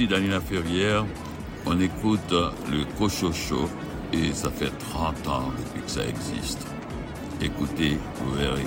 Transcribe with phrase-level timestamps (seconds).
[0.00, 1.04] ici Daniela Ferrière.
[1.66, 3.68] On écoute le Cochocho
[4.12, 6.66] et ça fait 30 ans depuis que ça existe.
[7.42, 8.64] Écoutez, vous verrez.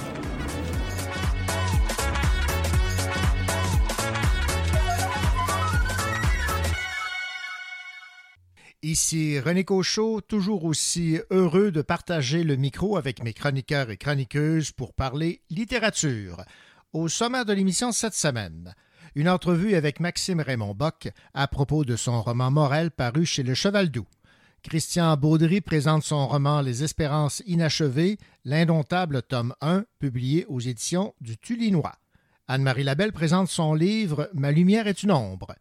[8.84, 14.71] Ici René Cochot, toujours aussi heureux de partager le micro avec mes chroniqueurs et chroniqueuses
[14.71, 16.44] pour parler littérature.
[16.91, 18.76] Au sommet de l'émission cette semaine,
[19.16, 23.53] une entrevue avec Maxime Raymond Bock à propos de son roman Morel paru chez Le
[23.53, 24.08] Cheval Doux.
[24.63, 31.38] Christian Baudry présente son roman Les Espérances inachevées, l'indomptable tome 1, publié aux éditions du
[31.38, 31.95] Tulinois.
[32.48, 35.53] Anne-Marie Labelle présente son livre Ma lumière est une ombre.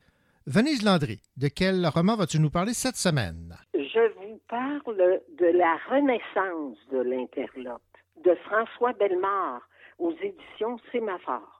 [0.47, 3.57] Venise Landry, de quel roman vas-tu nous parler cette semaine?
[3.75, 7.83] Je vous parle de la renaissance de l'interlope
[8.25, 9.63] de François Bellemare
[9.99, 11.52] aux éditions Sémaphore.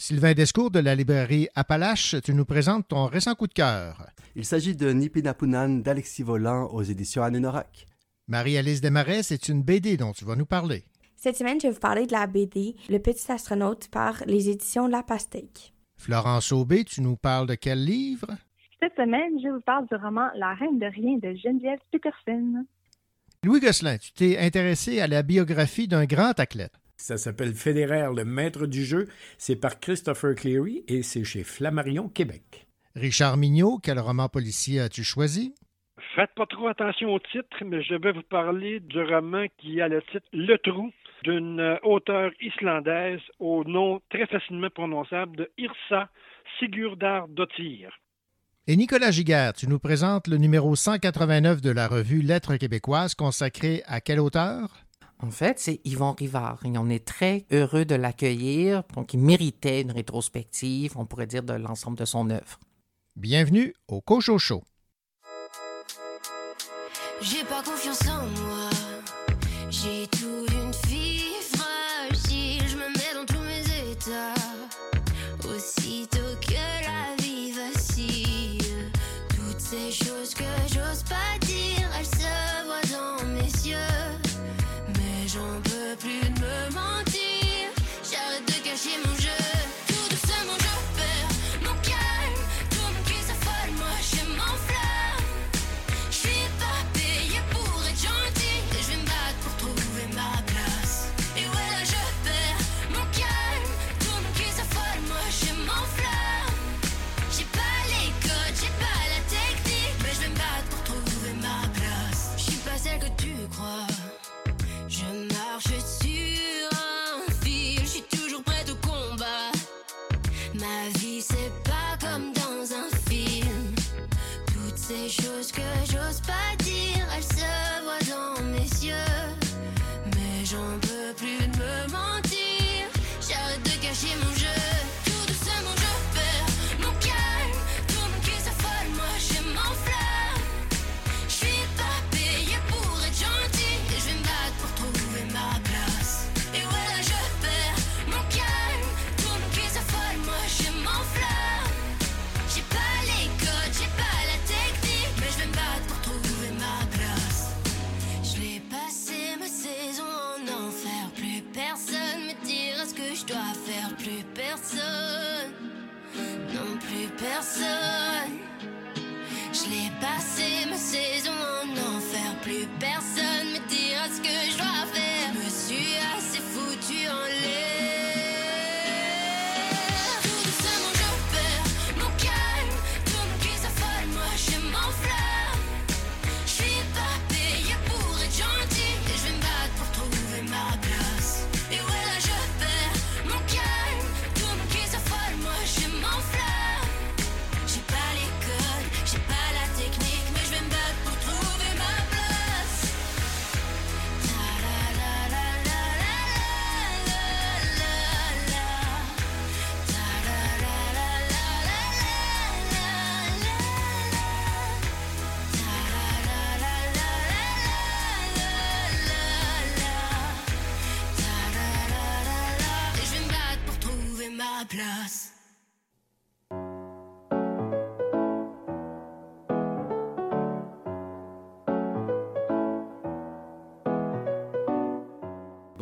[0.00, 4.06] Sylvain Descours de la librairie Appalache, tu nous présentes ton récent coup de cœur.
[4.34, 7.86] Il s'agit de Nipinapunan d'Alexis Volant aux éditions Anenorak.
[8.26, 10.84] Marie-Alice Desmarais, c'est une BD dont tu vas nous parler.
[11.16, 14.86] Cette semaine, je vais vous parler de la BD Le Petit Astronaute par les éditions
[14.86, 15.74] La Pastèque.
[15.98, 18.28] Florence Aubé, tu nous parles de quel livre?
[18.82, 22.64] Cette semaine, je vous parle du roman La Reine de Rien de Geneviève Peterson.
[23.44, 26.79] Louis Gosselin, tu t'es intéressé à la biographie d'un grand athlète.
[27.00, 29.08] Ça s'appelle Fédéraire, le maître du jeu.
[29.38, 32.66] C'est par Christopher Cleary et c'est chez Flammarion, Québec.
[32.94, 35.54] Richard Mignot, quel roman policier as-tu choisi?
[36.14, 39.88] Faites pas trop attention au titre, mais je vais vous parler du roman qui a
[39.88, 40.90] le titre Le Trou
[41.24, 46.10] d'une auteure islandaise au nom très facilement prononçable de Irsa
[46.58, 47.98] Sigurdardottir.
[48.66, 53.82] Et Nicolas Giguère, tu nous présentes le numéro 189 de la revue Lettres québécoises consacré
[53.86, 54.84] à quel auteur?
[55.22, 58.82] En fait, c'est Yvon Rivard et on est très heureux de l'accueillir.
[58.94, 62.58] Donc, il méritait une rétrospective, on pourrait dire, de l'ensemble de son œuvre.
[63.16, 64.64] Bienvenue au Cochocho.
[67.20, 68.70] J'ai pas confiance en moi.
[69.68, 70.06] J'ai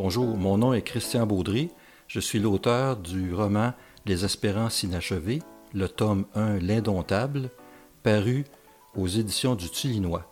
[0.09, 1.69] Bonjour, mon nom est Christian Baudry.
[2.07, 3.75] Je suis l'auteur du roman
[4.07, 5.43] Les Espérances inachevées,
[5.75, 7.51] le tome 1 L'indomptable,
[8.03, 8.47] paru
[8.97, 10.25] aux éditions du Tulinois.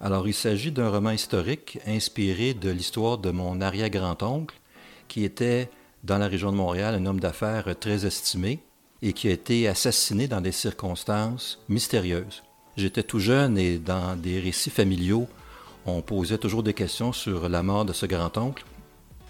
[0.00, 4.54] Alors, il s'agit d'un roman historique inspiré de l'histoire de mon arrière-grand-oncle,
[5.08, 5.68] qui était
[6.04, 8.60] dans la région de Montréal un homme d'affaires très estimé
[9.02, 12.44] et qui a été assassiné dans des circonstances mystérieuses.
[12.76, 15.26] J'étais tout jeune et dans des récits familiaux,
[15.86, 18.64] on posait toujours des questions sur la mort de ce grand-oncle.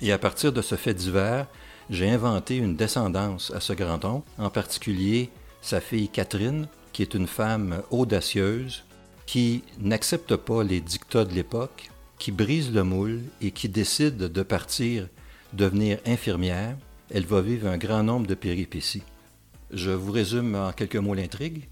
[0.04, 1.46] Et à partir de ce fait divers,
[1.88, 5.30] j'ai inventé une descendance à ce grand-oncle, en particulier
[5.62, 8.84] sa fille Catherine, qui est une femme audacieuse,
[9.24, 14.42] qui n'accepte pas les dictats de l'époque, qui brise le moule et qui décide de
[14.42, 15.08] partir
[15.54, 16.76] devenir infirmière.
[17.10, 19.04] Elle va vivre un grand nombre de péripéties.
[19.70, 21.66] Je vous résume en quelques mots l'intrigue.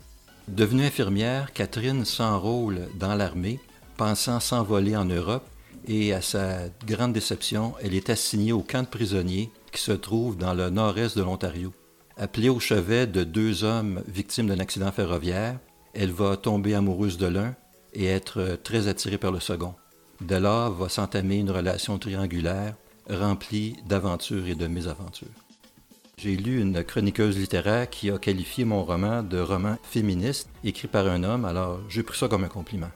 [0.49, 3.61] Devenue infirmière, Catherine s'enrôle dans l'armée,
[3.99, 5.47] pensant s'envoler en Europe,
[5.87, 10.37] et à sa grande déception, elle est assignée au camp de prisonniers qui se trouve
[10.37, 11.73] dans le nord-est de l'Ontario.
[12.17, 15.59] Appelée au chevet de deux hommes victimes d'un accident ferroviaire,
[15.95, 17.55] elle va tomber amoureuse de l'un
[17.95, 19.75] et être très attirée par le second.
[20.21, 22.75] De là va s'entamer une relation triangulaire
[23.11, 25.29] remplie d'aventures et de mésaventures.
[26.17, 31.09] J'ai lu une chroniqueuse littéraire qui a qualifié mon roman de roman féministe écrit par
[31.09, 32.91] un homme, alors j'ai pris ça comme un compliment.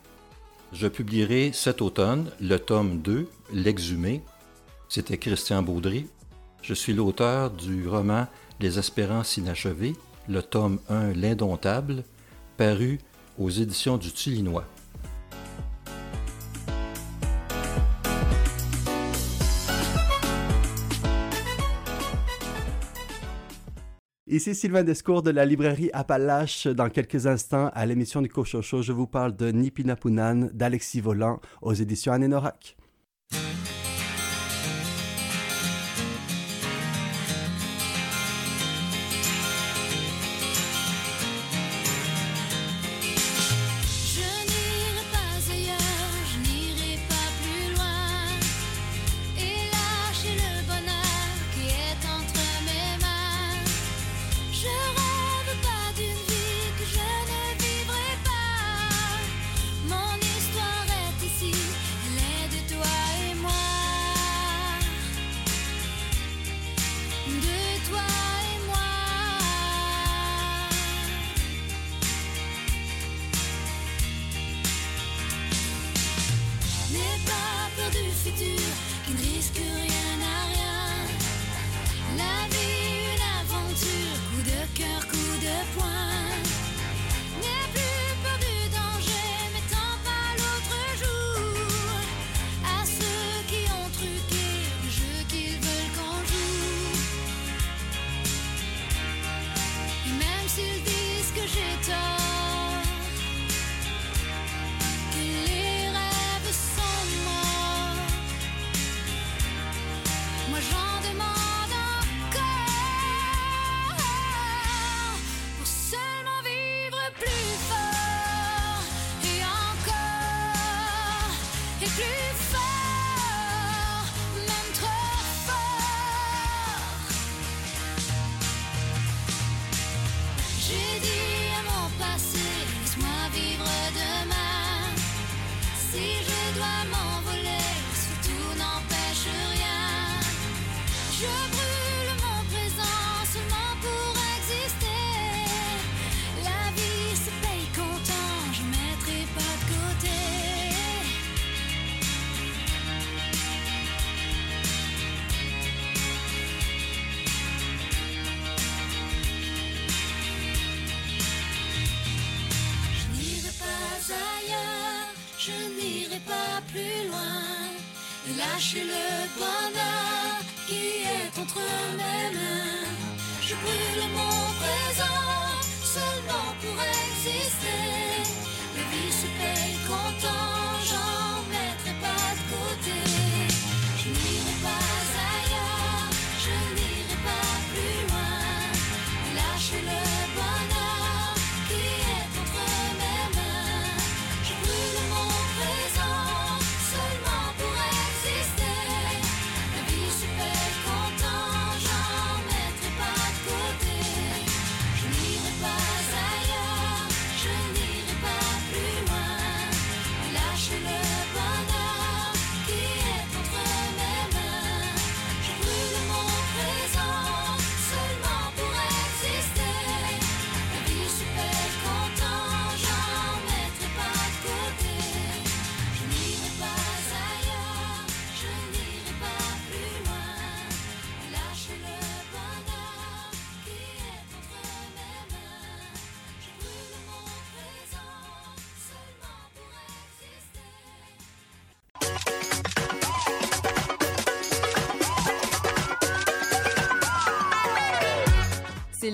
[0.73, 4.23] Je publierai cet automne le tome 2, L'exhumé.
[4.89, 6.07] C'était Christian Baudry.
[6.61, 8.27] Je suis l'auteur du roman
[8.61, 9.95] Les espérances inachevées,
[10.29, 12.03] le tome 1, L'indomptable,
[12.57, 12.99] paru
[13.39, 14.65] aux éditions du Tulinois.
[24.29, 26.67] Ici Sylvain Descours de la librairie Appalache.
[26.67, 31.75] Dans quelques instants, à l'émission du Cochocho, je vous parle de Nipinapunan d'Alexis Volant aux
[31.75, 32.77] éditions Anénorac.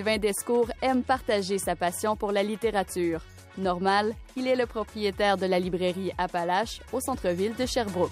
[0.02, 3.20] Sylvain Descours aime partager sa passion pour la littérature.
[3.56, 8.10] Normal, il est le propriétaire de la librairie Appalache au centre-ville de Sherbrooke.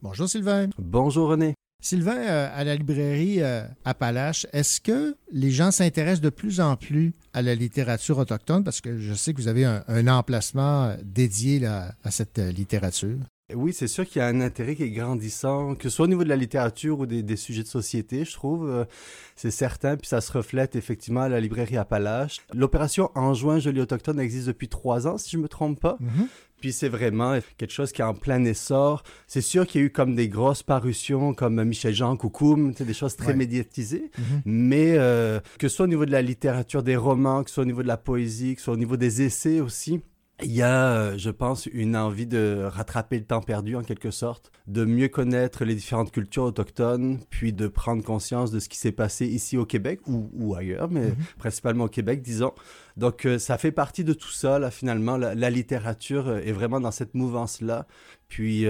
[0.00, 0.68] Bonjour Sylvain.
[0.78, 1.56] Bonjour René.
[1.80, 6.76] Sylvain, euh, à la librairie euh, Appalache, est-ce que les gens s'intéressent de plus en
[6.76, 8.64] plus à la littérature autochtone?
[8.64, 13.18] Parce que je sais que vous avez un, emplacement euh, dédié à cette littérature.
[13.54, 16.08] Oui, c'est sûr qu'il y a un intérêt qui est grandissant, que ce soit au
[16.08, 18.86] niveau de la littérature ou des, sujets de société, je trouve.
[19.34, 22.36] c'est certain, puis ça se reflète effectivement à la librairie Appalache.
[22.54, 25.98] L'opération En juin, Joli Autochtone existe depuis trois ans, si je ne me trompe pas.
[26.00, 26.26] Mm-hmm.
[26.60, 29.02] Puis c'est vraiment quelque chose qui est en plein essor.
[29.26, 32.94] C'est sûr qu'il y a eu comme des grosses parutions comme Michel Jean, Coucoum, des
[32.94, 34.10] choses très médiatisées.
[34.18, 34.42] Mhm.
[34.44, 37.62] Mais euh, que ce soit au niveau de la littérature, des romans, que ce soit
[37.62, 40.00] au niveau de la poésie, que ce soit au niveau des essais aussi,
[40.42, 44.10] il y a, euh, je pense, une envie de rattraper le temps perdu en quelque
[44.10, 48.78] sorte, de mieux connaître les différentes cultures autochtones, puis de prendre conscience de ce qui
[48.78, 51.16] s'est passé ici au Québec ou, ailleurs, mais mhm.
[51.38, 52.52] principalement au Québec, disons.
[52.96, 55.16] Donc, euh, ça fait partie de tout ça, là, finalement.
[55.16, 57.86] La, littérature euh, est vraiment dans cette mouvance-là.
[58.28, 58.64] Puis,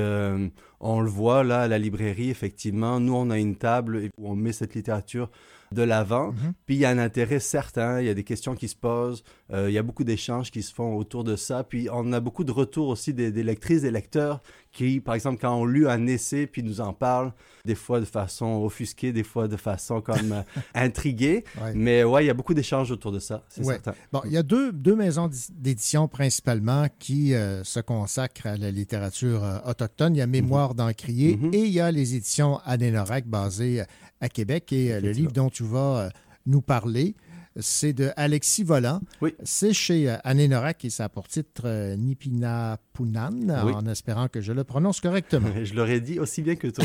[0.81, 2.99] on le voit, là, à la librairie, effectivement.
[2.99, 5.31] Nous, on a une table où on met cette littérature
[5.73, 6.33] de l'avant.
[6.33, 6.53] Mhm.
[6.67, 9.23] Puis il y a un intérêt certain, il y a des questions qui se posent,
[9.53, 11.65] il y a beaucoup d'échanges qui se font autour de ça.
[11.65, 14.41] Puis on a beaucoup de retours aussi des, lectrices, des lecteurs
[14.73, 17.33] qui, par exemple, quand on lu un essai, puis nous en parlent,
[17.65, 20.43] des fois de façon offusquée, des fois de façon comme euh,
[20.75, 21.45] intriguée.
[21.75, 23.95] Mais ouais, il y a beaucoup d'échanges autour de ça, c'est certain.
[24.13, 28.71] Bon, il y a deux, deux maisons d'édition principalement qui euh, se consacrent à la
[28.71, 30.15] littérature autochtone.
[30.15, 30.77] Il y a Mémoire mhm.
[30.77, 31.53] d'Encrier mhm.
[31.53, 33.83] et il y a les éditions Anénorac basées
[34.21, 34.73] à Québec.
[34.73, 36.09] Et euh, le livre dont tu vas euh,
[36.47, 37.15] nous parler,
[37.61, 39.01] c'est de Alexis Volant.
[39.21, 39.35] Oui.
[39.43, 44.53] C'est chez euh, Anénorak et ça a pour titre Nipina Punan, en espérant que je
[44.53, 45.49] le prononce correctement.
[45.65, 46.85] je l'aurais dit aussi bien que toi.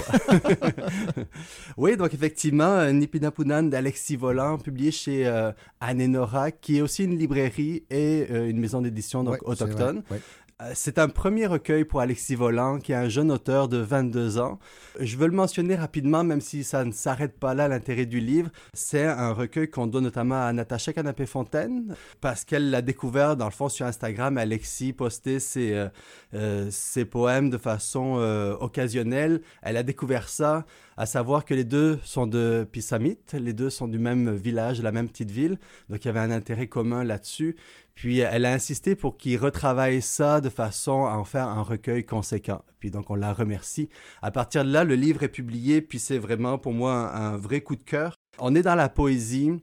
[1.78, 5.52] oui, donc effectivement, Nipina Punan d'Alexis Volant, publié chez euh,
[6.62, 10.04] qui est aussi une librairie et une maison d'édition donc autochtone.
[10.62, 14.40] Euh, c'est un premier recueil pour Alexis Volant, qui est un jeune auteur de 22
[14.40, 14.58] ans.
[15.02, 18.50] Je veux le mentionner rapidement, même si ça ne s'arrête pas là l'intérêt du livre.
[18.74, 23.52] C'est un recueil qu'on doit notamment à Natacha Canapé-Fontaine, parce qu'elle l'a découvert, dans le
[23.52, 24.38] fond, sur Instagram.
[24.38, 25.90] Alexis postait ses, euh,
[26.34, 28.16] euh, ses poèmes de façon
[28.62, 29.42] occasionnelle.
[29.62, 30.66] Elle a découvert ça
[30.98, 34.94] à savoir que les deux sont de Pissamit, les deux sont du même village, la
[34.94, 35.60] même petite ville,
[35.90, 37.58] donc il y avait un intérêt commun là-dessus.
[37.96, 42.06] Puis elle a insisté pour qu'il retravaille ça de façon à en faire un recueil
[42.06, 42.62] conséquent.
[42.80, 43.90] Puis donc on la remercie.
[44.22, 47.62] À partir de là, le livre est publié, puis c'est vraiment pour moi un, vrai
[47.62, 48.16] coup de cœur.
[48.38, 49.54] On est dans la poésie,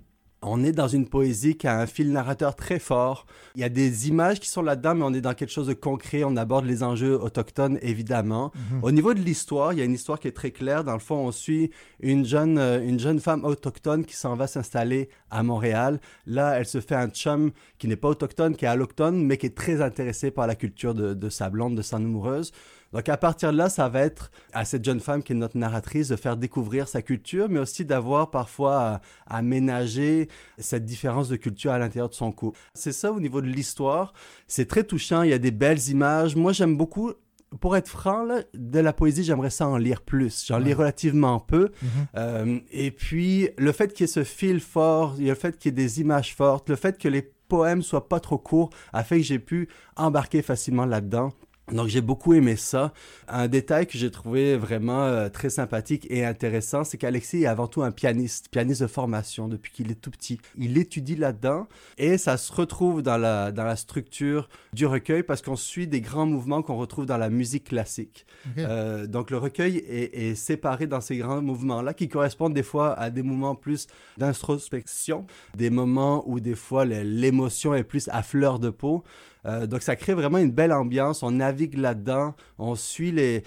[0.42, 3.26] on est dans une poésie qui a un fil narrateur très fort.
[3.54, 5.72] Il y a des images qui sont là-dedans, mais on est dans quelque chose de
[5.72, 6.24] concret.
[6.24, 8.52] On aborde les enjeux autochtones, évidemment.
[8.72, 8.84] Mhm.
[8.84, 10.84] Au niveau de l'histoire, il y a une histoire qui est très claire.
[10.84, 11.70] Dans le fond, on suit
[12.00, 16.00] une jeune, euh, une jeune femme autochtone qui s'en va s'installer à Montréal.
[16.26, 19.46] Là, elle se fait un chum qui n'est pas autochtone, qui est alloctone, mais qui
[19.46, 22.52] est très intéressé par la culture de, de sa blonde, de sa amoureuse.
[22.92, 25.56] Donc à partir de là, ça va être à cette jeune femme qui est notre
[25.56, 31.36] narratrice de faire découvrir sa culture, mais aussi d'avoir parfois à, ménager cette différence de
[31.36, 32.58] culture à l'intérieur de son couple.
[32.74, 34.12] C'est ça au niveau de l'histoire.
[34.46, 36.36] C'est très touchant, il y a des belles images.
[36.36, 37.12] Moi, j'aime beaucoup
[37.60, 40.46] pour être franc, de la poésie, j'aimerais ça en lire plus.
[40.46, 41.70] J'en lis relativement peu.
[41.82, 41.88] Mhm.
[42.16, 45.72] Euh, et puis, le fait qu'il y ait ce fil fort, le fait qu'il y
[45.72, 49.18] ait des images fortes, le fait que les poèmes soient pas trop courts, a fait
[49.18, 51.32] que j'ai pu embarquer facilement là-dedans.
[51.70, 52.92] Donc j'ai beaucoup aimé ça.
[53.28, 57.68] Un détail que j'ai trouvé vraiment euh, très sympathique et intéressant, c'est qu'Alexis est avant
[57.68, 60.40] tout un pianiste, pianiste de formation depuis qu'il est tout petit.
[60.58, 65.40] Il étudie là-dedans et ça se retrouve dans la, dans la structure du recueil parce
[65.40, 68.26] qu'on suit des grands mouvements qu'on retrouve dans la musique classique.
[68.58, 72.92] Euh, donc le recueil est, est, séparé dans ces grands mouvements-là qui correspondent des fois
[72.98, 73.86] à des moments plus
[74.18, 75.26] d'introspection,
[75.56, 79.04] des moments où des fois l'émotion est plus à fleur de peau.
[79.46, 81.22] Euh, donc ça crée vraiment une belle ambiance.
[81.22, 83.42] On navigue là-dedans, on suit les,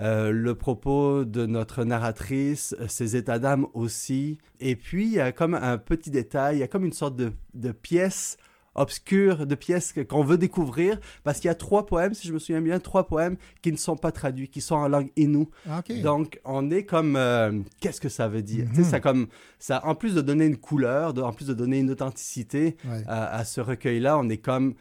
[0.00, 4.38] euh, le propos de notre narratrice, euh, ses états d'âme aussi.
[4.60, 7.16] Et puis il y a comme un petit détail, il y a comme une sorte
[7.16, 8.36] de, de pièce
[8.76, 12.38] obscure de pièces qu'on veut découvrir parce qu'il y a trois poèmes, si je me
[12.38, 15.50] souviens bien, trois poèmes qui ne sont pas traduits, qui sont en langue inou.
[15.68, 17.18] Ah, Donc on est comme
[17.80, 18.66] qu'est-ce que ça veut dire?
[18.72, 18.84] Mhm.
[18.84, 19.26] ça comme
[19.58, 22.76] ça en plus de donner une couleur, en plus de donner une authenticité
[23.08, 24.74] à, à, ce recueil là, on est comme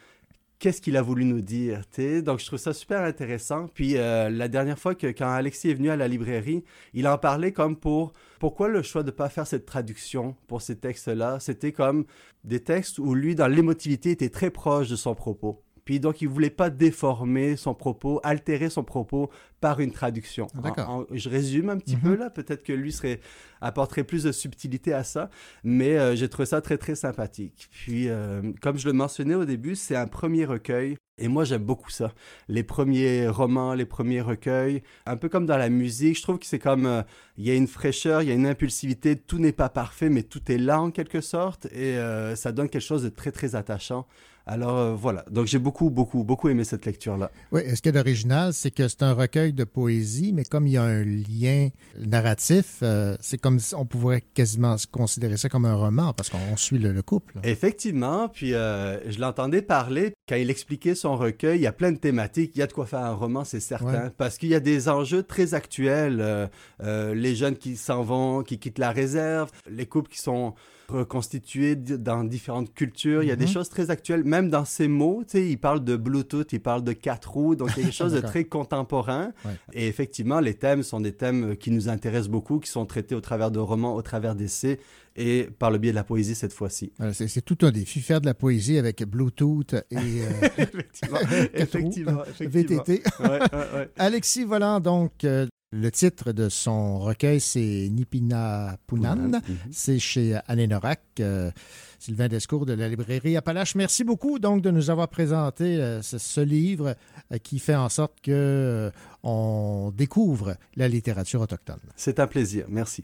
[0.59, 1.81] qu'est-ce qu'il a voulu nous dire.
[2.23, 3.67] Donc, je trouve ça super intéressant.
[3.73, 6.63] Puis, euh, la dernière fois que quand Alexis est venu à la librairie,
[6.93, 10.61] il en parlait comme pour pourquoi le choix de ne pas faire cette traduction pour
[10.61, 11.39] ces textes-là?
[11.39, 12.05] C'était comme
[12.43, 15.63] des textes où lui, dans l'émotivité, était très proche de son propos.
[15.89, 20.45] Puis donc, il voulait pas déformer son propos, altérer son propos par une traduction.
[20.55, 20.87] Ah, d'accord.
[20.87, 22.01] En- en- je résume un petit Mhm.
[22.03, 23.19] peu là, peut-être que lui serait
[23.59, 25.31] apporterait plus de subtilité à ça,
[25.63, 27.69] mais euh, j'ai trouvé ça très très sympathique.
[27.71, 30.95] Puis, euh, comme je le mentionnais au début, c'est un premier recueil.
[31.17, 32.13] Et moi, j'aime beaucoup ça.
[32.47, 36.45] Les premiers romans, les premiers recueils, un peu comme dans la musique, je trouve que
[36.45, 37.01] c'est comme, euh,
[37.35, 40.21] il y a une fraîcheur, il y a une impulsivité, tout n'est pas parfait, mais
[40.21, 41.97] tout est là en quelque sorte, et
[42.35, 44.05] ça donne quelque chose de très, très attachant.
[44.51, 47.29] Alors euh, voilà, donc j'ai beaucoup, beaucoup, beaucoup aimé cette lecture-là.
[47.51, 50.73] Oui, ce qui est original, c'est que c'est un recueil de poésie, mais comme il
[50.73, 55.65] y a un lien narratif, euh, c'est comme si on pourrait quasiment considérer ça comme
[55.65, 57.35] un roman parce qu'on suit le, le couple.
[57.43, 61.59] Effectivement, puis euh, je l'entendais parler quand il expliquait son recueil.
[61.59, 62.53] Il y a plein de thématiques.
[62.55, 64.11] Il y a de quoi faire un roman, c'est certain, Ouais.
[64.17, 66.49] parce qu'il y a des enjeux très actuels.
[66.81, 70.55] les jeunes qui s'en vont, qui quittent la réserve, les couples qui sont
[70.91, 73.23] reconstitués di- dans différentes cultures.
[73.23, 73.51] Il y a des Mhm.
[73.51, 75.23] choses très actuelles, même dans ses mots.
[75.25, 77.83] Tu sais, il parle de Bluetooth, il parle de quatre roues, donc il y a
[77.85, 79.31] quelque chose de très contemporain.
[79.45, 79.51] Ouais.
[79.73, 83.21] Et effectivement, les thèmes sont des thèmes qui nous intéressent beaucoup, qui sont traités au
[83.21, 84.79] travers de romans, au travers d'essais
[85.15, 86.93] et par le biais de la poésie cette fois-ci.
[87.11, 90.65] C'est tout un défi, faire de la poésie avec Bluetooth et euh,
[91.53, 92.23] Effectivement.
[92.39, 93.03] VTT.
[93.19, 93.39] Ouais, ouais,
[93.75, 93.89] ouais.
[93.97, 99.15] Alexis Volant, donc, euh, le titre de son recueil, c'est Nipina Punan.
[99.15, 99.41] Mhm.
[99.71, 101.01] C'est chez Anénorac.
[101.19, 101.51] euh,
[101.99, 103.75] Sylvain Descours de la librairie Appalache.
[103.75, 106.95] Merci beaucoup donc de nous avoir présenté euh, ce, ce livre
[107.31, 108.89] euh, qui fait en sorte que euh,
[109.21, 111.81] on découvre la littérature autochtone.
[111.95, 113.03] C'est un plaisir, merci.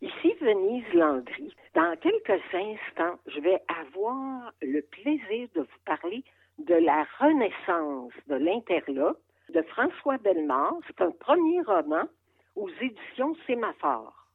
[0.00, 1.52] Ici Venise Landry.
[1.74, 6.22] Dans quelques instants, je vais avoir le plaisir de vous parler
[6.58, 9.20] de la renaissance de l'Interlope
[9.52, 10.74] de François Bellemare.
[10.86, 12.04] C'est un premier roman
[12.54, 14.26] aux éditions Sémaphore.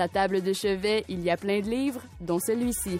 [0.00, 2.98] Sa table de chevet, il y a plein de livres, dont celui-ci.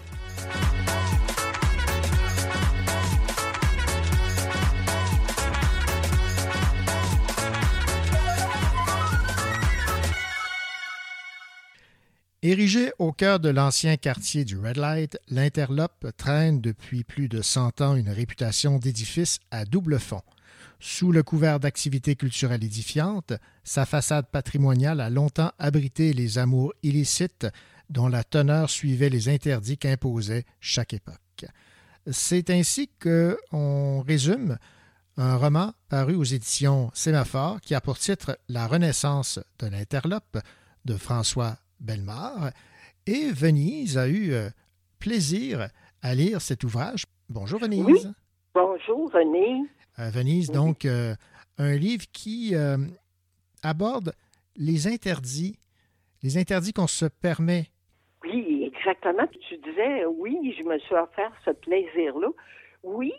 [12.42, 17.80] Érigé au cœur de l'ancien quartier du Red Light, l'Interlope traîne depuis plus de 100
[17.80, 20.20] ans une réputation d'édifice à double fond.
[20.82, 27.46] Sous le couvert d'activités culturelles édifiantes, sa façade patrimoniale a longtemps abrité les amours illicites
[27.90, 31.44] dont la teneur suivait les interdits qu'imposait chaque époque.
[32.10, 34.56] C'est ainsi que on résume
[35.18, 40.38] un roman paru aux éditions Sémaphore qui a pour titre La Renaissance de l'Interlope
[40.86, 42.52] de François Bellemare.
[43.06, 44.48] Et Venise a eu euh,
[44.98, 45.68] plaisir
[46.00, 47.04] à lire cet ouvrage.
[47.28, 48.14] Bonjour Venise.
[48.54, 49.68] Bonjour René.
[50.00, 51.14] Euh, Venise, donc euh,
[51.58, 52.54] un livre qui
[53.62, 54.12] aborde
[54.56, 55.58] les interdits,
[56.22, 57.66] les interdits qu'on se permet.
[58.24, 59.26] Oui, exactement.
[59.48, 62.28] Tu disais, oui, je me suis offert ce plaisir-là.
[62.82, 63.12] Oui,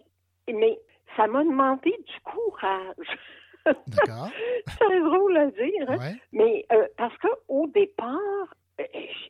[0.48, 0.80] mais
[1.16, 3.18] ça m'a demandé du courage.
[3.66, 4.30] D'accord.
[4.80, 6.14] c'est drôle à dire, hein?
[6.32, 8.84] mais euh, parce qu'au départ, euh,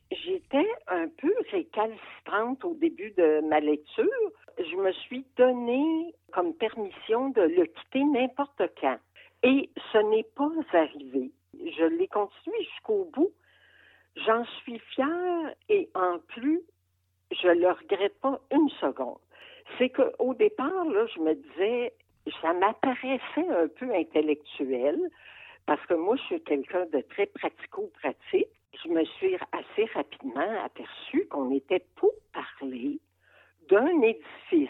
[0.10, 4.32] j'étais un peu récalcitrante au début de ma lecture.
[4.70, 8.98] Je me suis donné comme permission de le quitter n'importe quand.
[9.44, 11.32] Et ce n'est pas arrivé.
[11.54, 13.32] Je l'ai continué jusqu'au bout.
[14.18, 16.62] J'en suis fière et en plus,
[17.32, 19.20] je le regrette pas une seconde.
[19.78, 21.94] C'est qu'au départ, là, je me disais,
[22.42, 25.00] ça m'apparaissait un peu intellectuel
[25.66, 28.50] parce que moi, je suis quelqu'un de très pratico-pratique.
[28.84, 33.00] Je me suis assez rapidement aperçu qu'on était pour parler
[33.70, 34.70] d'un édifice.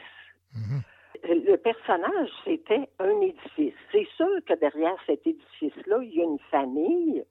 [0.53, 0.81] Mhm.
[1.23, 3.75] Le personnage, c'était un édifice.
[3.91, 7.23] C'est sûr que derrière cet édifice-là, il y a une famille.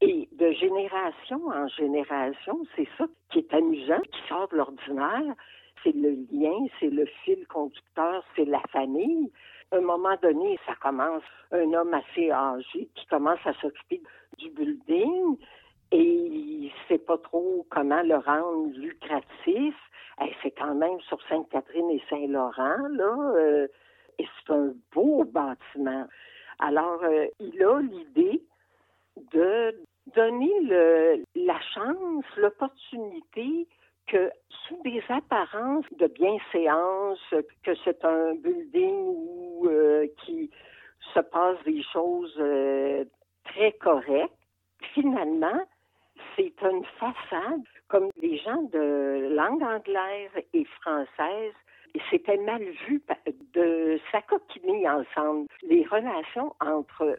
[0.00, 5.34] Et de génération en génération, c'est ça qui est amusant, qui sort de l'ordinaire
[5.82, 9.30] c'est le lien, c'est le fil conducteur, c'est la famille.
[9.72, 14.02] À un moment donné, ça commence un homme assez âgé qui commence à s'occuper
[14.38, 15.36] du building
[15.92, 19.74] et il ne sait pas trop comment le rendre lucratif.
[20.42, 23.68] C'est quand même sur Sainte-Catherine et Saint-Laurent, là, euh,
[24.18, 26.06] et c'est un beau bâtiment.
[26.58, 28.42] Alors, euh, il a l'idée
[29.32, 29.74] de
[30.14, 33.66] donner la chance, l'opportunité
[34.06, 37.20] que sous des apparences de bienséance,
[37.62, 40.50] que c'est un building où euh, qui
[41.14, 43.04] se passe des choses euh,
[43.44, 44.34] très correctes,
[44.94, 45.64] finalement,
[46.36, 51.54] c'est une façade comme les gens de langue anglaise et française
[52.10, 53.02] c'était mal vu
[53.54, 55.46] de s'acoquiner ensemble.
[55.62, 57.18] Les relations entre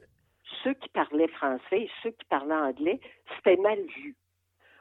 [0.64, 3.00] ceux qui parlaient français et ceux qui parlaient anglais,
[3.36, 4.16] c'était mal vu.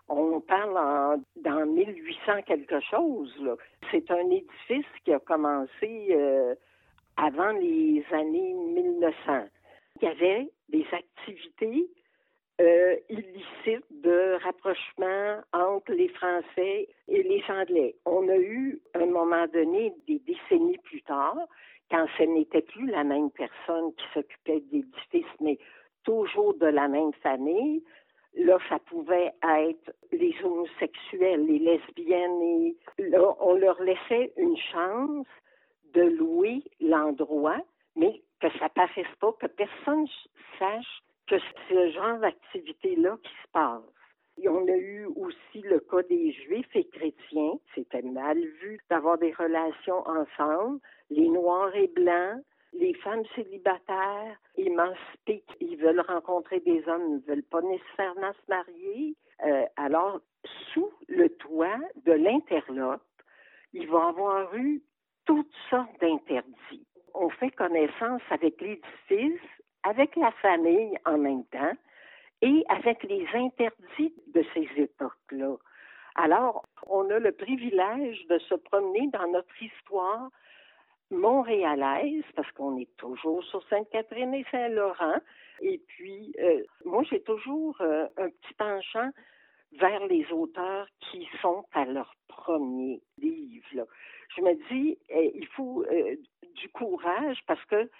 [0.09, 3.56] On parle en, dans 1800 quelque chose.
[3.90, 6.54] C'est un édifice qui a commencé euh,
[7.16, 9.46] avant les années 1900.
[10.00, 11.88] Il y avait des activités
[12.61, 17.94] euh, illicites de rapprochement entre les Français et les Anglais.
[18.05, 21.38] On a eu, un moment donné, des décennies plus tard,
[21.90, 25.59] quand ce n'était plus la même personne qui s'occupait d'édifices, mais
[26.05, 27.83] toujours de la même famille,
[28.35, 35.27] Là, ça pouvait être les homosexuels, les lesbiennes, et là, on leur laissait une chance
[35.94, 37.61] de louer l'endroit,
[37.96, 40.07] mais que ça paraisse pas, que personne
[40.59, 41.37] sache que
[41.69, 43.83] ce genre d'activité-là qui se passe.
[44.43, 47.53] Et on a eu aussi le cas des Juifs et chrétiens.
[47.75, 50.81] C'était mal vu d'avoir des relations ensemble.
[51.11, 57.35] Les Noirs et Blancs, les femmes célibataires, émancipées, ils veulent rencontrer des hommes, ils ne
[57.35, 59.14] veulent pas nécessairement se marier.
[59.45, 60.21] Euh, alors,
[60.73, 63.03] sous le toit de l'interlope,
[63.73, 64.83] il va avoir eu
[65.27, 66.87] toutes sortes d'interdits.
[67.14, 69.40] On fait connaissance avec l'édifice,
[69.83, 71.73] avec la famille en même temps,
[72.43, 75.57] et avec les interdits de ces époques-là.
[76.14, 80.31] Alors, on a le privilège de se promener dans notre histoire
[81.11, 85.19] montréalaise, parce qu'on est toujours sur Sainte-Catherine et Saint-Laurent.
[85.61, 89.11] Et puis, euh, moi, j'ai toujours euh, un petit penchant
[89.79, 93.87] vers les auteurs qui sont à leur premier livre.
[94.37, 96.16] Je me dis, eh, il faut euh,
[96.55, 97.90] du courage parce que,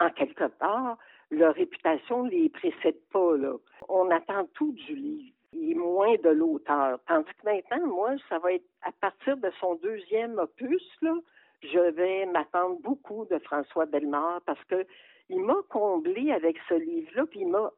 [0.00, 0.96] en quelque part,
[1.30, 3.36] leur réputation ne les précède pas.
[3.36, 3.54] Là.
[3.88, 6.98] On attend tout du livre et moins de l'auteur.
[7.06, 11.14] Tandis que maintenant, moi, ça va être à partir de son deuxième opus, là,
[11.62, 14.86] je vais m'attendre beaucoup de François Bellemare parce que
[15.28, 17.70] il m'a comblé avec ce livre-là, puis il m'a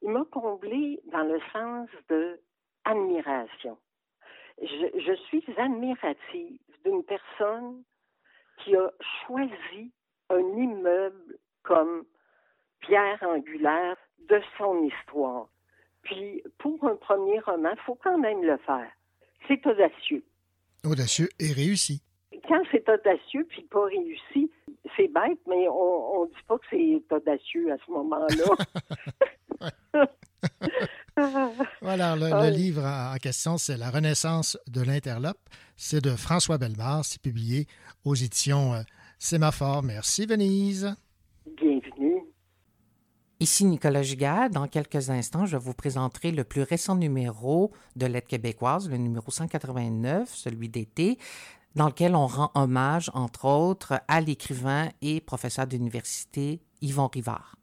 [0.00, 2.40] il m'a comblé dans le sens de
[2.84, 3.76] admiration.
[4.62, 7.82] Je, je suis admirative d'une personne
[8.58, 8.92] qui a
[9.26, 9.92] choisi
[10.30, 12.04] un immeuble comme
[12.80, 13.96] pierre angulaire
[14.28, 15.48] de son histoire.
[16.02, 18.90] Puis, pour un premier roman, il faut quand même le faire.
[19.46, 20.24] C'est audacieux.
[20.84, 22.02] Audacieux et réussi.
[22.46, 24.50] Quand c'est audacieux puis pas réussi,
[24.96, 28.44] c'est bête, mais on ne dit pas que c'est audacieux à ce moment-là.
[31.82, 35.38] voilà, le, livre en question, c'est La Renaissance de l'Interlope.
[35.76, 37.04] C'est de François Belmar.
[37.04, 37.66] C'est publié
[38.04, 38.82] aux éditions euh,
[39.18, 39.82] Sémaphore.
[39.82, 40.94] Merci, Venise.
[43.40, 44.50] Ici Nicolas Gigard.
[44.50, 49.30] Dans quelques instants, je vous présenterai le plus récent numéro de L'aide québécoise, le numéro
[49.30, 51.18] 189, celui d'été,
[51.76, 57.54] dans lequel on rend hommage, entre autres, à l'écrivain et professeur d'université Yvon Rivard.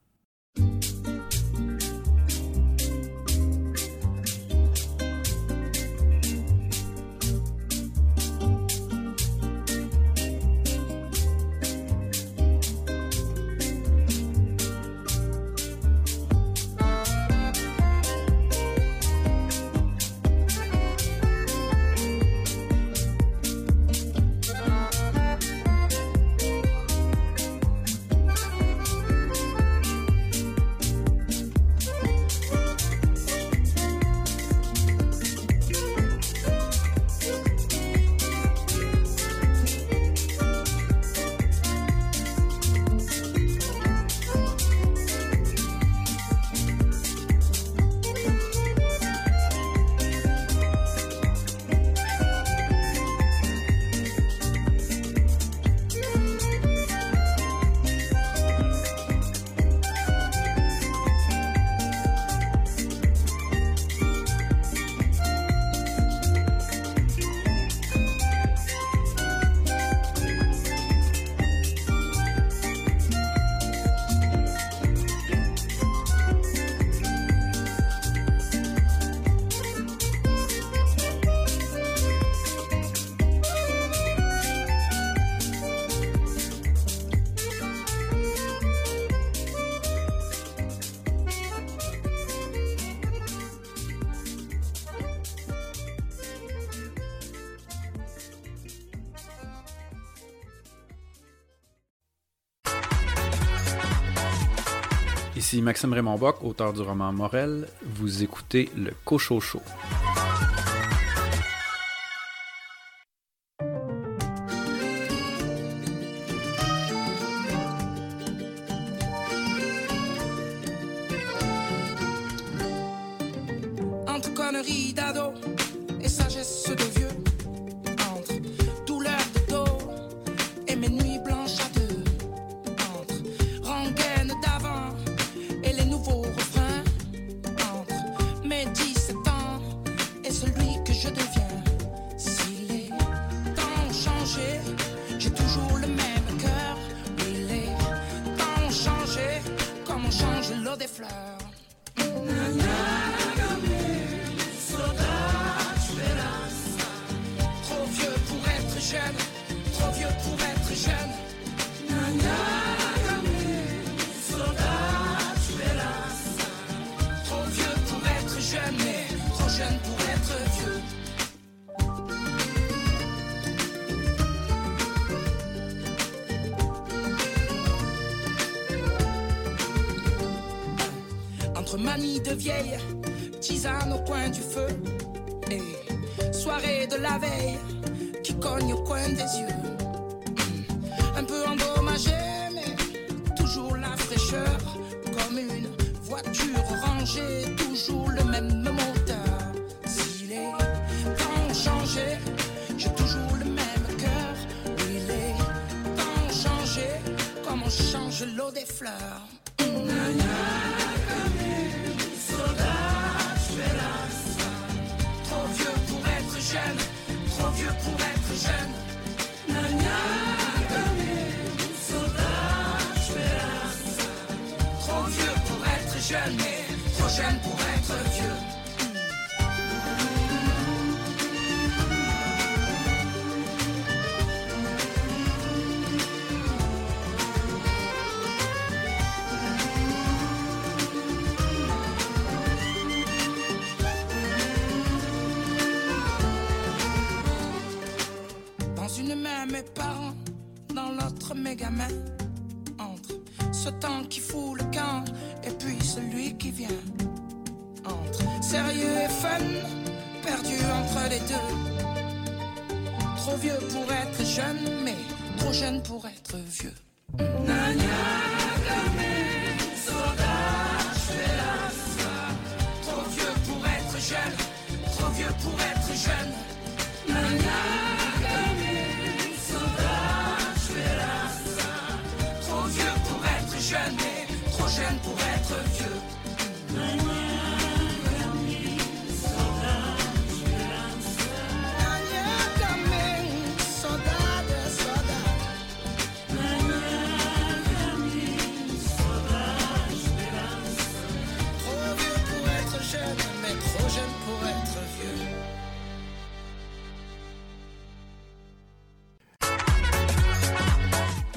[105.46, 107.68] Ici Maxime Raymond Bock, auteur du roman Morel.
[107.84, 109.62] Vous écoutez le Cochocho.
[109.62, 109.95] jeune,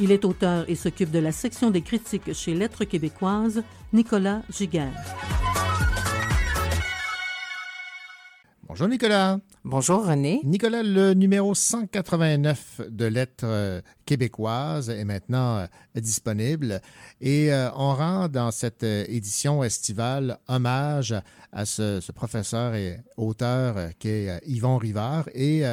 [0.08, 4.94] Il est auteur et s'occupe de la section des critiques chez Lettres québécoises, Nicolas Giguère.
[8.66, 9.38] Bonjour Nicolas.
[9.64, 10.40] Bonjour René.
[10.44, 15.66] Nicolas, le numéro 189 de Lettres québécoises est maintenant euh,
[16.00, 16.80] disponible
[17.20, 21.14] et euh, on rend dans cette euh, édition estivale hommage
[21.52, 25.64] à ce, ce professeur et auteur qu'est euh, Yvon Rivard et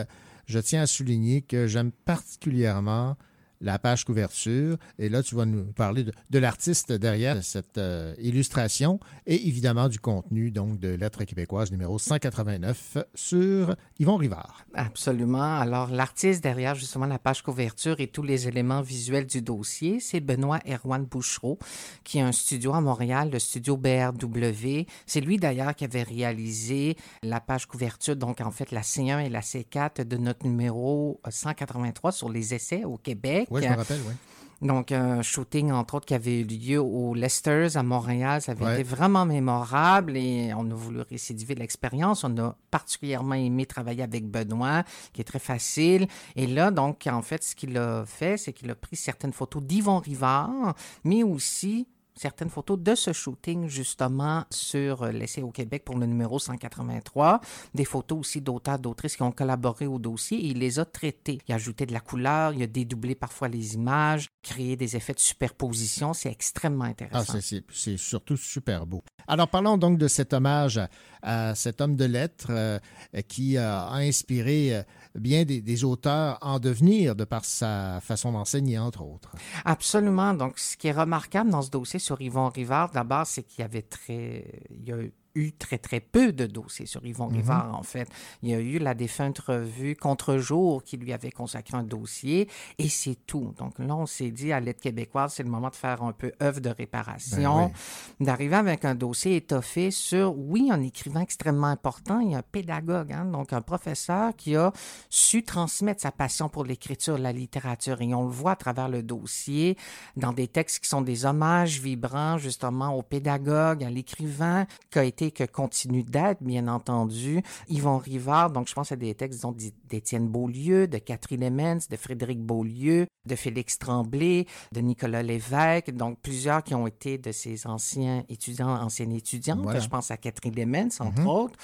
[0.45, 3.15] je tiens à souligner que j'aime particulièrement
[3.61, 4.77] la page couverture.
[4.99, 9.99] Et là, tu vas nous parler de, l'artiste derrière cette euh, illustration et évidemment du
[9.99, 14.65] contenu donc de Lettres québécoises numéro 189 sur Yvon Rivard.
[14.73, 15.59] Absolument.
[15.59, 20.19] Alors, l'artiste derrière justement la page couverture et tous les éléments visuels du dossier, c'est
[20.19, 21.57] Benoît Erwan Bouchereau,
[22.03, 24.85] qui a un studio à Montréal, le studio BRW.
[25.05, 29.29] C'est lui d'ailleurs qui avait réalisé la page couverture, donc en fait la C1 et
[29.29, 33.47] la C4 de notre numéro 183 sur les essais au Québec.
[33.63, 34.13] Je me rappelle, oui.
[34.61, 38.41] Donc, un shooting, entre autres, qui avait eu lieu au Lester's à Montréal.
[38.41, 38.73] Ça avait Ouais.
[38.75, 42.23] été vraiment mémorable et on a voulu récidiver l'expérience.
[42.23, 46.07] On a particulièrement aimé travailler avec Benoît, qui est très facile.
[46.37, 49.61] Et là, donc, en fait, ce qu'il a fait, c'est qu'il a pris certaines photos
[49.61, 55.83] d'Yvon Rivard, mais aussi certaines photos de ce shooting, justement, sur euh, l'essai au Québec
[55.85, 57.41] pour le numéro 183.
[57.73, 61.39] Des photos aussi d'auteurs, d'autrices qui ont collaboré au dossier et il les a traitées.
[61.47, 65.13] Il a ajouté de la couleur, il a dédoublé parfois les images, créé des effets
[65.13, 66.13] de superposition.
[66.13, 67.33] C'est extrêmement Ah, intéressant.
[67.33, 69.03] c'est- c'est c'est surtout super beau.
[69.27, 70.89] Alors, parlons donc de cet hommage à,
[71.21, 72.79] à cet homme de lettres euh,
[73.27, 74.83] qui euh, a inspiré euh,
[75.15, 79.31] bien des, auteurs en devenir de par sa façon d'enseigner, entre autres.
[79.63, 80.33] Absolument.
[80.33, 83.65] Donc, ce qui est remarquable dans ce dossier sur Yvon Rivard, d'abord, c'est qu'il y
[83.65, 84.45] avait très.
[84.69, 85.13] Il y a eu
[85.57, 87.35] très, très peu de dossiers sur Yvon Mhm.
[87.35, 88.07] Rivard, en fait.
[88.41, 92.89] Il y a eu la défunte revue Contre-jour qui lui avait consacré un dossier et
[92.89, 93.53] c'est tout.
[93.57, 96.31] Donc là, on s'est dit à l'aide québécoise, c'est le moment de faire un peu
[96.41, 97.71] œuvre de réparation,
[98.19, 103.11] Ben d'arriver avec un dossier étoffé sur, oui, un écrivain extrêmement important, a un pédagogue,
[103.11, 104.71] hein, donc un professeur qui a
[105.09, 108.01] su transmettre sa passion pour l'écriture, la littérature.
[108.01, 109.77] Et on le voit à travers le dossier,
[110.15, 115.03] dans des textes qui sont des hommages vibrants, justement, au pédagogue, à l'écrivain, qui a
[115.03, 118.51] été, que continue d'être, bien entendu, Yvon Rivard.
[118.51, 122.39] Donc, je pense à des textes, disons, d'I- d'Étienne Beaulieu, de Catherine Lemens, de Frédéric
[122.41, 125.91] Beaulieu, de Félix Tremblay, de Nicolas Lévesque.
[125.91, 129.61] Donc, plusieurs qui ont été de ces anciens étudiants, anciennes étudiantes.
[129.63, 129.79] Voilà.
[129.79, 131.27] Je pense à Catherine Lemens, entre Mhm.
[131.27, 131.55] autres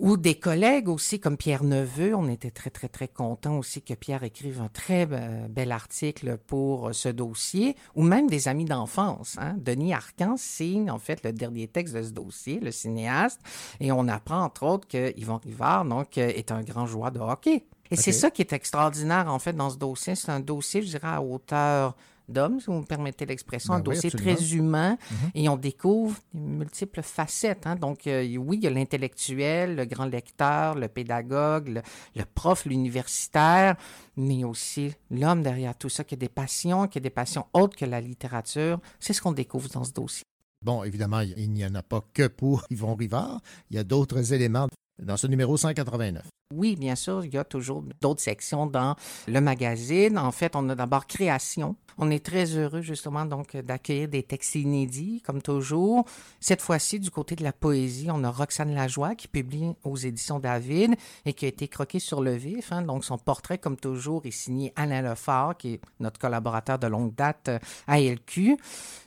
[0.00, 2.14] ou des collègues aussi comme Pierre Neveu.
[2.14, 6.38] On était très, très, très contents aussi que Pierre écrive un très euh, bel article
[6.38, 9.36] pour euh, ce dossier, ou même des amis d'enfance.
[9.38, 9.54] hein.
[9.58, 13.40] Denis Arcan signe en fait le dernier texte de ce dossier, le cinéaste,
[13.78, 17.20] et on apprend entre autres que Yvon Rivard donc, euh, est un grand joueur de
[17.20, 17.66] hockey.
[17.90, 20.14] Et c'est ça qui est extraordinaire en fait dans ce dossier.
[20.14, 21.96] C'est un dossier, je dirais, à hauteur
[22.30, 24.36] d'homme, si vous me permettez l'expression, Ben un oui, dossier absolument.
[24.36, 25.30] très humain Mhm.
[25.34, 27.66] et on découvre des multiples facettes.
[27.66, 27.76] hein.
[27.76, 31.82] Donc, euh, oui, il y a l'intellectuel, le grand lecteur, le pédagogue, le,
[32.16, 33.76] le prof, l'universitaire,
[34.16, 37.76] mais aussi l'homme derrière tout ça, qui a des passions, qui a des passions autres
[37.76, 38.80] que la littérature.
[38.98, 40.24] C'est ce qu'on découvre dans ce dossier.
[40.62, 43.40] Bon, évidemment, il n'y en a pas que pour Yvon Rivard.
[43.70, 44.68] Il y a d'autres éléments
[45.02, 46.22] dans ce numéro 189.
[46.52, 48.96] Oui, bien sûr, il y a toujours d'autres sections dans
[49.28, 50.18] le magazine.
[50.18, 51.76] En fait, on a d'abord création.
[51.96, 56.06] On est très heureux justement donc d'accueillir des textes inédits, comme toujours.
[56.40, 60.40] Cette fois-ci, du côté de la poésie, on a Roxane Lajoie qui publie aux éditions
[60.40, 60.94] David
[61.24, 62.72] et qui a été croquée sur le vif.
[62.72, 62.82] hein.
[62.82, 67.14] Donc, son portrait, comme toujours, est signé Alain Lefort, qui est notre collaborateur de longue
[67.14, 68.56] date euh, à LQ.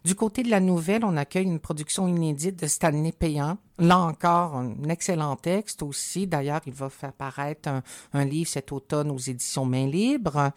[0.05, 3.57] Du côté de la nouvelle, on accueille une production inédite de Stanley Payan.
[3.79, 6.27] Là encore, un excellent texte aussi.
[6.27, 7.81] D'ailleurs, il va faire paraître un,
[8.13, 10.51] un livre cet automne aux éditions Main Libre.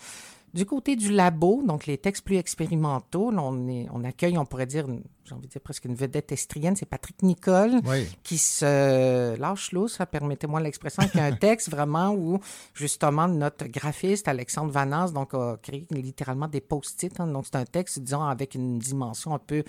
[0.55, 4.47] Du côté du labo, donc les textes plus expérimentaux, là, on, est, on accueille, on
[4.47, 4.87] pourrait dire,
[5.27, 8.07] j'ai envie de dire presque une vedette estrienne, c'est Patrick Nicole, Oui.
[8.23, 12.39] qui se lâche l'eau, ça permettez-moi l'expression, qui a un texte vraiment où
[12.73, 17.21] justement notre graphiste Alexandre Vanance donc a créé littéralement des post-it.
[17.21, 17.27] hein.
[17.27, 19.62] donc c'est un texte, disons, avec une dimension un peu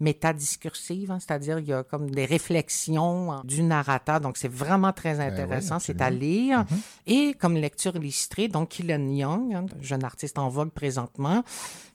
[0.00, 4.20] métadiscursive, hein, c'est-à-dire il y a comme des réflexions hein, du narrateur.
[4.20, 6.64] Donc c'est vraiment très intéressant, oui, c'est à lire.
[7.06, 11.42] Et comme lecture illustrée, donc Kylan Young, hein, jeune artiste en vogue présentement,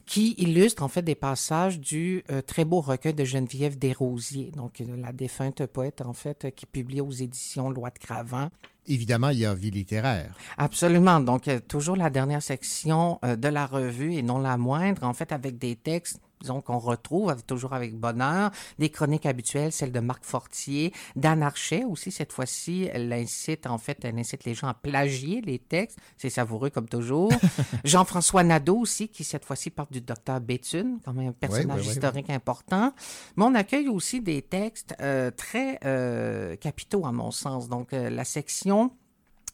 [0.06, 4.82] qui illustre en fait des passages du euh, très beau recueil de Geneviève Desrosiers, donc
[4.82, 8.50] euh, la défunte poète en fait euh, qui publie aux éditions Loi de Cravant.
[8.86, 10.36] Évidemment, il y a vie littéraire.
[10.58, 11.22] Absolument.
[11.22, 15.58] Donc, toujours la dernière section de la revue et non la moindre, en fait, avec
[15.58, 20.24] des textes disons qu'on retrouve avec- toujours avec bonheur, des chroniques habituelles, celles de Marc
[20.24, 24.74] Fortier, d'Anne Archet aussi, cette fois-ci, elle incite, en fait, elle incite les gens à
[24.74, 27.32] plagier les textes, c'est savoureux comme toujours.
[27.84, 32.30] Jean-François Nadeau aussi, qui cette fois-ci parle du docteur Béthune, quand même un personnage historique
[32.30, 32.94] important.
[33.36, 37.70] Mais on accueille aussi des textes euh, très euh, capitaux, à mon sens.
[37.70, 38.92] Donc, euh, la section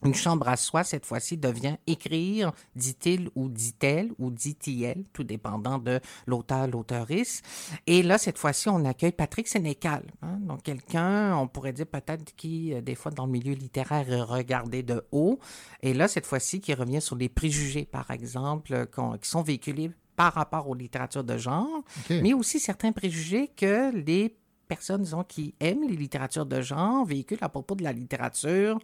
[0.03, 5.77] une chambre à soi, cette fois-ci, devient écrire, dit-il ou dit-elle ou dit-il, tout dépendant
[5.77, 7.41] de l'auteur, l'auteurice.
[7.85, 10.03] Et là, cette fois-ci, on accueille Patrick Sénécal.
[10.21, 10.37] hein.
[10.41, 14.21] Donc, quelqu'un, on pourrait dire peut-être qui, euh, des fois, dans le milieu littéraire, est
[14.21, 15.39] regardé de haut.
[15.81, 19.91] Et là, cette fois-ci, qui revient sur les préjugés, par exemple, euh, qui sont véhiculés
[20.15, 24.35] par rapport aux littératures de genre, mais aussi certains préjugés que les
[24.67, 28.79] personnes, disons, qui aiment les littératures de genre véhiculent à propos de la littérature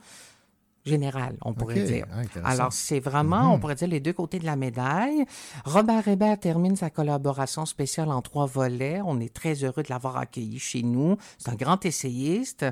[0.85, 2.05] générale, on pourrait dire.
[2.11, 2.49] Ah.
[2.49, 3.51] Alors, c'est vraiment, Mhm.
[3.51, 5.25] on pourrait dire, les deux côtés de la médaille.
[5.65, 9.01] Robert Hébert termine sa collaboration spéciale en trois volets.
[9.03, 11.17] On est très heureux de l'avoir accueilli chez nous.
[11.39, 12.65] C'est un grand essayiste.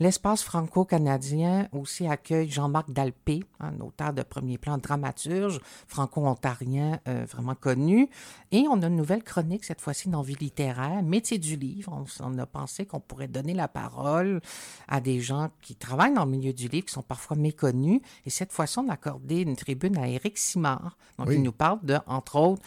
[0.00, 7.54] L'espace franco-canadien aussi accueille Jean-Marc Dalpé, un auteur de premier plan, dramaturge franco-ontarien euh, vraiment
[7.54, 8.08] connu.
[8.50, 12.02] Et on a une nouvelle chronique, cette fois-ci dans Vie littéraire, métier du livre.
[12.20, 14.40] On a pensé qu'on pourrait donner la parole
[14.88, 17.57] à des gens qui travaillent dans le milieu du livre, qui sont parfois méconnus.
[17.64, 20.96] Et cette fois-ci, on a accordé une tribune à Éric Simard.
[21.18, 21.36] Donc, Oui.
[21.36, 22.62] il nous parle de, entre autres,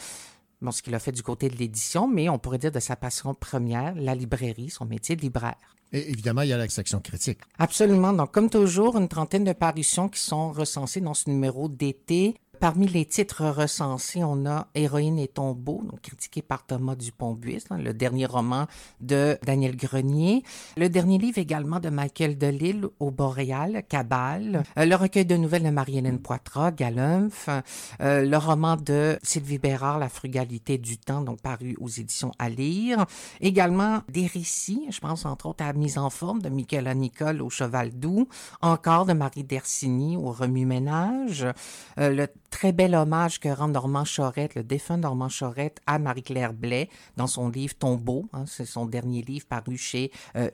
[0.62, 2.96] bon, ce qu'il a fait du côté de l'édition, mais on pourrait dire de sa
[2.96, 5.56] passion première, la librairie, son métier de libraire.
[5.94, 7.40] Et évidemment, il y a la section critique.
[7.60, 8.14] Absolument.
[8.14, 12.36] Donc, comme toujours, une trentaine de parutions qui sont recensées dans ce numéro d'été.
[12.62, 17.80] Parmi les titres recensés, on a Héroïne et tombeau, donc critiqué par Thomas Dupont-Buis, hein,
[17.80, 18.68] le dernier roman
[19.00, 20.44] de Daniel Grenier.
[20.78, 24.62] Le dernier livre également de Michael Delisle au Boréal, Cabal.
[24.78, 27.50] Euh, le recueil de nouvelles de Marie-Hélène Poitras, Galumph.
[28.00, 32.48] Euh, le roman de Sylvie Bérard, La frugalité du temps, donc paru aux éditions à
[32.48, 33.08] lire.
[33.40, 37.50] Également des récits, je pense entre autres à Mise en forme de Michaela Nicole au
[37.50, 38.28] Cheval Doux.
[38.62, 41.48] Encore de Marie Dersini au Remue-Ménage.
[41.98, 46.54] Euh, le très bel hommage que rend Normand Chorette, le défunt Normand Chorette, à Marie-Claire
[46.54, 48.30] Blais dans son livre Tombeau.
[48.34, 50.50] hein, c'est son dernier livre paru chez euh.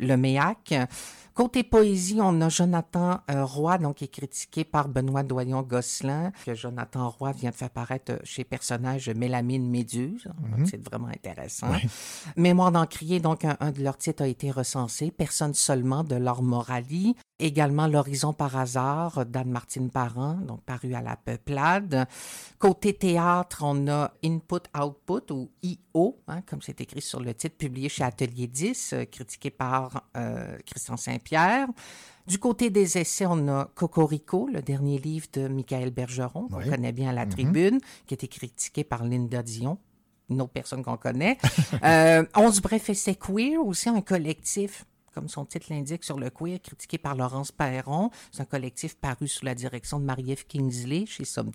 [1.37, 6.55] Côté poésie, on a Jonathan euh, Roy, donc qui est critiqué par Benoît Doyon-Gosselin, que
[6.55, 10.23] Jonathan Roy vient de faire paraître euh, chez personnage Mélamine Méduse.
[10.23, 10.65] Donc, Mhm.
[10.65, 11.67] C'est vraiment intéressant.
[12.37, 15.11] Mémoire d'encrier, donc un, un de leurs titres a été recensé.
[15.11, 17.15] Personne seulement de Laure Morali.
[17.39, 22.07] Également L'horizon par hasard d'Anne-Martine Parent, donc paru à la Peuplade.
[22.57, 27.55] Côté théâtre, on a Input Output ou IO, hein, comme c'est écrit sur le titre,
[27.57, 30.97] publié chez Atelier 10, euh, critiqué par euh, Christian
[31.27, 31.67] Saint-Pierre.
[32.27, 36.69] Du côté des essais, on a Cocorico, le dernier livre de Michael Bergeron, qu'on Oui.
[36.69, 37.31] connaît bien à la Mhm.
[37.31, 39.77] tribune, qui a été critiqué par Linda Dion
[40.29, 41.37] une autre personne qu'on connaît.
[41.83, 44.83] euh, 11 brefs essais queer, aussi un collectif?
[45.17, 48.11] Comme son titre l'indique, sur le queer, critiqué par Laurence Perron.
[48.31, 51.49] C'est un collectif paru sous la direction de Marie-Ève Kingsley chez Somme.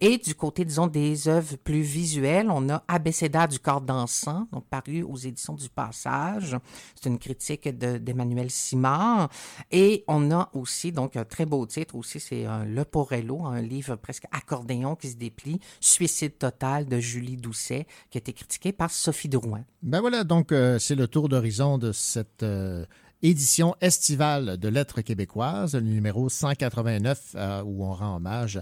[0.00, 4.66] Et du côté, disons, des œuvres plus visuelles, on a Abécédaire du corps dansant, donc
[4.66, 6.56] paru aux éditions du Passage.
[7.00, 9.28] C'est une critique de- d'Emmanuel Simard.
[9.70, 13.62] Et on a aussi, donc, un très beau titre aussi, c'est euh, Le Porello, un
[13.62, 18.72] livre presque accordéon qui se déplie, Suicide total de Julie Doucet, qui a été critiqué
[18.72, 19.62] par Sophie Drouin.
[19.80, 22.84] Ben voilà, donc euh, c'est le tour d'horizon de cette euh,
[23.22, 28.60] édition estivale de Lettres québécoises, le numéro 189, euh, où on rend hommage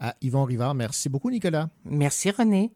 [0.00, 0.74] à Yvon Rivard.
[0.74, 1.68] Merci beaucoup, Nicolas.
[1.84, 2.70] Merci, René.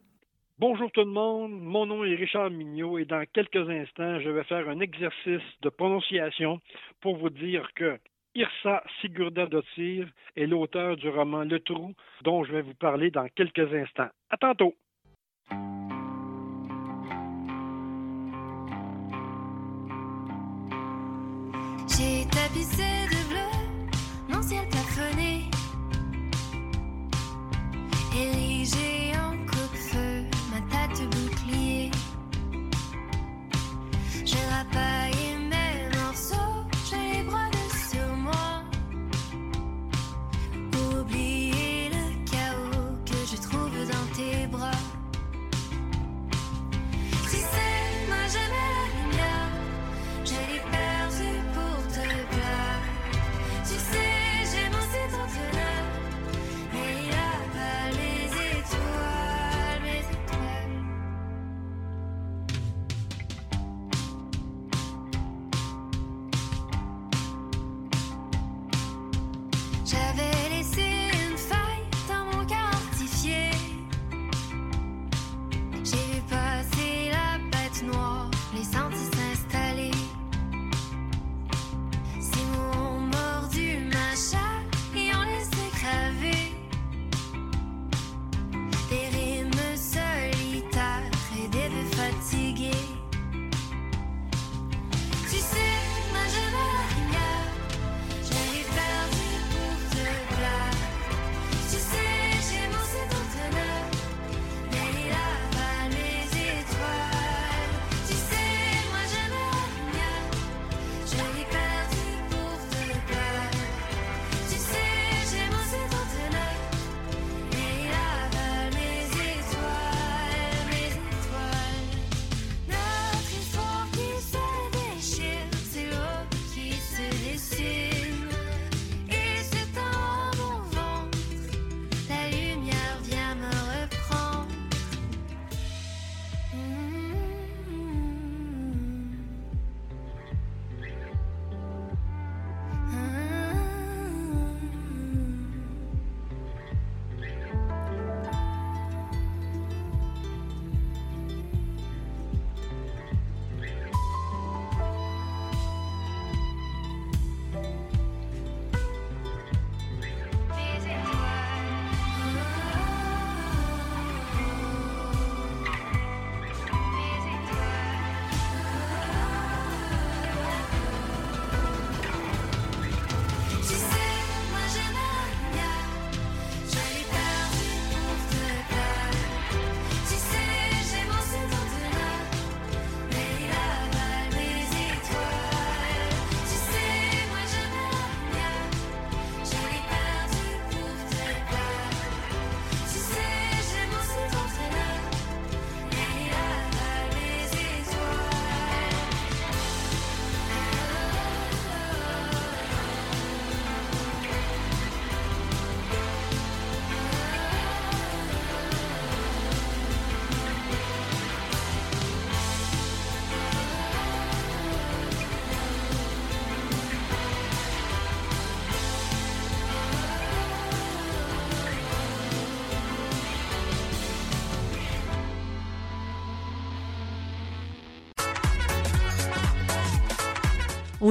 [0.58, 4.44] Bonjour tout le monde, mon nom est Richard Mignot et dans quelques instants, je vais
[4.44, 6.60] faire un exercice de prononciation
[7.00, 7.98] pour vous dire que
[8.34, 13.74] Irsa Sigurda-Dottir est l'auteur du roman Le Trou dont je vais vous parler dans quelques
[13.74, 14.10] instants.
[14.30, 14.74] À tantôt.
[22.52, 23.50] Tapissé de bleu
[24.28, 25.50] mon ciel plafonné,
[28.14, 28.91] érigé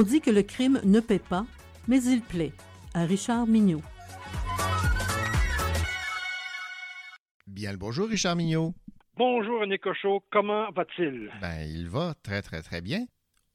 [0.02, 1.46] On dit que le crime ne paie pas,
[1.86, 2.50] mais il plaît.
[2.92, 3.82] À Richard Mignot.
[7.46, 8.74] Bien le bonjour, Richard Mignot.
[9.16, 10.24] Bonjour, René Cochot.
[10.32, 11.30] Comment va-t-il?
[11.40, 13.06] Ben, il va très, très, très bien.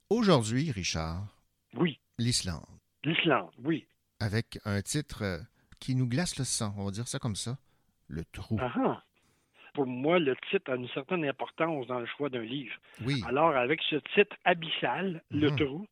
[0.10, 1.28] Aujourd'hui, Richard.
[1.74, 2.00] Oui.
[2.18, 2.64] L'Islande.
[3.04, 3.86] L'Islande, oui.
[4.22, 5.40] Avec un titre euh,
[5.82, 7.58] qui nous glace le sang, on va dire ça comme ça.
[8.08, 8.58] Le trou.
[8.62, 9.04] Ah, ah.
[9.74, 12.74] Pour moi, le titre a une certaine importance dans le choix d'un livre.
[13.06, 13.22] Oui.
[13.28, 15.58] Alors, avec ce titre abyssal, Le Mhm.
[15.58, 15.88] trou,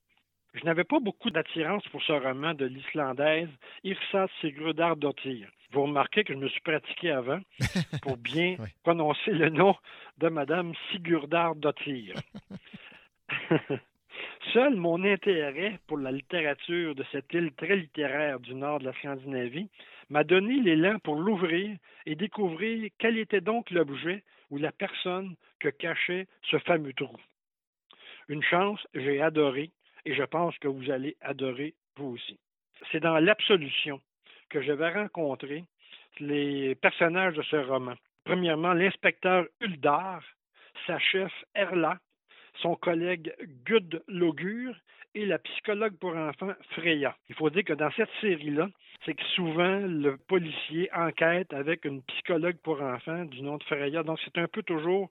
[0.55, 3.49] je n'avais pas beaucoup d'attirance pour ce roman de l'Islandaise
[3.83, 5.49] Irsa Sigurdardottir.
[5.71, 7.41] Vous remarquez que je me suis pratiqué avant
[8.01, 9.75] pour bien prononcer le nom
[10.17, 12.15] de Madame Sigurdardottir.
[14.53, 18.93] Seul mon intérêt pour la littérature de cette île très littéraire du nord de la
[18.93, 19.69] Scandinavie
[20.09, 21.75] m'a donné l'élan pour l'ouvrir
[22.05, 27.17] et découvrir quel était donc l'objet ou la personne que cachait ce fameux trou.
[28.29, 29.71] Une chance, j'ai adoré
[30.05, 32.39] et je pense que vous allez adorer vous aussi.
[32.91, 33.99] C'est dans l'absolution
[34.49, 35.63] que je vais rencontrer
[36.19, 37.95] les personnages de ce roman.
[38.23, 40.21] Premièrement, l'inspecteur Uldar,
[40.87, 41.99] sa chef Erla,
[42.61, 43.33] son collègue
[43.65, 44.75] Gud Logur
[45.13, 47.15] et la psychologue pour enfants Freya.
[47.29, 48.69] Il faut dire que dans cette série-là,
[49.05, 54.03] c'est que souvent le policier enquête avec une psychologue pour enfants du nom de Freya.
[54.03, 55.09] Donc c'est un peu toujours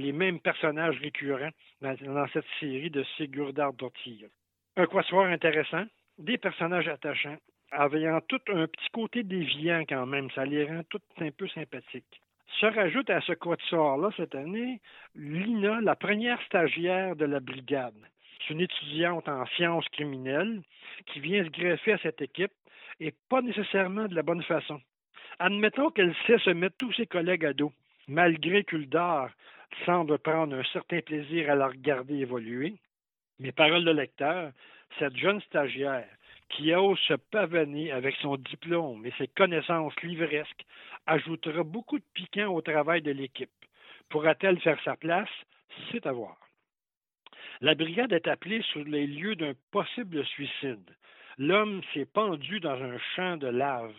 [0.00, 4.28] les mêmes personnages récurrents dans, cette série de Sigurdardottir.
[4.76, 5.84] Un quatuor intéressant,
[6.18, 7.36] des personnages attachants,
[7.72, 10.30] ayant tout un petit côté déviant quand même.
[10.30, 12.20] Ça les rend tous un peu sympathiques.
[12.58, 14.80] Se rajoute à ce quatuor-là cette année
[15.14, 17.94] Lina, la première stagiaire de la brigade.
[18.38, 20.62] C'est une étudiante en sciences criminelles
[21.06, 22.52] qui vient se greffer à cette équipe
[22.98, 24.80] et pas nécessairement de la bonne façon.
[25.38, 27.72] Admettons qu'elle sait se mettre tous ses collègues à dos,
[28.08, 29.30] malgré qu'Uldar
[29.84, 32.74] semble prendre un certain plaisir à la regarder évoluer.
[33.38, 34.52] Mes paroles de lecteur,
[34.98, 36.08] cette jeune stagiaire
[36.50, 40.66] qui ose se pavaner avec son diplôme et ses connaissances livresques
[41.06, 43.50] ajoutera beaucoup de piquant au travail de l'équipe.
[44.08, 45.28] Pourra-t-elle faire sa place?
[45.90, 46.36] C'est à voir.
[47.60, 50.90] La brigade est appelée sur les lieux d'un possible suicide.
[51.38, 53.94] L'homme s'est pendu dans un champ de lave,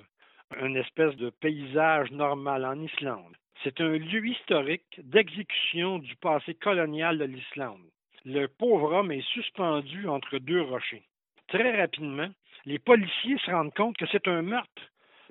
[0.59, 3.35] une espèce de paysage normal en Islande.
[3.64, 7.84] C'est un lieu historique d'exécution du passé colonial de l'Islande.
[8.26, 11.03] Le pauvre homme est suspendu entre deux rochers.
[11.47, 12.30] Très rapidement,
[12.66, 14.82] les policiers se rendent compte que c'est un meurtre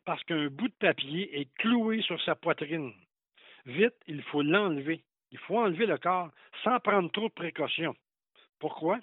[0.04, 2.92] parce qu'un bout de papier est cloué sur sa poitrine.
[3.66, 5.02] Vite, il faut l'enlever.
[5.32, 6.30] Il faut enlever le corps
[6.62, 7.96] sans prendre trop de précautions.
[8.60, 9.00] Pourquoi?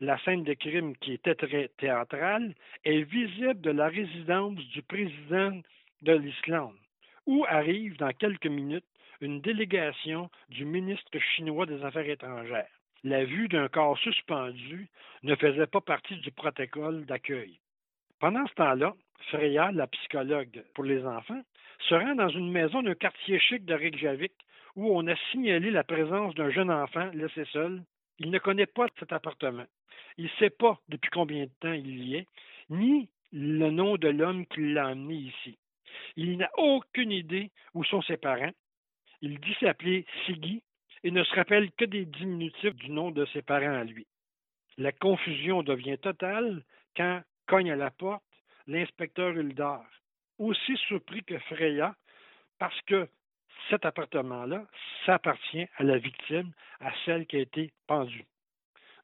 [0.00, 2.54] La scène de crime, qui était très théâtrale,
[2.84, 5.60] est visible de la résidence du président
[6.00, 6.76] de l'Islande,
[7.26, 8.84] où arrive dans quelques minutes
[9.20, 12.68] une délégation du ministre chinois des Affaires étrangères.
[13.04, 14.88] La vue d'un corps suspendu
[15.22, 17.58] ne faisait pas partie du protocole d'accueil.
[18.20, 18.94] Pendant ce temps-là,
[19.30, 21.42] Freya, la psychologue pour les enfants,
[21.88, 24.32] se rend dans une maison d'un quartier chic de Reykjavik
[24.76, 27.82] où on a signalé la présence d'un jeune enfant laissé seul.
[28.18, 29.66] Il ne connaît pas cet appartement.
[30.16, 32.26] Il ne sait pas depuis combien de temps il y est,
[32.70, 35.58] ni le nom de l'homme qui l'a amené ici.
[36.16, 38.52] Il n'a aucune idée où sont ses parents.
[39.20, 40.62] Il dit s'appeler Siggy
[41.04, 44.06] et ne se rappelle que des diminutifs du nom de ses parents à lui.
[44.78, 46.62] La confusion devient totale
[46.96, 48.22] quand cogne à la porte
[48.66, 49.84] l'inspecteur Uldar,
[50.38, 51.94] aussi surpris que Freya,
[52.58, 53.08] parce que
[53.68, 54.66] cet appartement-là
[55.04, 58.26] s'appartient à la victime, à celle qui a été pendue.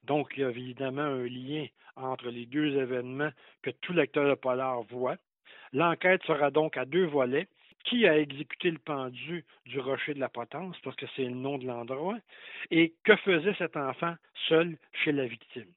[0.03, 3.31] Donc, il y a évidemment un lien entre les deux événements
[3.61, 5.17] que tout lecteur de polar voit.
[5.73, 7.47] L'enquête sera donc à deux volets.
[7.85, 11.57] Qui a exécuté le pendu du rocher de la potence, parce que c'est le nom
[11.57, 12.17] de l'endroit,
[12.71, 14.15] et que faisait cet enfant
[14.49, 15.71] seul chez la victime?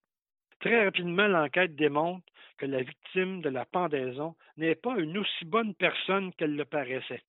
[0.58, 2.26] Très rapidement, l'enquête démontre
[2.58, 7.22] que la victime de la pendaison n'est pas une aussi bonne personne qu'elle le paraissait.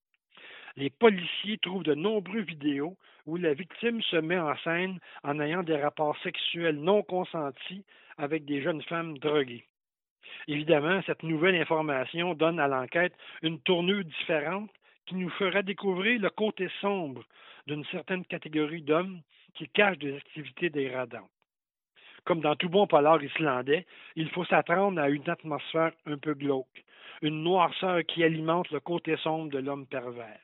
[0.75, 5.63] Les policiers trouvent de nombreuses vidéos où la victime se met en scène en ayant
[5.63, 7.85] des rapports sexuels non consentis
[8.17, 9.65] avec des jeunes femmes droguées.
[10.47, 14.71] Évidemment, cette nouvelle information donne à l'enquête une tournure différente
[15.05, 17.24] qui nous fera découvrir le côté sombre
[17.67, 19.21] d'une certaine catégorie d'hommes
[19.55, 21.30] qui cachent des activités dégradantes.
[22.26, 26.84] Comme dans tout bon polar islandais, il faut s'attendre à une atmosphère un peu glauque,
[27.21, 30.39] une noirceur qui alimente le côté sombre de l'homme pervers.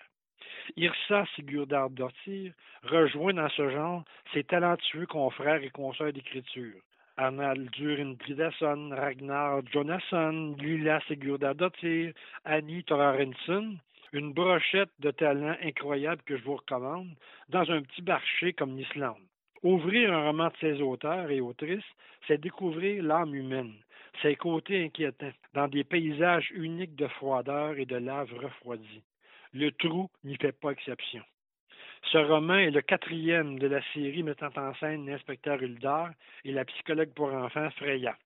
[0.75, 2.53] Irsa Sigurdardottir
[2.83, 4.03] rejoint dans ce genre
[4.33, 6.81] ses talentueux confrères et consoeurs d'écriture.
[7.19, 12.13] Arnaldur Indridason, Ragnar Jonasson, Lila Sigurdardottir,
[12.45, 13.77] Annie Thorarensen,
[14.13, 17.09] une brochette de talents incroyables que je vous recommande,
[17.49, 19.27] dans un petit marché comme l'Islande.
[19.63, 21.91] Ouvrir un roman de ses auteurs et autrices,
[22.25, 23.73] c'est découvrir l'âme humaine,
[24.21, 29.03] ses côtés inquiétants, dans des paysages uniques de froideur et de lave refroidie.
[29.51, 31.23] Le trou n'y fait pas exception.
[32.03, 36.09] Ce roman est le quatrième de la série mettant en scène l'inspecteur Huldar
[36.43, 38.17] et la psychologue pour enfants Freya.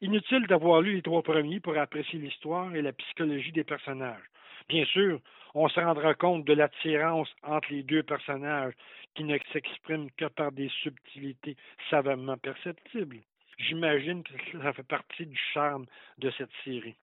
[0.00, 4.24] Inutile d'avoir lu les trois premiers pour apprécier l'histoire et la psychologie des personnages.
[4.68, 5.20] Bien sûr,
[5.54, 8.74] on se rendra compte de l'attirance entre les deux personnages
[9.14, 11.56] qui ne s'expriment que par des subtilités
[11.90, 13.20] savamment perceptibles.
[13.58, 15.86] J'imagine que ça fait partie du charme
[16.18, 16.96] de cette série.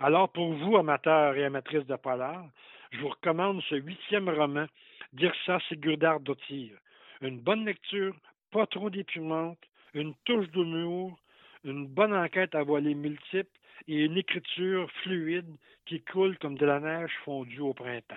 [0.00, 2.44] Alors, pour vous, amateurs et amatrices de polar,
[2.92, 4.66] je vous recommande ce huitième roman
[5.12, 6.76] d'Irsa Sigurdardottir.
[7.20, 8.14] Une bonne lecture,
[8.50, 9.58] pas trop déprimante,
[9.94, 11.18] une touche d'humour,
[11.64, 15.56] une bonne enquête à volets multiples et une écriture fluide
[15.86, 18.16] qui coule comme de la neige fondue au printemps.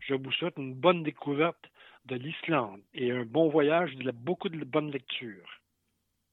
[0.00, 1.70] Je vous souhaite une bonne découverte
[2.06, 5.61] de l'Islande et un bon voyage de beaucoup de bonnes lectures.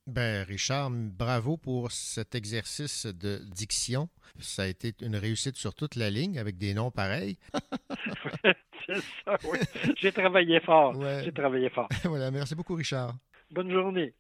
[0.09, 4.09] Ben, Richard, bravo pour cet exercice de diction.
[4.39, 7.37] Ça a été une réussite sur toute la ligne avec des noms pareils.
[8.87, 9.59] C'est ça, oui.
[9.97, 10.95] J'ai travaillé fort.
[11.23, 11.89] J'ai travaillé fort.
[12.05, 13.15] voilà, merci beaucoup, Richard.
[13.51, 14.15] Bonne journée.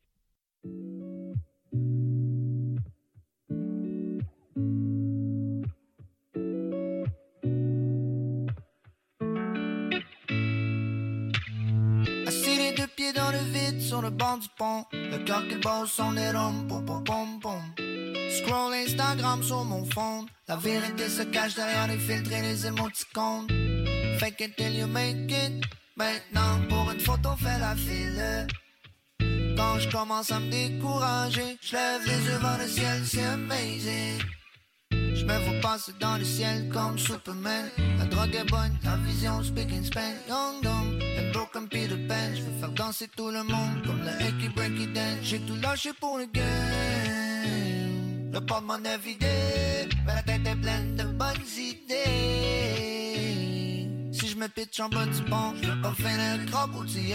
[14.39, 14.85] Du pont.
[14.91, 17.61] Le cœur qui bat son rom, pom pom pom pom.
[18.29, 20.25] Scroll Instagram sur mon fond.
[20.47, 23.47] La vérité se cache derrière les filtres et les émoticônes.
[24.19, 25.63] Fake it till you make it.
[25.95, 28.47] Maintenant, pour une photo, fais la file.
[29.57, 34.21] Quand je commence à me décourager, je lève les yeux vers le ciel, c'est amazing.
[34.91, 37.69] Je me vois passer dans le ciel comme Superman.
[37.97, 40.15] La drogue est bonne, la vision speak in Spain.
[40.27, 42.35] Young dumb, and broken Peter Pan.
[42.89, 45.19] Danser tout le monde comme le Hickey Breaky Dance.
[45.21, 46.43] J'ai tout lâché pour le game.
[48.33, 49.27] Le porte-monnaie est vidé,
[50.07, 51.99] mais la tête est pleine de bonnes idées.
[54.11, 57.13] Si je me pitch en bas du pont, je veux pas faire le boutier.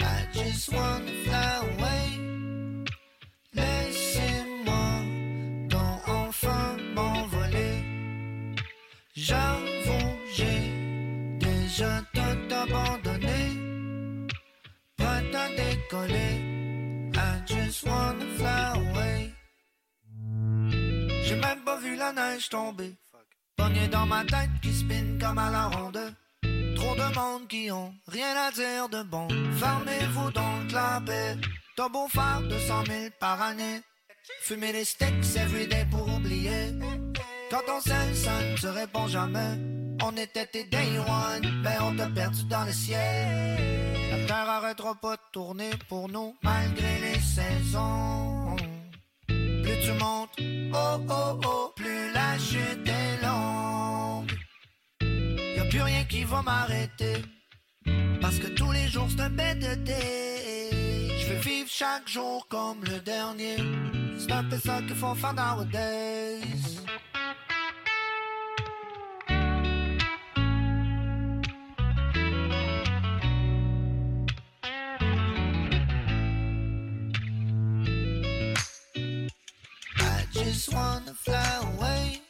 [0.00, 2.18] I just wanna fly away.
[3.54, 5.04] Laissez-moi
[5.68, 7.84] donc enfin m'envoler.
[9.14, 10.72] J'avoue, j'ai
[11.38, 12.02] déjà
[12.62, 13.40] abandonné.
[14.96, 16.32] Prêt à décoller.
[17.14, 19.34] I just wanna fly away.
[21.24, 22.94] J'ai même pas vu la neige tomber.
[23.56, 26.14] Pogné dans ma tête qui spin comme à la ronde.
[26.76, 29.28] Trop de monde qui ont rien à dire de bon.
[29.58, 31.36] Fermez-vous donc la paix.
[31.76, 33.80] T'as beau faire 200 000 par année.
[34.42, 36.72] Fumer des steaks everyday pour oublier.
[37.50, 39.58] Quand ton seul sonne, tu réponds jamais.
[40.02, 43.90] On était tes day one, mais on t'a perdu dans le ciel.
[44.10, 48.56] La terre arrêtera pas de tourner pour nous, malgré les saisons.
[49.26, 50.36] Plus tu montes,
[50.74, 54.30] oh oh oh, plus la chute est longue.
[55.00, 57.16] Y a plus rien qui va m'arrêter.
[58.20, 60.77] Parce que tous les jours c'est un bête de.
[61.28, 63.58] Je veux vivre chaque jour comme le dernier.
[64.18, 64.42] Ça
[64.80, 66.40] qu'il faut faire nowadays.
[79.98, 82.27] I just wanna fly away.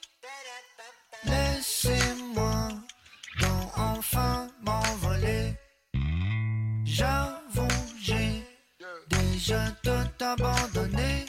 [10.21, 11.25] Abandonné.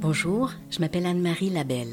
[0.00, 1.88] Bonjour, je m'appelle Anne-Marie Labelle.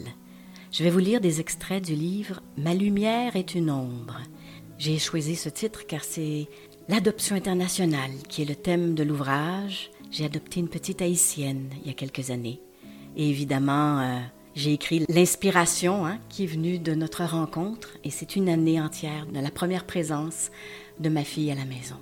[0.71, 4.19] Je vais vous lire des extraits du livre Ma lumière est une ombre.
[4.79, 6.47] J'ai choisi ce titre car c'est
[6.89, 9.91] l'adoption internationale qui est le thème de l'ouvrage.
[10.14, 12.61] J'ai adopté une petite haïtienne il y a quelques années.
[13.18, 14.20] Et évidemment, euh,
[14.53, 19.26] j'ai écrit l'inspiration hein, qui est venue de notre rencontre et c'est une année entière
[19.26, 20.51] de la première présence
[20.99, 21.95] de ma fille à la maison.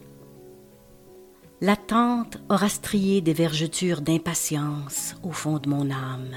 [1.62, 6.36] L'attente aura strié des vergetures d'impatience au fond de mon âme.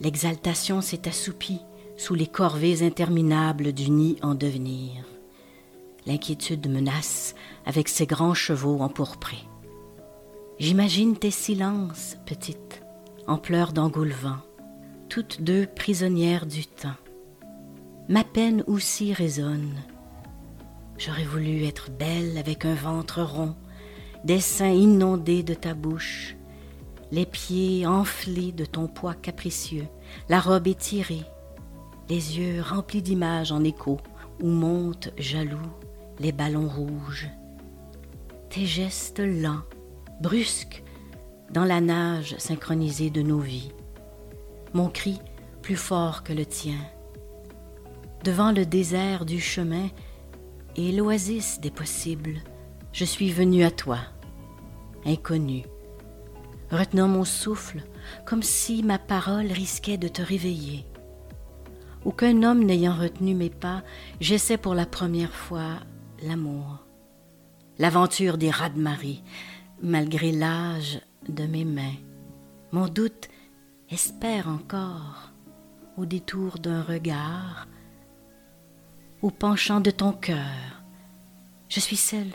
[0.00, 1.60] L'exaltation s'est assoupie
[1.96, 5.04] sous les corvées interminables du nid en devenir.
[6.04, 9.46] L'inquiétude menace avec ses grands chevaux empourprés.
[10.60, 12.82] J'imagine tes silences, petite,
[13.26, 14.38] en pleurs d'engoulevent,
[15.08, 16.96] toutes deux prisonnières du temps.
[18.08, 19.74] Ma peine aussi résonne.
[20.96, 23.56] J'aurais voulu être belle avec un ventre rond
[24.24, 26.36] des seins inondés de ta bouche,
[27.10, 29.86] les pieds enflés de ton poids capricieux,
[30.28, 31.24] la robe étirée,
[32.08, 33.98] les yeux remplis d'images en écho,
[34.40, 35.58] où montent jaloux
[36.20, 37.28] les ballons rouges.
[38.50, 39.64] Tes gestes lents,
[40.20, 40.82] brusques,
[41.50, 43.72] dans la nage synchronisée de nos vies.
[44.72, 45.20] Mon cri
[45.62, 46.78] plus fort que le tien.
[48.24, 49.88] Devant le désert du chemin
[50.76, 52.42] et l'oasis des possibles,
[52.92, 53.98] je suis venu à toi,
[55.04, 55.64] inconnu,
[56.70, 57.82] retenant mon souffle
[58.26, 60.86] comme si ma parole risquait de te réveiller.
[62.04, 63.82] Aucun homme n'ayant retenu mes pas,
[64.20, 65.80] j'essaie pour la première fois
[66.22, 66.84] l'amour,
[67.78, 69.22] l'aventure des rats de marée,
[69.84, 71.94] malgré l'âge de mes mains.
[72.72, 73.28] Mon doute
[73.90, 75.30] espère encore,
[75.96, 77.68] au détour d'un regard,
[79.22, 80.82] au penchant de ton cœur.
[81.68, 82.32] Je suis celle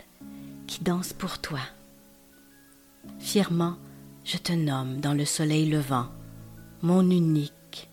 [0.66, 1.60] qui danse pour toi.
[3.18, 3.76] Fièrement,
[4.24, 6.06] je te nomme dans le soleil levant,
[6.82, 7.90] mon unique,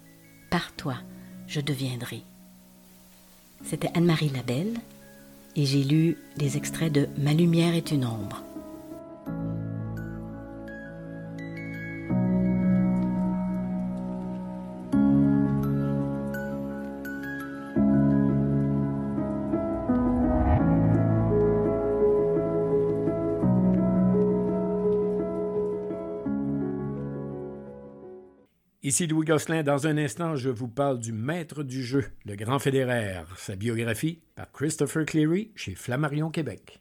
[0.51, 0.95] par toi
[1.47, 2.21] je deviendrai.
[3.63, 4.77] C'était Anne-Marie Labelle
[5.55, 8.43] et j'ai lu des extraits de Ma lumière est une ombre.
[28.87, 29.63] Ici Louis Gosselin.
[29.63, 33.27] Dans un instant, je vous parle du maître du jeu, le grand fédéraire.
[33.35, 36.79] Sa biographie par Christopher Cleary chez Flammarion Québec.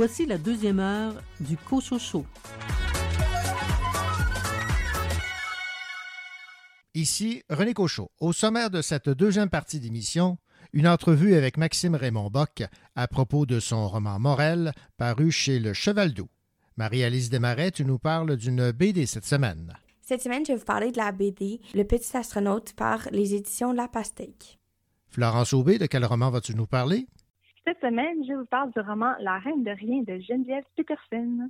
[0.00, 2.24] Voici la deuxième heure du Cochocho.
[6.94, 8.10] Ici René Cochot.
[8.18, 10.38] Au sommaire de cette deuxième partie d'émission,
[10.72, 12.62] une entrevue avec Maxime Raymond Bock
[12.96, 16.30] à propos de son roman Morel, paru chez Le Cheval Doux.
[16.78, 19.74] Marie-Alice Desmarais, tu nous parles d'une BD cette semaine.
[20.00, 23.72] Cette semaine, je vais vous parler de la BD Le Petit Astronaute par les éditions
[23.74, 24.58] La Pastèque.
[25.10, 27.06] Florence Aubé, de quel roman vas-tu nous parler?
[27.70, 31.48] Cette semaine, je vous parle du roman La Reine de rien de Geneviève Peterson.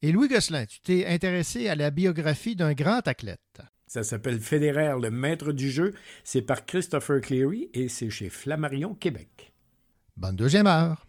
[0.00, 3.60] Et Louis Gosselin, tu t'es intéressé à la biographie d'un grand athlète.
[3.88, 5.92] Ça s'appelle Fédéraire, le maître du jeu.
[6.22, 9.52] C'est par Christopher Cleary et c'est chez Flammarion, Québec.
[10.16, 11.04] Bonne deuxième heure.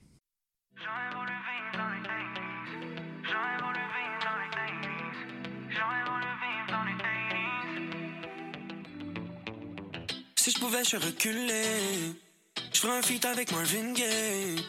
[10.35, 12.30] Si je pouvais, je reculer.
[12.73, 14.65] Je ferais un feat avec Marvin Gaye.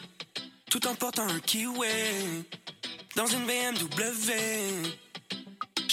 [0.69, 2.45] Tout en portant un kiwi.
[3.15, 4.33] Dans une BMW.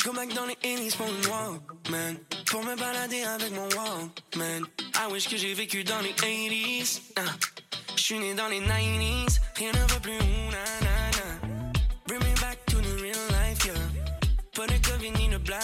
[0.02, 2.16] Je back dans les Hills pour une Walkman.
[2.46, 4.66] Pour me balader avec mon Walkman.
[4.96, 7.00] I wish que j'ai vécu dans les 80s.
[7.16, 7.22] Ah.
[7.96, 9.40] Je suis né dans les 90s.
[9.56, 10.12] Rien ne va plus.
[10.12, 11.48] na, na.
[12.06, 13.74] Bring me back to the real life, yeah.
[14.54, 15.58] Pas de COVID ni de bla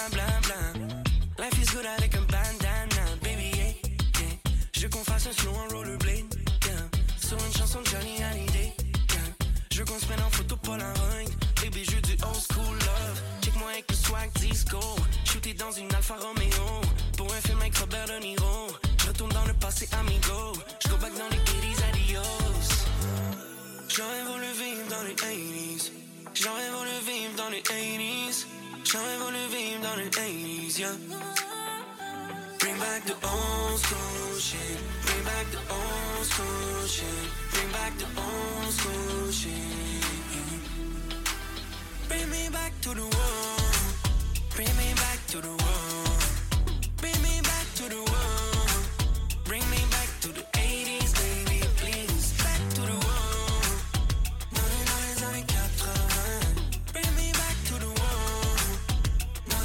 [14.66, 14.80] disco,
[15.24, 16.80] shooté dans une Alfa Romeo.
[17.16, 20.52] Pour un film avec Robert De Niro, je retourne dans le passé, amigo.
[20.82, 22.22] Je go back dans les 80s, adios.
[23.88, 25.90] J'aurais voulu vivre dans les 80s.
[26.34, 28.46] J'aurais voulu vivre dans les 80s.
[28.84, 30.92] J'aurais voulu vivre dans les 80s, yeah.
[32.60, 34.78] Bring back the old school shit.
[35.04, 37.04] Bring back the old school shit.
[37.52, 39.52] Bring back the old school shit.
[42.08, 43.75] Bring me back to the world.
[44.56, 46.22] Bring me back to the world.
[46.96, 47.40] Bring me.
[49.44, 51.60] Bring me back to the 80s, baby,
[56.92, 58.80] Bring me back to the world.
[59.50, 59.62] Dans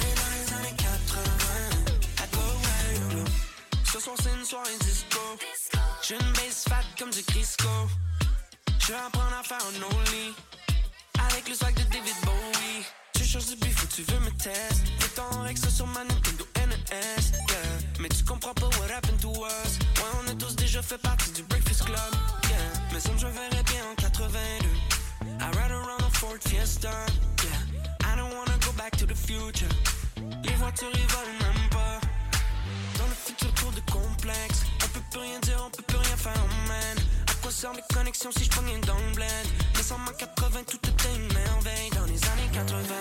[2.19, 3.25] I go where you.
[3.85, 5.21] Ce soir, c'est une soirée disco.
[6.03, 7.69] J'ai une fat comme du Crisco.
[8.81, 10.35] Je vais apprendre à faire un only.
[11.29, 12.85] Avec le swag de David Bowie.
[13.31, 14.91] Changes de bif tu veux me tester.
[14.99, 17.31] Fais ton Rex sur ma Nintendo NES.
[18.01, 19.79] Mais tu comprends pas what happened to us.
[19.95, 22.11] Ouais, on a tous déjà fait partie du Breakfast Club.
[22.49, 22.57] Yeah.
[22.91, 24.35] Mais ça, je verrais bien en 82.
[25.23, 26.89] I ride around a Ford Fiesta.
[26.89, 28.11] Yeah.
[28.11, 29.69] I don't wanna go back to the future.
[30.43, 32.01] Les voitures, ils volent même pas.
[32.97, 34.63] Dans le futur, tour de complexe.
[34.83, 36.97] On peut plus rien dire, on peut plus rien faire, man.
[37.29, 39.47] À quoi servent les connexions si je pogne dans le bled?
[39.73, 41.91] Décembre 80, tout était une merveille.
[42.67, 42.95] Dans les années 80,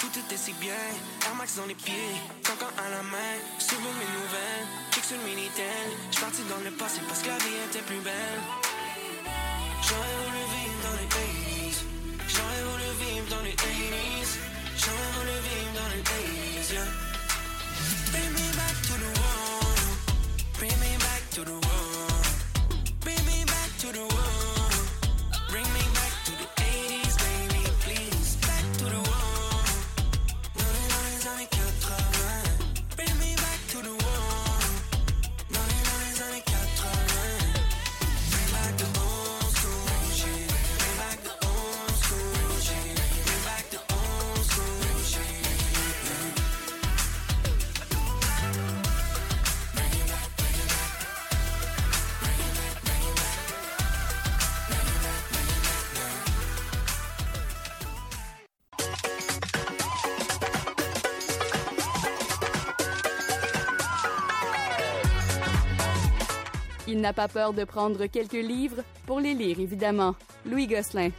[0.00, 0.72] tout était si bien.
[1.26, 3.34] Air Max dans les pieds, cancan à la main.
[3.58, 5.88] Suivez mes nouvelles, check sur le Minitel.
[6.10, 8.40] J'suis parti dans le passé parce que la vie était plus belle.
[9.84, 11.78] J'aurais voulu vivre dans les 80s.
[12.26, 14.32] J'aurais voulu vivre dans les 80s.
[14.80, 16.88] J'aurais voulu vivre dans les 80s, yeah.
[18.12, 19.80] Bring me back to the world.
[20.56, 21.81] Bring me back to the world.
[67.02, 70.14] N'a pas peur de prendre quelques livres pour les lire, évidemment.
[70.46, 71.10] Louis Gosselin.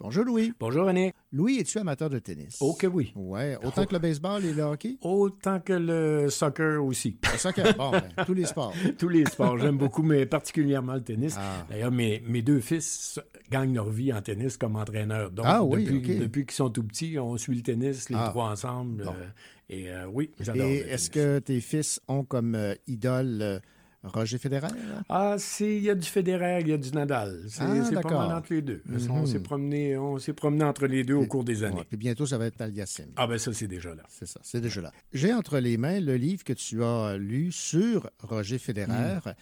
[0.00, 0.54] Bonjour Louis.
[0.58, 1.12] Bonjour René.
[1.32, 2.56] Louis, es-tu amateur de tennis?
[2.60, 3.12] Oh que oui.
[3.14, 4.96] Ouais, autant que le baseball et le hockey?
[5.02, 7.18] Autant que le soccer aussi.
[7.30, 8.72] Le soccer, bon, ben, tous les sports.
[8.98, 11.36] Tous les sports, j'aime beaucoup, mais particulièrement le tennis.
[11.38, 11.66] Ah.
[11.68, 15.30] D'ailleurs, mes, mes deux fils gagnent leur vie en tennis comme entraîneurs.
[15.30, 18.28] Donc, Ah oui, depuis, qu'ils sont tout petits, on suit le tennis, les Ah.
[18.30, 19.04] trois ensemble.
[19.04, 19.10] Bon.
[19.10, 19.26] euh,
[19.70, 20.66] et euh, oui, j'adore.
[20.66, 23.60] Et est-ce que tes fils ont comme euh, idole
[24.04, 24.68] Roger Federer?
[25.08, 27.40] Ah, c'est- il y a du Federer, il y a du Nadal.
[27.48, 28.80] C'est Ah, pas mal entre les deux.
[28.86, 29.10] Mhm.
[29.10, 31.76] On s'est promené, on s'est promené entre les deux au cours des années.
[31.78, 33.04] Ouais, puis bientôt, ça va être Taliesin.
[33.16, 34.04] Ah ben ça, c'est déjà là.
[34.08, 34.92] C'est ça, c'est déjà là.
[35.12, 39.32] J'ai entre les mains le livre que tu as lu sur Roger Federer, Mm.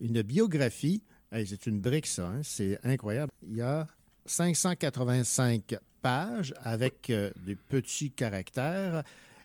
[0.00, 1.02] une biographie.
[1.32, 3.32] C'est une brique, ça, hein, c'est incroyable.
[3.46, 3.86] Il y a
[4.26, 9.02] 585 pages avec euh, des petits caractères.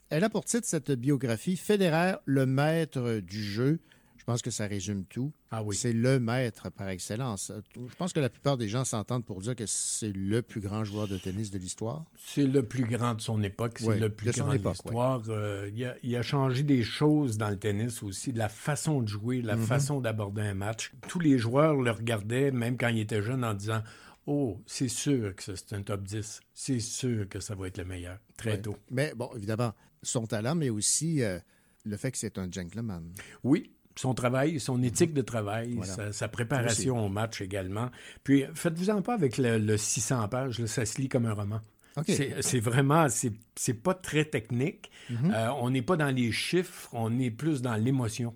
[0.10, 3.80] Elle a pour titre cette biographie Federer, le maître du jeu.
[4.22, 5.34] Je pense que ça résume tout.
[5.50, 5.76] Ah oui.
[5.76, 7.52] C'est le maître par excellence.
[7.76, 10.84] Je pense que la plupart des gens s'entendent pour dire que c'est le plus grand
[10.84, 12.06] joueur de tennis de l'histoire.
[12.24, 15.24] C'est le plus grand de son époque, c'est le plus de grand de l'histoire.
[15.30, 19.02] Euh, il, a, il a changé des choses dans le tennis aussi, de la façon
[19.02, 19.66] de jouer, la Mhm.
[19.66, 20.92] façon d'aborder un match.
[21.08, 23.82] Tous les joueurs le regardaient, même quand il était jeune, en disant
[24.28, 26.42] Oh, c'est sûr que c'est un top 10.
[26.54, 28.78] C'est sûr que ça va être le meilleur, très tôt.
[28.92, 31.40] Mais bon, évidemment, son talent, mais aussi euh,
[31.86, 33.12] le fait que c'est un gentleman.
[33.44, 35.94] Oui, son travail, son éthique de travail, Voilà.
[35.94, 37.90] sa, sa préparation au match également.
[38.24, 41.60] Puis faites-vous-en pas avec le, le 600 pages, là, ça se lit comme un roman.
[42.06, 44.90] C'est vraiment, c'est c'est pas très technique.
[45.10, 45.32] Mhm.
[45.34, 48.34] Euh, on n'est pas dans les chiffres, on est plus dans l'émotion.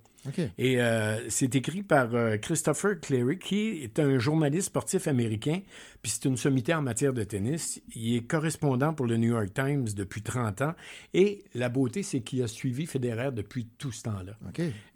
[0.57, 5.61] Et euh, c'est écrit par euh, Christopher Cleary, qui est un journaliste sportif américain,
[6.01, 7.81] puis c'est une sommité en matière de tennis.
[7.95, 10.73] Il est correspondant pour le New York Times depuis 30 ans.
[11.13, 14.37] Et la beauté, c'est qu'il a suivi Federer depuis tout ce temps-là.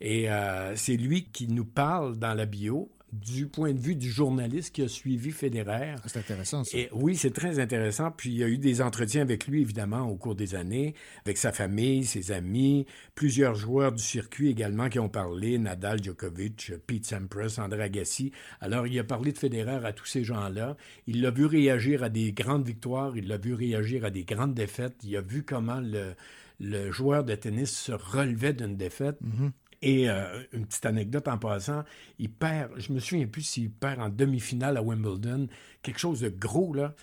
[0.02, 4.10] Et euh, c'est lui qui nous parle dans la bio du point de vue du
[4.10, 5.96] journaliste qui a suivi Federer.
[5.98, 6.78] Ah, C'est intéressant, ça.
[6.78, 8.12] Et oui, c'est très intéressant.
[8.12, 10.96] Puis il y a eu des entretiens avec lui, évidemment, au cours des années,
[11.26, 12.86] avec sa famille, ses amis,
[13.16, 18.32] plusieurs joueurs du circuit également qui ont parlé, Nadal, Djokovic, Pete Sampras, André Agassi.
[18.62, 20.78] Alors, il a parlé de Federer à tous ces gens-là.
[21.08, 24.54] Il l'a vu réagir à des grandes victoires, il l'a vu réagir à des grandes
[24.54, 24.96] défaites.
[25.04, 26.14] Il a vu comment le,
[26.60, 29.18] le joueur de tennis se relevait d'une défaite.
[29.22, 29.52] Mhm.
[29.82, 31.84] Et euh, une petite anecdote en passant,
[32.18, 35.48] il perd, je me souviens plus s'il perd en demi-finale à Wimbledon,
[35.82, 36.94] quelque chose de gros, là.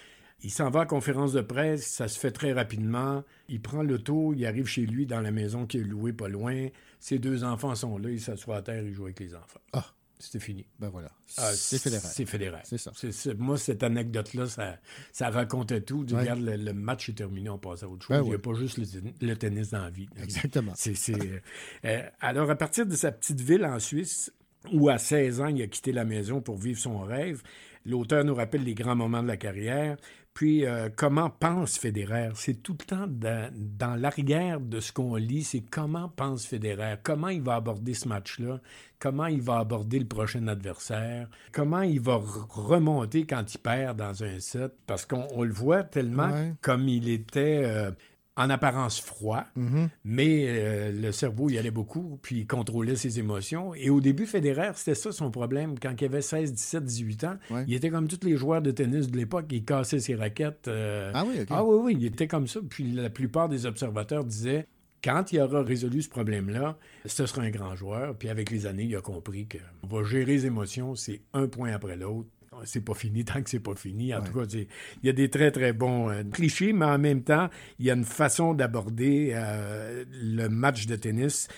[0.43, 3.25] Il s'en va à conférence de presse, ça se fait très rapidement.
[3.49, 6.69] Il prend l'auto, il arrive chez lui dans la maison qui est louée pas loin.
[7.01, 9.61] Ses deux enfants sont là, il s'assoit à terre, il joue avec les enfants.
[9.73, 9.87] Ah,
[10.19, 10.67] c'était fini.
[10.79, 11.11] Ben voilà.
[11.39, 12.01] Ah, c'est Federer.
[12.03, 12.61] C'est Federer.
[12.65, 12.91] C'est ça.
[13.39, 14.79] Moi, cette anecdote-là, ça,
[15.13, 16.05] ça racontait tout.
[16.13, 16.21] Ouais.
[16.21, 18.17] Regarde, le, le match est terminé, on passe à autre chose.
[18.17, 20.09] Ben Il n'y a pas juste le, ten- le tennis dans la vie.
[20.23, 20.73] Exactement.
[20.77, 21.41] C'est, c'est, euh,
[21.85, 24.33] euh, alors, à partir de sa petite ville en Suisse,
[24.73, 27.43] où à 16 ans, il a quitté la maison pour vivre son rêve,
[27.89, 29.97] L'auteur nous rappelle les grands moments de la carrière.
[30.37, 32.29] Puis, euh, comment pense Federer?
[32.35, 36.97] C'est tout le temps dans, dans l'arrière de ce qu'on lit, c'est comment pense Federer,
[37.03, 38.61] comment il va aborder ce match-là,
[38.99, 42.21] comment il va aborder le prochain adversaire, comment il va
[42.51, 46.53] remonter quand il perd dans un set, parce qu'on on le voit tellement Ouais.
[46.61, 47.91] comme il était euh,
[48.37, 49.89] en apparence froid, Mhm.
[50.05, 53.75] mais euh, le cerveau y allait beaucoup, puis il contrôlait ses émotions.
[53.75, 55.79] Et au début, Federer, c'était ça son problème.
[55.79, 59.11] Quand il avait 16, 17, 18 ans, il était comme tous les joueurs de tennis
[59.11, 60.69] de l'époque, il cassait ses raquettes.
[60.69, 61.47] euh, Ah oui, OK.
[61.51, 62.61] Ah oui, oui, il était comme ça.
[62.69, 64.67] Puis la plupart des observateurs disaient,
[65.05, 68.17] quand il aura résolu ce problème-là, ce sera un grand joueur.
[68.17, 71.73] Puis avec les années, il a compris qu'on va gérer les émotions, c'est un point
[71.73, 72.29] après l'autre.
[72.65, 74.15] C'est pas fini tant que c'est pas fini.
[74.15, 74.67] En tout cas, il
[75.03, 77.49] y a des très, très bons euh, clichés, mais en même temps,
[77.79, 81.49] il y a une façon d'aborder euh, le match de tennis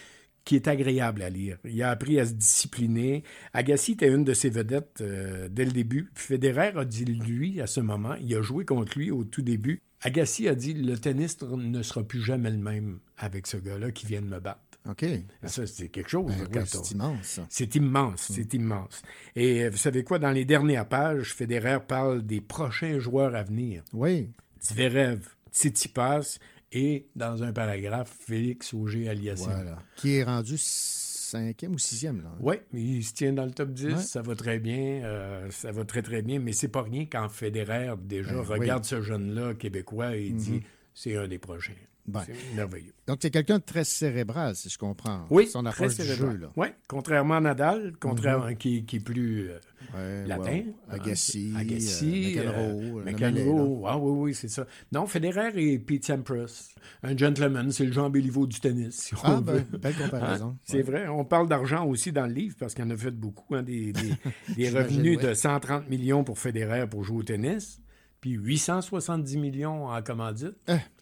[0.45, 1.59] qui est agréable à lire.
[1.65, 3.23] Il a appris à se discipliner.
[3.53, 6.11] Agassi était une de ses vedettes euh, dès le début.
[6.15, 9.83] Federer a dit, lui, à ce moment, il a joué contre lui au tout début.
[10.01, 14.07] Agassi a dit, le tennis ne sera plus jamais le même avec ce gars-là qui
[14.07, 14.68] vient de me battre.
[14.89, 15.05] OK.
[15.45, 16.33] Ça, c'est quelque chose.
[16.51, 17.41] Ben oui, c'est immense.
[17.51, 19.03] C'est immense, c'est immense.
[19.37, 23.43] Et euh, vous savez quoi, dans les dernières pages, Federer parle des prochains joueurs à
[23.43, 23.83] venir.
[23.93, 24.31] Oui.
[24.63, 25.21] Zverev,
[25.53, 26.39] Tsitsipas
[26.73, 29.51] et, dans un paragraphe, Félix Auger-Aliassime.
[29.53, 29.79] Voilà.
[29.97, 32.31] Qui est rendu cinquième ou sixième, là.
[32.41, 33.97] Oui, il se tient dans le top 10, Ouais.
[33.99, 37.29] ça va très bien, euh, ça va très très bien, mais c'est pas rien quand
[37.29, 38.47] Federer déjà Ben oui.
[38.61, 40.37] regarde ce jeune-là québécois et Mhm.
[40.39, 40.63] dit
[40.95, 41.73] c'est un des prochains.
[42.09, 42.23] Ben.
[42.27, 42.93] C'est merveilleux.
[43.07, 45.27] Donc, c'est quelqu'un de très cérébral, si je comprends.
[45.31, 46.33] Oui, Son très approche du cérébral.
[46.33, 46.53] jeu, là.
[46.57, 48.57] Oui, contrairement à Nadal, contrairement Mhm.
[48.57, 49.59] qui, qui est plus euh,
[49.95, 50.43] Ouais, latin.
[50.51, 50.67] ouais.
[50.91, 53.85] Agassi, Agassi, euh, euh, McEnroe, le McEnroe.
[53.87, 54.67] Ah oui, oui, c'est ça.
[54.93, 56.69] Non, Federer et Pete Sampras.
[57.03, 59.65] Un gentleman, c'est le Jean Béliveau du tennis, si on Ah, veut.
[59.71, 60.47] ben, belle comparaison.
[60.49, 60.57] Hein?
[60.65, 61.09] C'est vrai.
[61.09, 63.55] On parle d'argent aussi dans le livre parce qu'il en a fait beaucoup.
[63.55, 67.81] hein, des des- revenus de 130 millions pour Federer pour jouer au tennis,
[68.21, 70.55] puis 870 millions en commandite.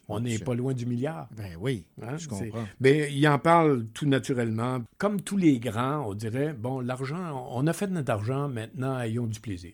[0.09, 1.29] On n'est pas loin du milliard.
[1.37, 2.65] Ben oui, Hein, je comprends.
[2.81, 4.83] Mais il en parle tout naturellement.
[4.99, 9.27] Comme tous les grands, on dirait, bon, l'argent, on a fait notre argent, maintenant, ayons
[9.27, 9.73] du plaisir.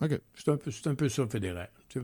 [0.00, 0.20] OK.
[0.34, 1.24] C'est un, peu- c'est un peu ça.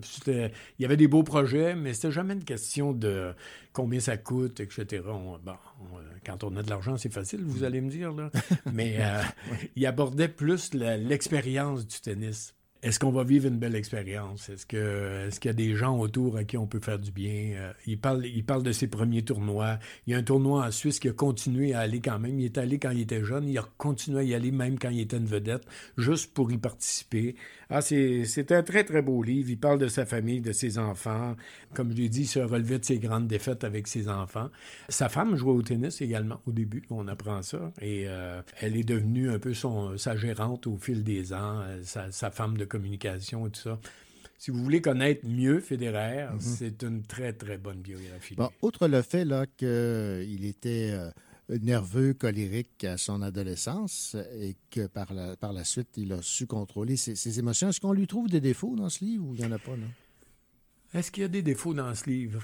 [0.03, 3.33] C'était- Il y avait des beaux projets, mais c'était jamais une question de
[3.73, 5.03] combien ça coûte, etc.
[5.07, 5.53] On- bon,
[5.93, 8.13] on- quand on a de l'argent, c'est facile, vous allez me dire.
[8.13, 8.31] Là.
[8.73, 9.21] Mais euh,
[9.77, 12.55] il abordait plus l'expérience du tennis.
[12.85, 14.51] Est-ce qu'on va vivre une belle expérience?
[14.51, 17.11] Est-ce que est-ce qu'il y a des gens autour à qui on peut faire du
[17.13, 17.55] bien?
[17.57, 19.79] Euh, il, parle, il parle de ses premiers tournois.
[20.07, 22.39] Il y a un tournoi en Suisse qui a continué à aller quand même.
[22.39, 23.49] Il est allé quand il était jeune.
[23.49, 25.65] Il a continué à y aller même quand il était une vedette,
[25.97, 27.37] juste pour y participer.
[27.71, 29.51] Ah, c'est un très, très beau livre.
[29.51, 31.35] Il parle de sa famille, de ses enfants.
[31.75, 34.51] Comme je l'ai dit, il se relevait de ses grandes défaites avec ses enfants.
[34.89, 36.83] Sa femme jouait au tennis également au début.
[36.91, 37.73] On apprend ça.
[37.81, 41.81] Et euh, elle est devenue un peu son, sa gérante au fil des ans, euh,
[41.83, 43.79] sa, sa femme de communication et tout ça.
[44.37, 46.41] Si vous voulez connaître mieux Federer, Mhm.
[46.41, 48.35] c'est une très, très bonne biographie.
[48.35, 51.11] Bon, outre le fait là qu'il était euh,
[51.49, 56.47] nerveux, colérique à son adolescence et que par la, par la suite, il a su
[56.47, 59.41] contrôler ses, ses émotions, est-ce qu'on lui trouve des défauts dans ce livre ou il
[59.41, 59.77] n'y en a pas?
[59.77, 59.89] Non?
[60.95, 62.41] Est-ce qu'il y a des défauts dans ce livre?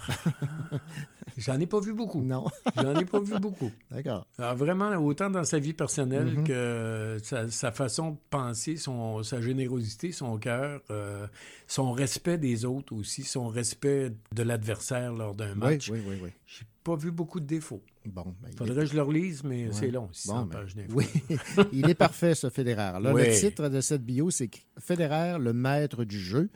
[1.36, 2.20] J'en ai pas vu beaucoup.
[2.20, 2.46] Non.
[2.76, 3.70] J'en ai pas vu beaucoup.
[3.92, 4.26] D'accord.
[4.38, 6.44] Alors, vraiment, autant dans sa vie personnelle Mhm.
[6.44, 11.28] que sa, sa façon de penser, son, sa générosité, son cœur, euh,
[11.68, 15.88] son respect des autres aussi, son respect de l'adversaire lors d'un Oui, match.
[15.88, 16.30] oui, oui, oui.
[16.48, 17.82] J'ai pas vu beaucoup de défauts.
[18.06, 19.72] Bon, ben, il Faudrait est- que je le relise, mais Ouais.
[19.72, 20.96] c'est long, 600 Bon, ben, pages d'infos.
[20.96, 21.04] Oui,
[21.72, 23.00] il est parfait, ce Federer.
[23.00, 23.22] Là, Oui.
[23.26, 26.50] Le titre de cette bio, c'est Federer, le maître du jeu,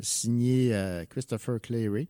[0.00, 2.08] signé euh, Christopher Clary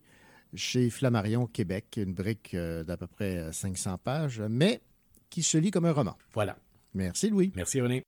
[0.55, 4.81] chez Flammarion, Québec, une brique euh, d'à peu près euh, 500 pages, mais
[5.29, 6.15] qui se lit comme un roman.
[6.33, 6.55] Voilà.
[6.93, 7.51] Merci, Louis.
[7.55, 8.03] Merci, René.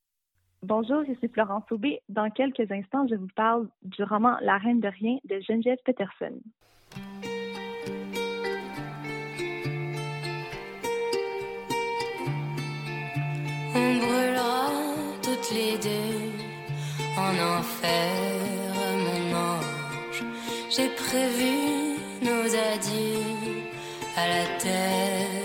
[0.62, 2.02] Bonjour, je suis Florence Aubé.
[2.10, 6.40] Dans quelques instants, je vous parle du roman La Reine de Rien de Geneviève Peterson.
[15.56, 16.22] Les deux
[17.18, 18.12] en enfer,
[19.06, 20.22] mon ange.
[20.74, 21.54] J'ai prévu
[22.22, 23.58] nos adieux
[24.18, 25.45] à la terre,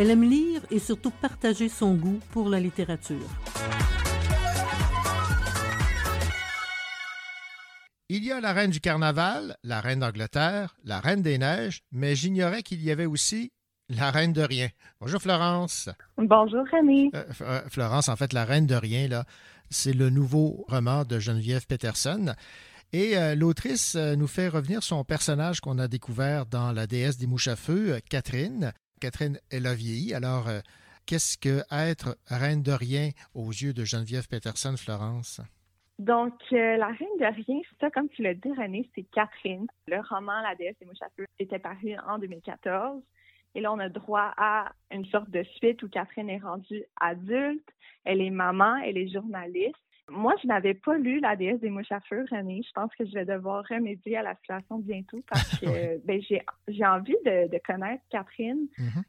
[0.00, 3.28] Elle aime lire et surtout partager son goût pour la littérature.
[8.08, 12.16] Il y a la reine du carnaval, la reine d'Angleterre, la reine des neiges, mais
[12.16, 13.52] j'ignorais qu'il y avait aussi
[13.90, 14.70] la reine de rien.
[15.02, 15.90] Bonjour Florence.
[16.16, 17.10] Bonjour René.
[17.14, 19.26] Euh, euh, Florence, en fait, la reine de rien, là,
[19.68, 22.34] c'est le nouveau roman de Geneviève Peterson.
[22.92, 27.18] Et euh, l'autrice euh, nous fait revenir son personnage qu'on a découvert dans La déesse
[27.18, 28.72] des mouches à feu, Catherine.
[29.00, 30.14] Catherine, elle a vieilli.
[30.14, 30.60] Alors, euh,
[31.06, 35.40] qu'est-ce que être reine de rien aux yeux de Geneviève Peterson, Florence?
[35.98, 39.66] Donc, euh, La Reine de Rien, ça, comme tu l'as dit, René, c'est Catherine.
[39.86, 43.02] Le roman La déesse des mouches à feu était paru en 2014.
[43.54, 47.68] Et là, on a droit à une sorte de suite où Catherine est rendue adulte.
[48.04, 49.76] Elle est maman, elle est journaliste.
[50.10, 52.62] Moi, je n'avais pas lu La déesse des mouches à feu, René.
[52.66, 56.20] Je pense que je vais devoir remédier à la situation bientôt parce que ben,
[56.68, 58.66] j'ai envie de, de connaître Catherine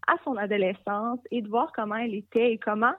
[0.08, 2.94] à son adolescence et de voir comment elle était et comment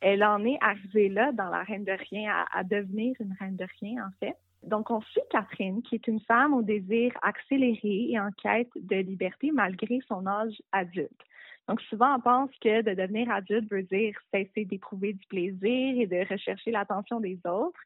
[0.00, 3.56] elle en est arrivée là dans la reine de rien, à, à devenir une reine
[3.56, 4.36] de rien, en fait.
[4.62, 8.96] Donc, on suit Catherine, qui est une femme au désir accéléré et en quête de
[8.96, 11.10] liberté malgré son âge adulte.
[11.68, 16.06] Donc, souvent, on pense que de devenir adulte veut dire cesser d'éprouver du plaisir et
[16.06, 17.78] de rechercher l'attention des autres.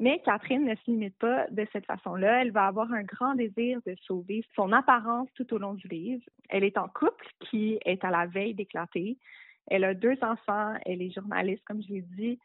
[0.00, 2.42] Mais Catherine ne se limite pas de cette façon-là.
[2.42, 6.22] Elle va avoir un grand désir de sauver son apparence tout au long du livre.
[6.48, 9.18] Elle est en couple qui est à la veille d'éclater.
[9.66, 12.38] Elle a deux enfants, elle est journaliste, comme je l'ai dit,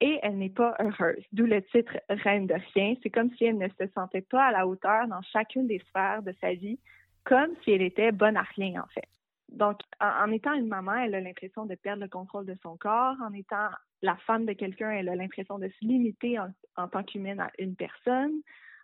[0.00, 1.22] et elle n'est pas heureuse.
[1.32, 2.94] D'où le titre Reine de rien.
[3.02, 6.22] C'est comme si elle ne se sentait pas à la hauteur dans chacune des sphères
[6.22, 6.78] de sa vie,
[7.24, 9.08] comme si elle était bonne à rien, en fait.
[9.50, 13.16] Donc, en, étant une maman, elle a l'impression de perdre le contrôle de son corps.
[13.22, 13.68] En étant
[14.02, 17.50] la femme de quelqu'un, elle a l'impression de se limiter en, en tant qu'humaine à
[17.58, 18.32] une personne.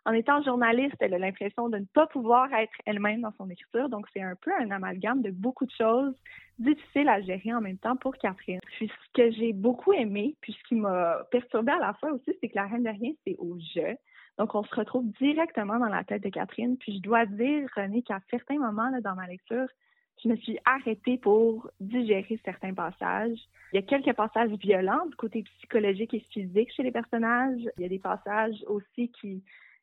[0.07, 3.89] En étant journaliste, elle a l'impression de ne pas pouvoir être elle-même dans son écriture.
[3.89, 6.15] Donc, c'est un peu un amalgame de beaucoup de choses
[6.59, 8.61] difficiles à gérer en même temps pour Catherine.
[8.77, 12.37] Puis, ce que j'ai beaucoup aimé, puis ce qui m'a perturbée à la fois aussi,
[12.41, 13.97] c'est que la reine de rien, c'est au jeu.
[14.39, 16.77] Donc, on se retrouve directement dans la tête de Catherine.
[16.77, 19.69] Puis, je dois dire, René, qu'à certains moments dans ma lecture,
[20.23, 23.39] je me suis arrêtée pour digérer certains passages.
[23.73, 27.61] Il y a quelques passages violents du côté psychologique et physique chez les personnages.
[27.77, 29.43] Il y a des passages aussi qui,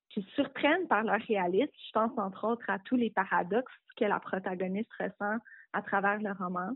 [0.09, 1.71] qui surprennent par leur réalisme.
[1.87, 5.37] Je pense entre autres à tous les paradoxes que la protagoniste ressent
[5.73, 6.71] à travers le roman.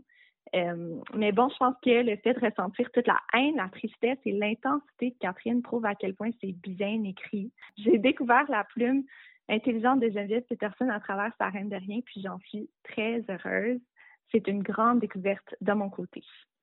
[0.54, 4.18] Euh, mais bon, je pense que le fait de ressentir toute la haine, la tristesse
[4.24, 7.50] et l'intensité de Catherine prouve à quel point c'est bien écrit.
[7.76, 9.02] J'ai découvert la plume
[9.48, 13.80] intelligente de Geneviève Peterson à travers sa Reine de rien, puis j'en suis très heureuse.
[14.32, 16.22] C'est une grande découverte de mon côté.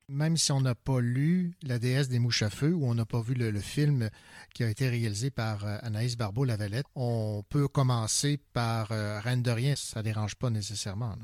[0.09, 3.05] Même si on n'a pas lu La déesse des mouches à feu ou on n'a
[3.05, 4.09] pas vu le, film
[4.53, 9.51] qui a été réalisé par euh, Anaïs Barbeau-Lavalette, on peut commencer par euh, Reine de
[9.51, 11.15] rien, ça ne dérange pas nécessairement.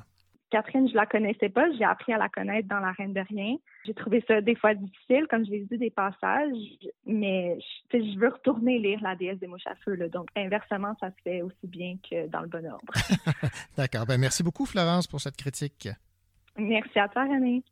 [0.49, 3.55] Catherine, je la connaissais pas, j'ai appris à la connaître dans La Reine de rien.
[3.85, 6.57] J'ai trouvé ça des fois difficile, comme je l'ai dit, des passages,
[7.05, 7.59] mais
[7.91, 9.93] je, je, veux retourner lire La déesse des mouches à feu.
[9.93, 12.93] Là, donc, inversement, ça se fait aussi bien que dans le bon ordre.
[13.77, 14.05] D'accord.
[14.05, 15.89] Ben, merci beaucoup, Florence, pour cette critique.
[16.57, 17.63] Merci à toi, René.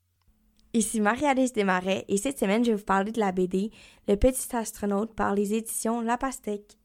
[0.73, 3.71] Ici Marie-Alice Desmarais et cette semaine, je vais vous parler de la BD
[4.07, 6.77] Le Petit Astronaute par les éditions La Pastèque.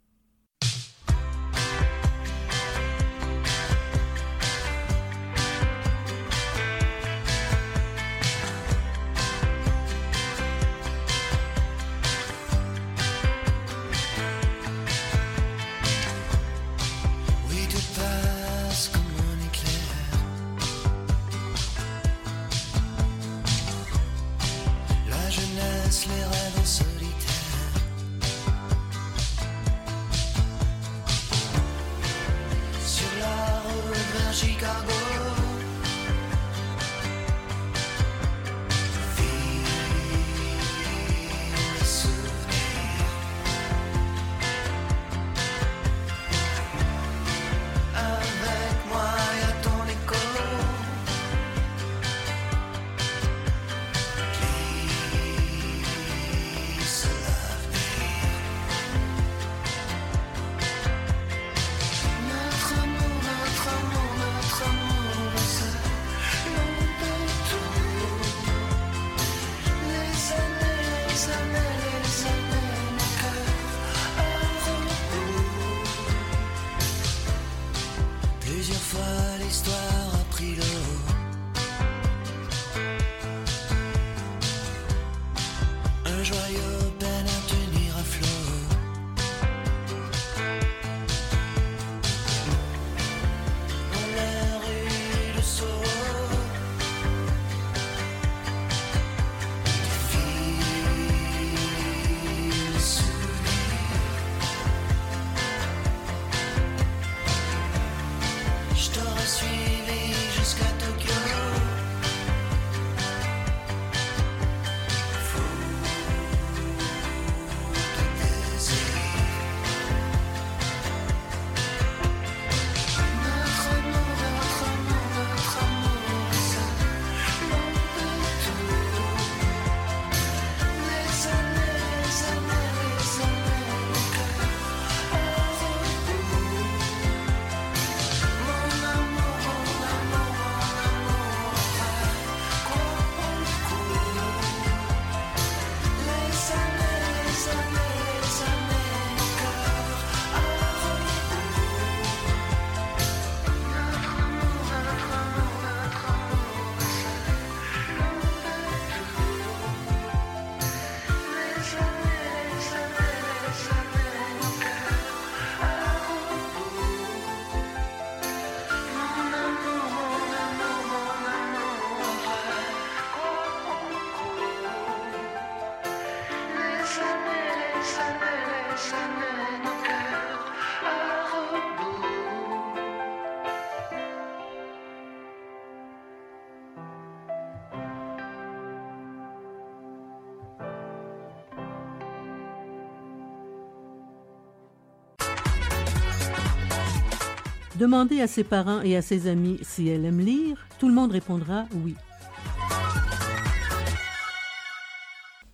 [197.83, 201.11] Demandez à ses parents et à ses amis si elle aime lire, tout le monde
[201.11, 201.97] répondra oui.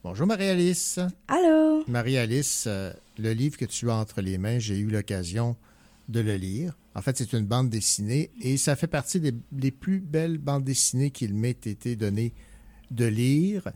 [0.04, 1.00] Bonjour Marie-Alice.
[1.26, 1.84] Allô?
[1.88, 5.56] Marie-Alice, euh, le livre que tu as entre les mains, j'ai eu l'occasion
[6.10, 6.76] de le lire.
[6.94, 11.10] En fait, c'est une bande dessinée et ça fait partie des, plus belles bandes dessinées
[11.10, 12.34] qu'il m'ait été donné
[12.90, 13.72] de lire.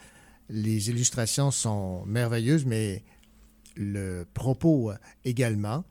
[0.51, 3.03] Les illustrations sont merveilleuses, mais
[3.77, 4.93] le propos
[5.25, 5.85] également.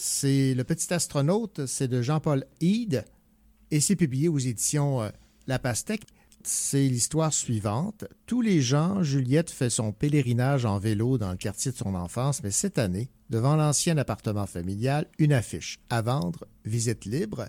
[0.00, 3.04] C'est Le Petit Astronaute, c'est de Jean-Paul Hyde
[3.72, 5.08] et c'est publié aux éditions euh,
[5.48, 6.06] La Pastèque.
[6.44, 8.04] C'est l'histoire suivante.
[8.24, 12.44] Tous les gens, Juliette fait son pèlerinage en vélo dans le quartier de son enfance,
[12.44, 17.48] mais cette année, devant l'ancien appartement familial, une affiche à vendre, visite libre.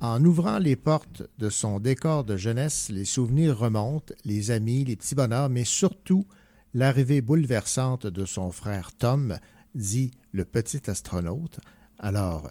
[0.00, 4.96] En ouvrant les portes de son décor de jeunesse, les souvenirs remontent, les amis, les
[4.96, 6.26] petits bonheurs, mais surtout
[6.72, 9.38] l'arrivée bouleversante de son frère Tom,
[9.74, 11.60] dit le petit astronaute.
[11.98, 12.50] Alors,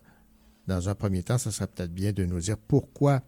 [0.67, 3.21] dans un premier temps, ce serait peut-être bien de nous dire pourquoi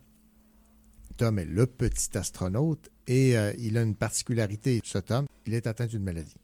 [1.17, 5.67] Tom est le petit astronaute et euh, il a une particularité, ce Tom, il est
[5.67, 6.35] atteint d'une maladie.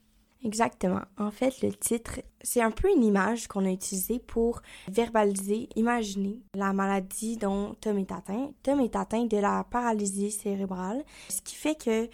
[0.43, 1.01] Exactement.
[1.17, 6.39] En fait, le titre, c'est un peu une image qu'on a utilisée pour verbaliser, imaginer
[6.55, 8.51] la maladie dont Tom est atteint.
[8.63, 12.09] Tom est atteint de la paralysie cérébrale, ce qui fait que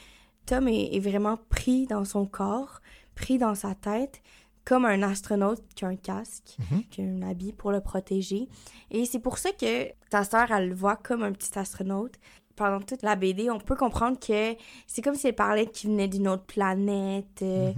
[0.46, 2.82] Tom est, vraiment pris dans son corps,
[3.16, 4.22] pris dans sa tête,
[4.68, 6.84] comme un astronaute qui a un casque, Mhm.
[6.90, 8.50] qui a un habit pour le protéger.
[8.92, 12.16] Et c'est pour ça que ta sœur, elle le voit comme un petit astronaute.
[12.56, 14.56] Pendant toute la BD, on peut comprendre que
[14.88, 17.42] c'est comme si elle parlait qu'il venait d'une autre planète.
[17.44, 17.72] euh.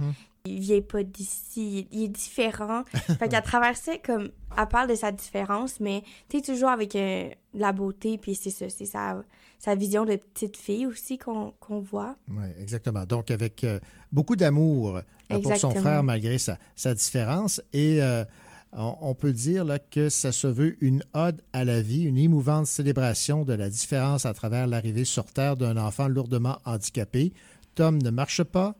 [0.46, 2.82] Il vient pas d'ici, il est différent.
[3.18, 6.96] fait qu'à travers ça, comme, elle parle de sa différence, mais tu sais, toujours avec
[6.96, 9.22] euh, de la beauté, puis c'est ça, c'est sa,
[9.60, 12.16] sa vision de petite fille aussi qu'on voit.
[12.28, 13.04] Oui, exactement.
[13.04, 13.78] Donc, avec euh,
[14.10, 17.60] beaucoup d'amour euh, pour son frère malgré sa, sa différence.
[17.74, 18.24] Et euh,
[18.72, 22.16] on, on peut dire là, que ça se veut une ode à la vie, une
[22.16, 27.34] émouvante célébration de la différence à travers l'arrivée sur Terre d'un enfant lourdement handicapé.
[27.74, 28.76] Tom ne marche pas,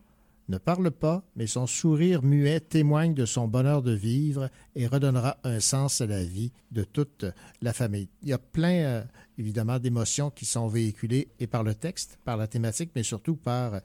[0.51, 5.37] ne parle pas, mais son sourire muet témoigne de son bonheur de vivre et redonnera
[5.43, 7.25] un sens à la vie de toute
[7.61, 8.09] la famille.
[8.21, 9.03] Il y a plein, euh,
[9.37, 13.81] évidemment, d'émotions qui sont véhiculées et par le texte, par la thématique, mais surtout par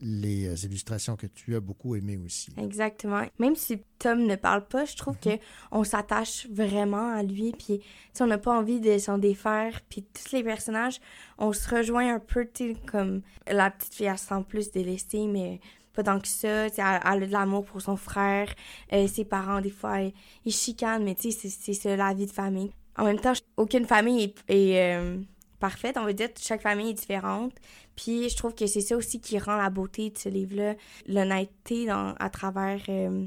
[0.00, 2.50] les euh, illustrations que tu as beaucoup aimées aussi.
[2.56, 3.22] Exactement.
[3.38, 5.30] Même si Tom ne parle pas, je trouve que
[5.70, 7.80] on s'attache vraiment à lui, puis
[8.20, 11.00] on n'a pas envie de s'en défaire, puis tous les personnages,
[11.38, 12.46] on se rejoint un peu,
[12.86, 15.60] comme la petite fille, elle se sent plus délaissée, mais
[15.98, 18.48] pas tant que ça, elle, a de l'amour pour son frère,
[18.92, 20.12] Euh, ses parents, des fois, ils,
[20.44, 22.70] ils chicanent, mais tu sais, c'est- ça, la vie de famille.
[22.96, 25.18] En même temps, aucune famille est, euh,
[25.60, 27.52] parfaite, on va dire, chaque famille est différente,
[27.96, 30.74] puis je trouve que c'est ça aussi qui rend la beauté de ce livre-là,
[31.06, 33.26] l'honnêteté à travers euh,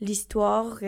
[0.00, 0.78] l'histoire,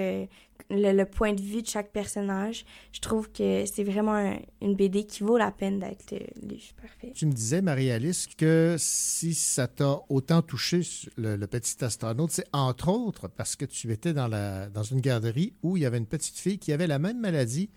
[0.71, 2.65] le, le point de vue de chaque personnage.
[2.93, 6.73] Je trouve que c'est vraiment un- une BD qui vaut la peine d'être le livre
[6.81, 7.13] parfait.
[7.15, 10.81] Tu me disais, Marie-Alice, que si ça t'a autant touché,
[11.17, 15.01] le, le petit astronaute, c'est entre autres parce que tu étais dans, la, dans une
[15.01, 17.69] garderie où il y avait une petite fille qui avait la même maladie.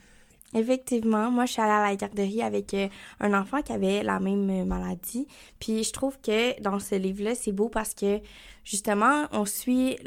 [0.53, 2.87] Effectivement, moi je suis allée à la garderie avec euh,
[3.19, 5.27] un enfant qui avait la même euh, maladie.
[5.59, 8.21] Puis je trouve que dans ce livre-là, c'est beau parce que
[8.63, 9.97] justement, on suit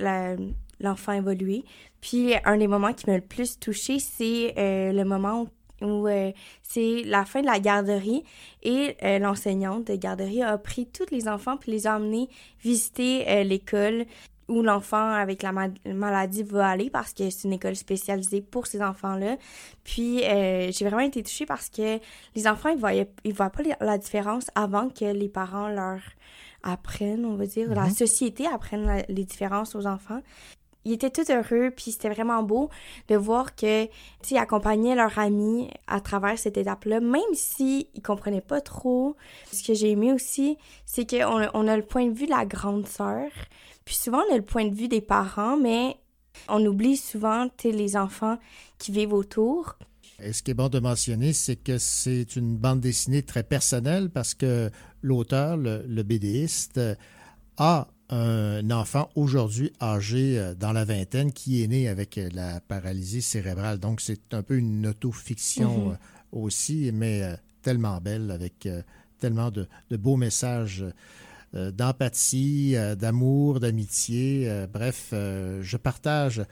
[0.81, 1.63] l'enfant évoluer.
[2.01, 5.49] Puis un des moments qui m'a le plus touchée, c'est euh, le moment où,
[5.87, 6.33] où, euh,
[6.63, 8.23] c'est la fin de la garderie
[8.63, 12.29] et euh, l'enseignante de garderie a pris tous les enfants puis les a emmenés
[12.63, 14.05] visiter euh, l'école
[14.49, 18.67] où l'enfant avec la ma- maladie va aller parce que c'est une école spécialisée pour
[18.67, 19.37] ces enfants-là.
[19.85, 21.99] Puis euh, j'ai vraiment été touchée parce que
[22.35, 26.01] les enfants, ils voyaient, ils voient pas la différence avant que les parents leur
[26.63, 27.91] apprennent, on va dire, la Mhm.
[27.95, 30.21] société apprenne la- les différences aux enfants.
[30.85, 32.71] Ils étaient tout heureux, puis c'était vraiment beau
[33.09, 33.87] de voir que,
[34.23, 39.17] tu accompagnaient leur ami à travers cette étape-là, même s'ils ils comprenaient pas trop.
[39.53, 42.47] Ce que j'ai aimé aussi, c'est qu'on on a le point de vue de la
[42.47, 43.29] grande sœur,
[43.85, 45.97] puis souvent on a le point de vue des parents, mais
[46.49, 48.39] on oublie souvent, les enfants
[48.79, 49.77] qui vivent autour.
[50.23, 54.11] Et ce qui est bon de mentionner, c'est que c'est une bande dessinée très personnelle
[54.11, 54.71] parce que
[55.03, 56.81] l'auteur, le, le BDiste,
[57.57, 62.61] a un enfant aujourd'hui âgé euh, dans la vingtaine qui est né avec euh, la
[62.61, 63.79] paralysie cérébrale.
[63.79, 65.93] Donc, c'est un peu une autofiction Mhm.
[65.93, 65.97] euh,
[66.33, 67.23] aussi, mais
[67.63, 68.69] tellement belle, avec
[69.19, 70.85] tellement de, de beaux messages
[71.53, 74.49] d'empathie, d'amour, d'amitié.
[74.73, 76.45] Bref, je partage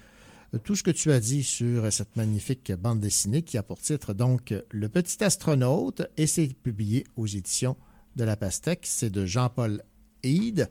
[0.64, 4.14] tout ce que tu as dit sur cette magnifique bande dessinée qui a pour titre
[4.14, 7.76] donc Le Petit Astronaute et c'est publié aux éditions
[8.16, 8.80] de la Pastèque.
[8.82, 9.82] C'est de Jean-Paul
[10.24, 10.68] Hyde.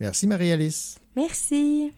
[0.00, 0.98] Merci Marie-Alice.
[1.16, 1.92] Merci.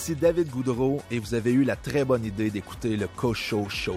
[0.00, 3.96] Ici David Goudreau et vous avez eu la très bonne idée d'écouter le Cocho Show.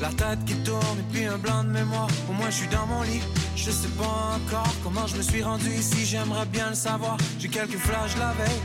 [0.00, 2.08] La tête qui tourne et puis un blanc de mémoire.
[2.28, 3.20] Au moins je suis dans mon lit,
[3.54, 6.04] je sais pas encore comment je me suis rendu ici.
[6.04, 7.16] J'aimerais bien le savoir.
[7.38, 8.60] J'ai quelques flashs la veille.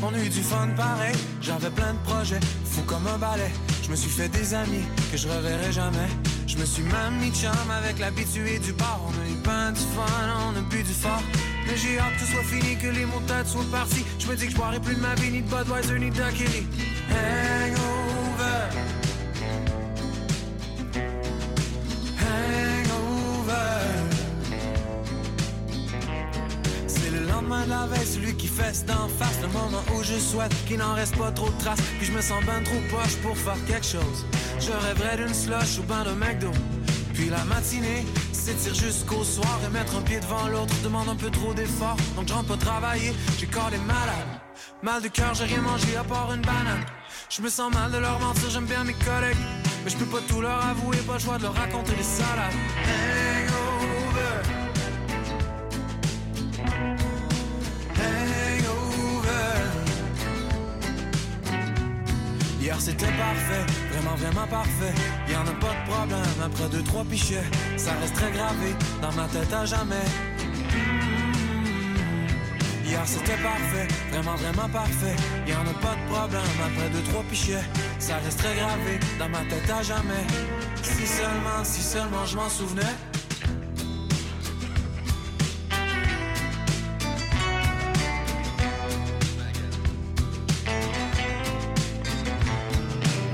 [0.00, 3.50] On a eu du fun pareil, j'avais plein de projets, fou comme un balai.
[3.82, 6.08] Je me suis fait des amis que je reverrai jamais.
[6.46, 9.00] Je me suis même mis de chum avec l'habitué du bar.
[9.08, 10.06] On a eu plein du fun,
[10.46, 11.22] on a bu du fort.
[11.66, 14.04] Mais j'ai hâte que ce soit fini, que les tête soient partis.
[14.20, 16.16] Je me dis que je boirai plus de ma vie, ni de Budweiser, ni de
[16.16, 16.66] Daiquiri.
[27.68, 29.38] La veille, celui qui fesse d'en face.
[29.42, 31.80] Le moment où je souhaite qu'il n'en reste pas trop de traces.
[31.98, 34.26] Puis je me sens ben trop poche pour faire quelque chose.
[34.58, 36.50] Je rêverais d'une slush ou ben de McDo.
[37.14, 41.30] Puis la matinée s'étire jusqu'au soir et mettre un pied devant l'autre demande un peu
[41.30, 41.96] trop d'efforts.
[42.16, 44.32] Donc je rentre pas travailler, j'ai corps des malades.
[44.82, 46.84] Mal de cœur, j'ai rien mangé à part une banane.
[47.28, 49.36] Je me sens mal de leur mentir, j'aime bien mes collègues.
[49.84, 53.37] Mais je peux pas tout leur avouer, pas le choix de leur raconter des salades.
[62.78, 64.94] Hier c'était parfait, vraiment vraiment parfait.
[65.28, 67.42] Y en a pas de problème après deux trois pichets.
[67.76, 68.72] Ça reste très gravé
[69.02, 70.06] dans ma tête à jamais.
[70.38, 70.78] Mm.
[72.86, 75.16] Hier c'était parfait, vraiment vraiment parfait.
[75.48, 77.64] Y en a pas de problème après deux trois pichets.
[77.98, 80.24] Ça reste très gravé dans ma tête à jamais.
[80.80, 82.94] Si seulement, si seulement je m'en souvenais.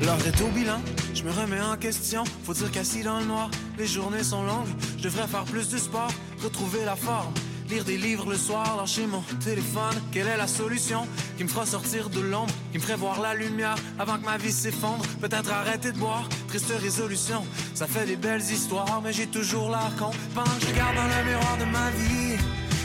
[0.04, 0.82] L'heure est au bilan,
[1.14, 2.24] je me remets en question.
[2.44, 4.68] Faut dire qu'assis dans le noir, les journées sont longues.
[4.98, 6.10] Je devrais faire plus de sport,
[6.42, 7.32] retrouver la forme.
[7.70, 9.94] Lire des livres le soir, lâcher mon téléphone.
[10.12, 11.08] Quelle est la solution
[11.38, 14.36] qui me fera sortir de l'ombre, qui me ferait voir la lumière avant que ma
[14.36, 15.06] vie s'effondre?
[15.22, 17.42] Peut-être arrêter de boire, triste résolution.
[17.74, 20.10] Ça fait des belles histoires, mais j'ai toujours l'air con.
[20.34, 22.34] Pendant que je regarde dans le miroir de ma vie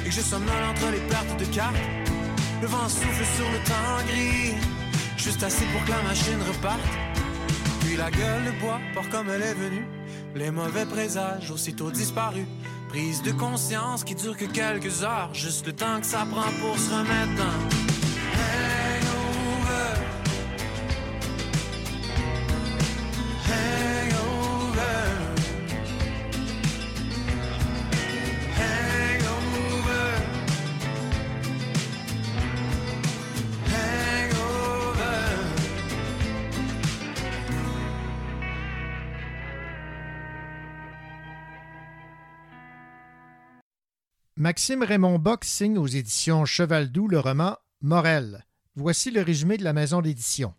[0.05, 1.75] et que je somnole entre les pertes de cartes,
[2.61, 4.55] le vent souffle sur le temps gris.
[5.17, 7.08] Juste assez pour que la machine reparte.
[7.99, 8.79] La gueule de bois
[9.11, 9.85] comme elle est venue.
[10.33, 12.45] Les mauvais présages aussitôt disparus.
[12.87, 15.31] Prise de conscience qui dure que quelques heures.
[15.33, 17.98] Juste le temps que ça prend pour se remettre dans.
[44.39, 48.45] Maxime Raymond Bock signe aux éditions Cheval Doux le roman Morel.
[48.73, 50.53] Voici le résumé de la maison d'édition.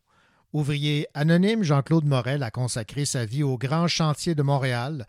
[0.53, 5.07] Ouvrier anonyme, Jean-Claude Morel a consacré sa vie au grand chantier de Montréal.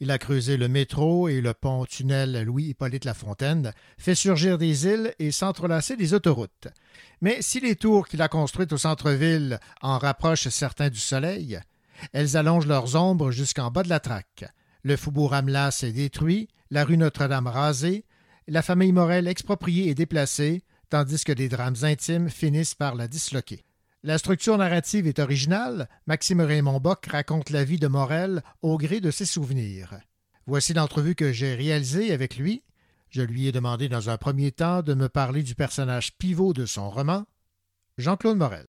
[0.00, 5.30] Il a creusé le métro et le pont-tunnel Louis-Hippolyte Lafontaine, fait surgir des îles et
[5.30, 6.66] s'entrelacer des autoroutes.
[7.20, 11.60] Mais si les tours qu'il a construites au centre-ville en rapprochent certains du soleil,
[12.12, 14.44] elles allongent leurs ombres jusqu'en bas de la traque.
[14.82, 18.04] Le faubourg Hamelas est détruit, la rue Notre-Dame rasée,
[18.48, 23.62] la famille Morel expropriée et déplacée, tandis que des drames intimes finissent par la disloquer.
[24.02, 25.88] La structure narrative est originale.
[26.06, 29.98] Maxime Raymond Bock raconte la vie de Morel au gré de ses souvenirs.
[30.46, 32.62] Voici l'entrevue que j'ai réalisée avec lui.
[33.10, 36.64] Je lui ai demandé dans un premier temps de me parler du personnage pivot de
[36.64, 37.26] son roman,
[37.98, 38.66] Jean-Claude Morel.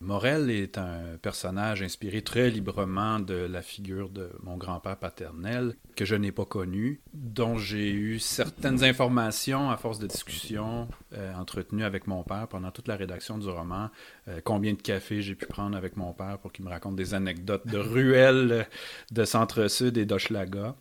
[0.00, 6.04] Morel est un personnage inspiré très librement de la figure de mon grand-père paternel, que
[6.04, 11.84] je n'ai pas connu, dont j'ai eu certaines informations à force de discussions euh, entretenues
[11.84, 13.90] avec mon père pendant toute la rédaction du roman.
[14.28, 17.14] Euh, combien de cafés j'ai pu prendre avec mon père pour qu'il me raconte des
[17.14, 18.66] anecdotes de ruelles
[19.12, 20.76] de Centre-Sud et d'Hochelaga.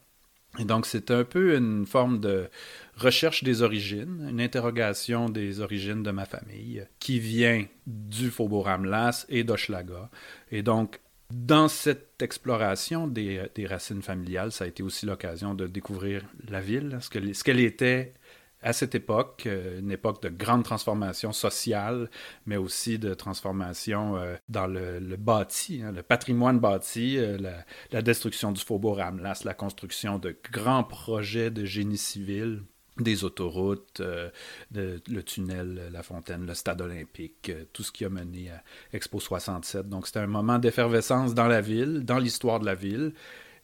[0.60, 2.49] Et donc, c'est un peu une forme de
[2.98, 9.26] recherche des origines, une interrogation des origines de ma famille, qui vient du Faubourg Hamelas
[9.30, 10.10] et d'Hochelaga.
[10.52, 10.99] Et donc,
[11.32, 16.99] dans cette exploration des, racines familiales, ça a été aussi l'occasion de découvrir la ville,
[17.02, 18.14] ce qu'elle était
[18.66, 22.10] à cette époque, euh, une époque de grande transformation sociale,
[22.48, 27.38] mais aussi de transformation euh, dans le, bâti, hein, le patrimoine bâti, euh,
[27.92, 32.64] la, destruction du faubourg Ramlas, la construction de grands projets de génie civil
[32.98, 34.02] des autoroutes,
[34.72, 38.64] le tunnel La Fontaine, le stade olympique, tout ce qui a mené à
[38.94, 39.90] Expo 67.
[39.90, 43.14] Donc c'était un moment d'effervescence dans la ville, dans l'histoire de la ville.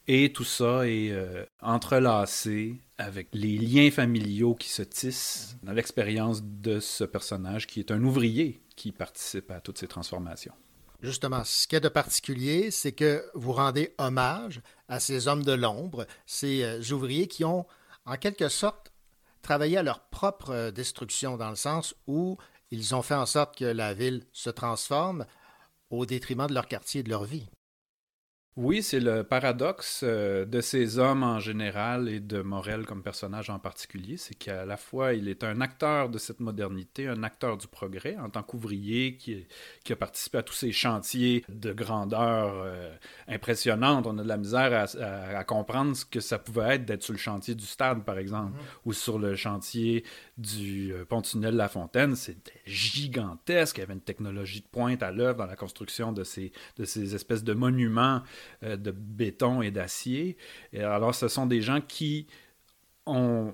[0.07, 1.13] Et tout ça est
[1.61, 7.91] entrelacé avec les liens familiaux qui se tissent dans l'expérience de ce personnage qui est
[7.91, 10.53] un ouvrier qui participe à toutes ces transformations.
[11.01, 15.43] Justement, ce qu'il y a de particulier, c'est que vous rendez hommage à ces hommes
[15.43, 17.65] de l'ombre, ces euh, ouvriers qui ont,
[18.05, 18.91] en quelque sorte,
[19.41, 22.37] travaillé à leur propre euh, destruction, dans le sens où
[22.69, 25.25] ils ont fait en sorte que la ville se transforme
[25.89, 27.49] au détriment de leur quartier et de leur vie.
[28.57, 33.49] Oui, c'est le paradoxe euh, de ces hommes en général et de Morel comme personnage
[33.49, 37.55] en particulier, c'est qu'à la fois il est un acteur de cette modernité, un acteur
[37.55, 39.47] du progrès en tant qu'ouvrier qui,
[39.85, 42.93] qui, a participé à tous ces chantiers de grandeur euh,
[43.29, 44.05] impressionnante.
[44.05, 47.19] On a de la misère à, comprendre ce que ça pouvait être d'être sur le
[47.19, 48.81] chantier du stade, par exemple, mm-hmm.
[48.85, 50.03] ou sur le chantier
[50.37, 52.17] du euh, pont-tunnel La Fontaine.
[52.17, 53.77] C'était gigantesque.
[53.77, 56.83] Il y avait une technologie de pointe à l'œuvre dans la construction de ces, de
[56.83, 58.21] ces espèces de monuments
[58.61, 60.37] de béton et d'acier.
[60.77, 62.27] Alors, ce sont des gens qui
[63.05, 63.53] ont,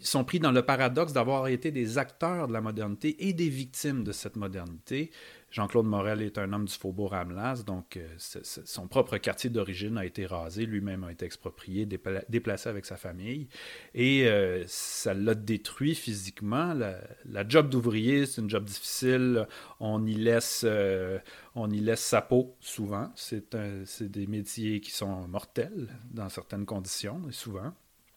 [0.00, 4.04] sont pris dans le paradoxe d'avoir été des acteurs de la modernité et des victimes
[4.04, 5.10] de cette modernité.
[5.52, 10.06] Jean-Claude Morel est un homme du faubourg Ramlas, donc euh, son propre quartier d'origine a
[10.06, 13.48] été rasé, lui-même a été exproprié, déplacé avec sa famille,
[13.94, 16.72] et euh, ça l'a détruit physiquement.
[16.72, 19.46] La, job d'ouvrier, c'est une job difficile,
[19.78, 21.18] on y laisse, euh,
[21.54, 23.54] on y laisse sa peau souvent, c'est
[24.00, 27.74] des métiers qui sont mortels dans certaines conditions, souvent.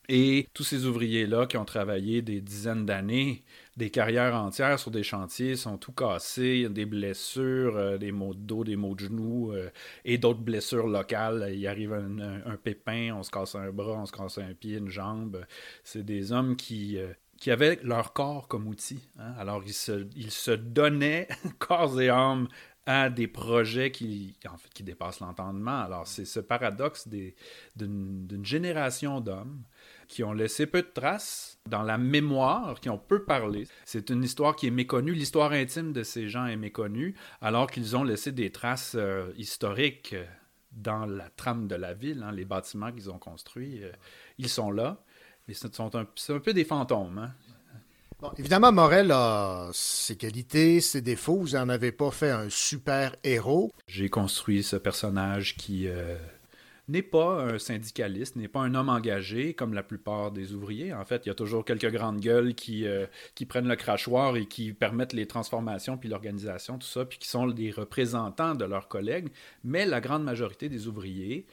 [0.08, 3.44] Et tous ces ouvriers-là qui ont travaillé des dizaines d'années,
[3.78, 8.40] des carrières entières sur des chantiers, sont tout cassés, des blessures, euh, des maux de
[8.40, 9.70] dos, des maux de genoux euh,
[10.06, 11.52] et d'autres blessures locales.
[11.54, 14.90] Il arrive un, pépin, on se casse un bras, on se casse un pied, une
[14.90, 15.46] jambe.
[15.84, 19.10] C'est des hommes qui, euh, qui avaient leur corps comme outil.
[19.20, 19.34] Hein.
[19.38, 21.28] Alors ils se, ils se donnaient
[21.60, 22.48] corps et âme
[22.86, 24.38] à des projets qui,
[24.74, 25.82] qui dépassent l'entendement.
[25.82, 27.10] Alors c'est ce paradoxe
[27.76, 29.64] d'une génération d'hommes
[30.08, 33.68] qui ont laissé peu de traces dans la mémoire, qui ont peu parlé.
[33.86, 35.14] C'est une histoire qui est méconnue.
[35.14, 40.14] L'histoire intime de ces gens est méconnue, alors qu'ils ont laissé des traces euh, historiques
[40.14, 40.26] euh,
[40.72, 43.84] dans la trame de la ville, hein, les bâtiments qu'ils ont construits.
[43.84, 43.92] Euh,
[44.38, 45.04] ils sont là,
[45.48, 47.18] mais ce sont un, un peu des fantômes.
[47.18, 47.34] Hein.
[48.22, 51.38] Bon, évidemment, Morel a ses qualités, ses défauts.
[51.38, 53.74] Vous n'en avez pas fait un super héros.
[53.88, 55.90] J'ai construit ce personnage qui
[56.88, 60.94] n'est pas un syndicaliste, n'est pas un homme engagé comme la plupart des ouvriers.
[60.94, 64.38] En fait, il y a toujours quelques grandes gueules qui, euh, qui prennent le crachoir
[64.38, 68.66] et qui permettent les transformations, puis l'organisation, tout ça, puis qui sont des représentants de
[68.66, 69.30] leurs collègues.
[69.64, 71.48] Mais la grande majorité des ouvriers,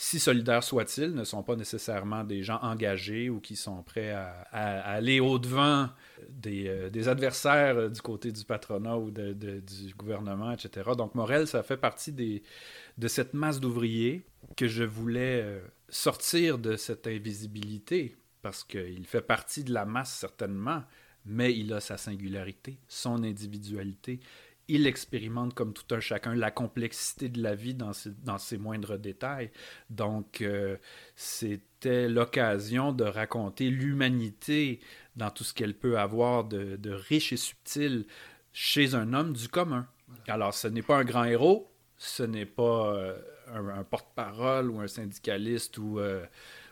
[0.00, 4.46] si solidaires soient-ils, ne sont pas nécessairement des gens engagés ou qui sont prêts à,
[4.52, 5.88] aller au-devant
[6.28, 10.90] des, euh, des, adversaires euh, du côté du patronat ou de, du gouvernement, etc.
[10.96, 14.24] Donc Morel, ça fait partie de cette masse d'ouvriers
[14.56, 20.14] que je voulais euh, sortir de cette invisibilité, parce qu'il fait partie de la masse
[20.14, 20.82] certainement,
[21.24, 24.20] mais il a sa singularité, son individualité
[24.68, 28.58] il expérimente comme tout un chacun la complexité de la vie dans ses, dans ses
[28.58, 29.50] moindres détails.
[29.90, 30.76] Donc, euh,
[31.16, 34.80] c'était l'occasion de raconter l'humanité
[35.16, 38.06] dans tout ce qu'elle peut avoir de, de, riche et subtil
[38.52, 39.86] chez un homme du commun.
[40.26, 43.18] Alors, ce n'est pas un grand héros, ce n'est pas euh,
[43.52, 46.24] un, porte-parole ou un syndicaliste ou, euh,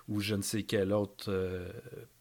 [0.08, 1.30] ou je ne sais quel autre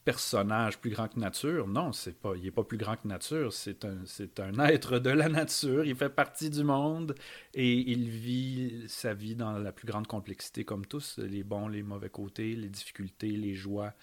[0.06, 1.68] personnage plus grand que nature.
[1.68, 3.52] Non, c'est pas, il n'est pas plus grand que nature.
[3.52, 5.84] C'est un, c'est un être de la nature.
[5.84, 7.16] Il fait partie du monde
[7.54, 11.84] et il vit sa vie dans la plus grande complexité, comme tous, les bons, les
[11.84, 13.94] mauvais côtés, les difficultés, les joies,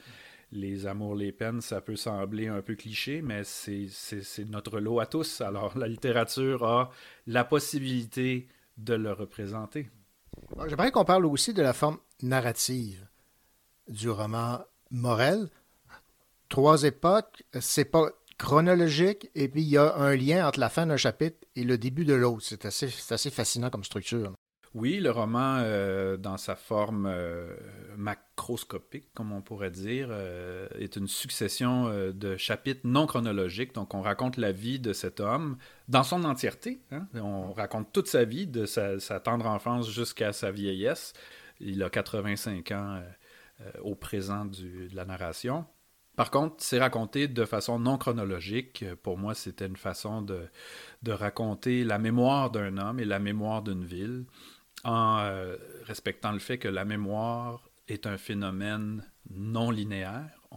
[0.50, 1.60] les amours, les peines.
[1.60, 5.40] Ça peut sembler un peu cliché, mais c'est, c'est notre lot à tous.
[5.40, 6.90] Alors, la littérature a
[7.28, 9.88] la possibilité de le représenter.
[10.66, 13.06] J'aimerais qu'on parle aussi de la forme narrative
[13.88, 14.60] du roman
[14.90, 15.48] Morel
[16.52, 20.84] trois époques, c'est pas chronologique, et puis il y a un lien entre la fin
[20.84, 22.42] d'un chapitre et le début de l'autre.
[22.42, 24.34] C'est assez, assez fascinant comme structure.
[24.74, 27.56] Oui, le roman, euh, dans sa forme euh,
[27.96, 33.74] macroscopique, comme on pourrait dire, euh, est une succession de chapitres non chronologiques.
[33.74, 35.56] Donc, on raconte la vie de cet homme
[35.88, 36.82] dans son entièreté.
[36.90, 37.06] Hein.
[37.14, 41.14] On raconte toute sa vie, de sa, tendre enfance jusqu'à sa vieillesse.
[41.60, 43.02] Il a 85 ans
[43.82, 45.66] au présent de la narration.
[46.16, 48.84] Par contre, c'est raconté de façon non chronologique.
[49.02, 50.46] Pour moi, c'était une façon de,
[51.02, 54.26] de, raconter la mémoire d'un homme et la mémoire d'une ville
[54.84, 60.48] en euh, respectant le fait que la mémoire est un phénomène non linéaire.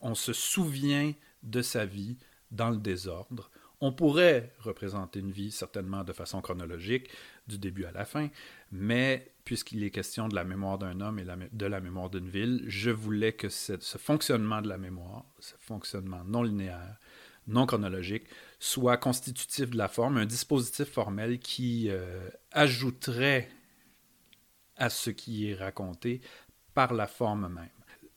[0.00, 1.12] On se souvient
[1.42, 2.18] de sa vie
[2.50, 3.50] dans le désordre.
[3.80, 7.10] On pourrait représenter une vie certainement de façon chronologique,
[7.46, 8.28] du début à la fin,
[8.72, 12.64] mais puisqu'il est question de la mémoire d'un homme et de la mémoire d'une ville,
[12.66, 16.98] je voulais que ce, fonctionnement de la mémoire, ce fonctionnement non linéaire,
[17.46, 18.24] non chronologique,
[18.58, 23.48] soit constitutif de la forme, un dispositif formel qui euh, ajouterait
[24.76, 26.20] à ce qui est raconté
[26.74, 27.70] par la forme même.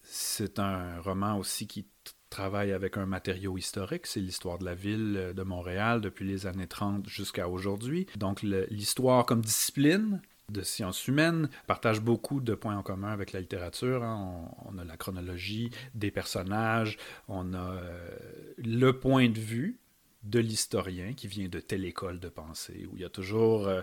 [0.03, 1.87] C'est un roman aussi qui
[2.29, 6.45] travaille avec un matériau historique, c'est l'histoire de la ville euh, de Montréal depuis les
[6.45, 8.05] années 30 jusqu'à aujourd'hui.
[8.17, 10.21] Donc l'histoire comme discipline
[10.52, 14.03] de sciences humaines partage beaucoup de points en commun avec la littérature.
[14.03, 14.49] Hein.
[14.65, 16.98] On, a la chronologie des personnages,
[17.28, 18.10] on a euh,
[18.57, 19.80] le point de vue
[20.23, 23.82] de l'historien qui vient de telle école de pensée, où il y a toujours euh,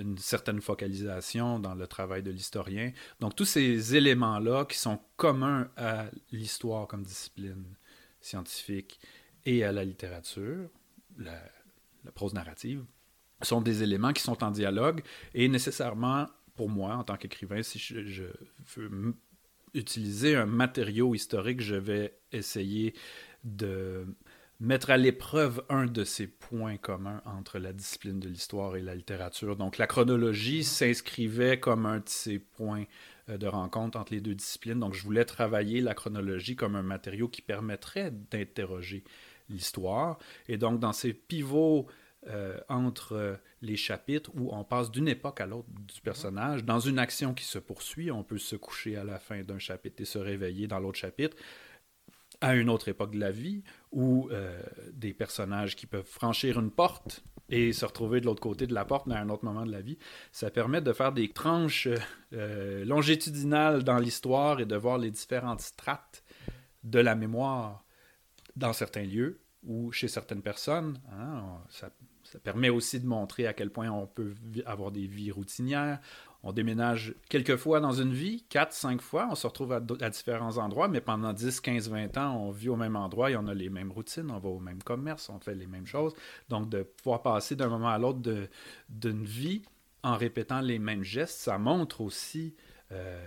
[0.00, 2.92] une certaine focalisation dans le travail de l'historien.
[3.20, 7.64] Donc tous ces éléments-là qui sont communs à l'histoire comme discipline
[8.20, 9.00] scientifique
[9.46, 10.68] et à la littérature,
[11.16, 11.40] la,
[12.14, 12.84] prose narrative,
[13.42, 15.02] sont des éléments qui sont en dialogue
[15.34, 18.24] et nécessairement, pour moi, en tant qu'écrivain, si je,
[18.76, 19.14] veux
[19.74, 22.94] utiliser un matériau historique, je vais essayer
[23.44, 24.06] de
[24.60, 28.96] mettre à l'épreuve un de ces points communs entre la discipline de l'histoire et la
[28.96, 29.56] littérature.
[29.56, 32.84] Donc la chronologie s'inscrivait comme un de ces points
[33.28, 34.80] euh, de rencontre entre les deux disciplines.
[34.80, 39.04] Donc je voulais travailler la chronologie comme un matériau qui permettrait d'interroger
[39.48, 40.18] l'histoire.
[40.48, 41.86] Et donc dans ces pivots
[42.26, 46.98] euh, entre les chapitres où on passe d'une époque à l'autre du personnage, dans une
[46.98, 50.18] action qui se poursuit, on peut se coucher à la fin d'un chapitre et se
[50.18, 51.36] réveiller dans l'autre chapitre
[52.40, 54.60] à une autre époque de la vie, ou euh,
[54.92, 58.84] des personnages qui peuvent franchir une porte et se retrouver de l'autre côté de la
[58.84, 59.98] porte, mais à un autre moment de la vie.
[60.32, 61.88] Ça permet de faire des tranches
[62.32, 66.22] euh, longitudinales dans l'histoire et de voir les différentes strates
[66.84, 67.84] de la mémoire
[68.54, 71.00] dans certains lieux ou chez certaines personnes.
[71.12, 71.42] Hein.
[71.70, 71.90] ça,
[72.32, 74.34] ça, permet aussi de montrer à quel point on peut
[74.66, 76.00] avoir des vies routinières,
[76.44, 80.58] on déménage quelques fois dans une vie, quatre, cinq fois, on se retrouve à, différents
[80.58, 83.54] endroits, mais pendant 10, 15, 20 ans, on vit au même endroit et on a
[83.54, 86.14] les mêmes routines, on va au même commerce, on fait les mêmes choses.
[86.48, 88.20] Donc, de pouvoir passer d'un moment à l'autre
[88.88, 89.62] d'une vie
[90.04, 92.54] en répétant les mêmes gestes, ça montre aussi
[92.92, 93.20] euh,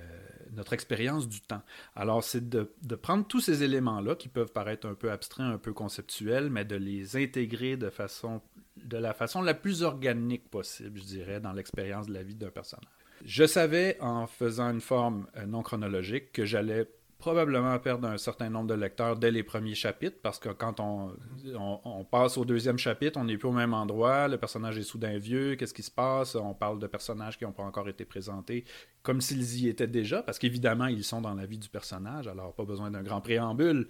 [0.54, 1.62] notre expérience du temps.
[1.96, 5.58] Alors, c'est de, de, prendre tous ces éléments-là qui peuvent paraître un peu abstraits, un
[5.58, 8.42] peu conceptuels, mais de les intégrer de façon
[8.78, 12.50] de la façon la plus organique possible, je dirais, dans l'expérience de la vie d'un
[12.50, 12.88] personnage.
[13.24, 16.88] Je savais, en faisant une forme euh, non chronologique, que j'allais
[17.22, 21.14] probablement perdre un certain nombre de lecteurs dès les premiers chapitres, parce que quand on,
[21.56, 25.20] on, passe au deuxième chapitre, on n'est plus au même endroit, le personnage est soudain
[25.20, 28.66] vieux, qu'est-ce qui se passe, on parle de personnages qui n'ont pas encore été présentés,
[29.04, 32.56] comme s'ils y étaient déjà, parce qu'évidemment, ils sont dans la vie du personnage, alors
[32.56, 33.88] pas besoin d'un grand préambule.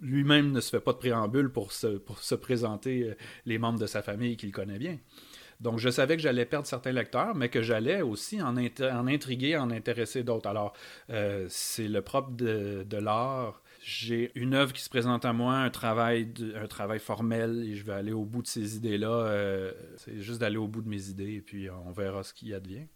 [0.00, 3.16] Lui-même ne se fait pas de préambule pour se, pour se présenter euh,
[3.46, 4.98] les membres de sa famille qu'il connaît bien.
[5.60, 9.56] Donc, je savais que j'allais perdre certains lecteurs, mais que j'allais aussi en, en, intriguer,
[9.56, 10.48] en intéresser d'autres.
[10.48, 10.72] Alors,
[11.10, 13.60] euh, c'est le propre de, de l'art.
[13.82, 17.84] J'ai une œuvre qui se présente à moi, un travail, un travail formel, et je
[17.84, 19.10] vais aller au bout de ces idées-là.
[19.10, 22.54] Euh, c'est juste d'aller au bout de mes idées, et puis on verra ce qui
[22.54, 22.86] advient.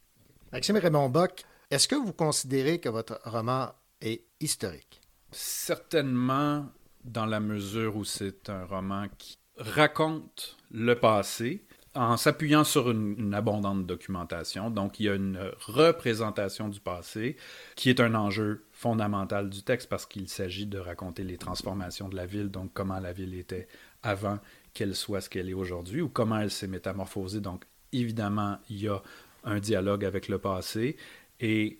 [0.52, 5.00] Maxime Raymond Bock, est-ce que vous considérez que votre roman est historique?
[5.30, 6.66] Certainement,
[7.04, 11.64] dans la mesure où c'est un roman qui raconte le passé,
[11.94, 14.70] en s'appuyant sur une, abondante documentation.
[14.70, 17.36] Donc, il y a une représentation du passé
[17.76, 22.16] qui est un enjeu fondamental du texte parce qu'il s'agit de raconter les transformations de
[22.16, 23.68] la ville, donc comment la ville était
[24.02, 24.38] avant
[24.72, 27.40] qu'elle soit ce qu'elle est aujourd'hui ou comment elle s'est métamorphosée.
[27.40, 29.02] Donc, évidemment, il y a
[29.44, 30.96] un dialogue avec le passé
[31.40, 31.78] et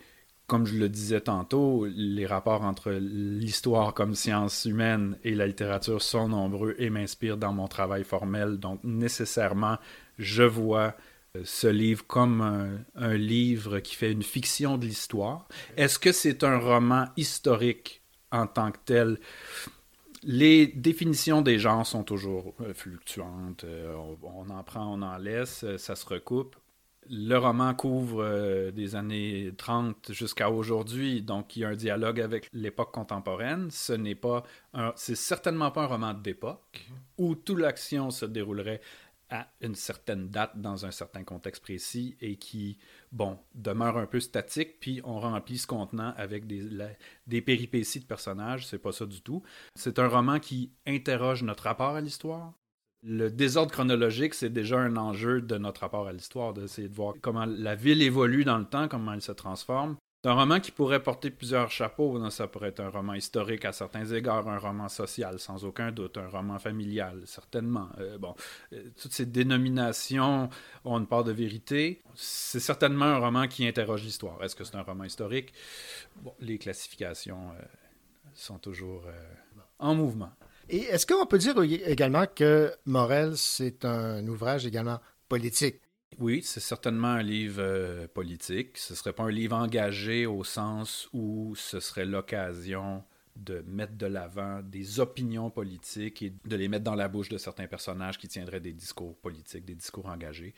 [0.52, 6.02] comme je le disais tantôt, les rapports entre l'histoire comme science humaine et la littérature
[6.02, 8.58] sont nombreux et m'inspirent dans mon travail formel.
[8.58, 9.78] Donc, nécessairement,
[10.18, 10.94] je vois
[11.38, 15.48] euh, ce livre comme un, livre qui fait une fiction de l'histoire.
[15.78, 19.20] Est-ce que c'est un roman historique en tant que tel?
[20.22, 23.64] Les définitions des genres sont toujours euh, fluctuantes.
[23.64, 26.56] Euh, on en prend, on en laisse, ça se recoupe
[27.10, 32.20] le roman couvre euh, des années 30 jusqu'à aujourd'hui, donc il y a un dialogue
[32.20, 33.70] avec l'époque contemporaine.
[33.70, 34.44] Ce n'est pas,
[34.96, 36.86] c'est certainement pas un roman d'époque
[37.18, 38.80] où toute l'action se déroulerait
[39.32, 42.76] à une certaine date dans un certain contexte précis et qui,
[43.12, 46.68] bon, demeure un peu statique, puis on remplit ce contenant avec des,
[47.26, 48.66] des péripéties de personnages.
[48.66, 49.42] C'est pas ça du tout.
[49.74, 52.52] C'est un roman qui interroge notre rapport à l'histoire.
[53.04, 57.14] Le désordre chronologique, c'est déjà un enjeu de notre rapport à l'histoire, d'essayer de voir
[57.20, 59.96] comment la ville évolue dans le temps, comment elle se transforme.
[60.22, 62.30] C'est un roman qui pourrait porter plusieurs chapeaux.
[62.30, 66.16] Ça pourrait être un roman historique à certains égards, un roman social sans aucun doute,
[66.16, 67.88] un roman familial certainement.
[67.98, 68.36] Euh, bon,
[68.72, 70.48] euh, toutes ces dénominations
[70.84, 72.04] ont une part de vérité.
[72.14, 74.40] C'est certainement un roman qui interroge l'histoire.
[74.44, 75.52] Est-ce que c'est un roman historique?
[76.20, 77.62] Bon, les classifications euh,
[78.32, 79.02] sont toujours
[79.80, 80.30] en mouvement.
[80.68, 85.80] Et est-ce qu'on peut dire également que Morel, c'est un ouvrage également politique?
[86.18, 88.76] Oui, c'est certainement un livre euh, politique.
[88.76, 93.02] Ce ne serait pas un livre engagé au sens où ce serait l'occasion
[93.36, 97.38] de mettre de l'avant des opinions politiques et de les mettre dans la bouche de
[97.38, 100.54] certains personnages qui tiendraient des discours politiques, des discours engagés.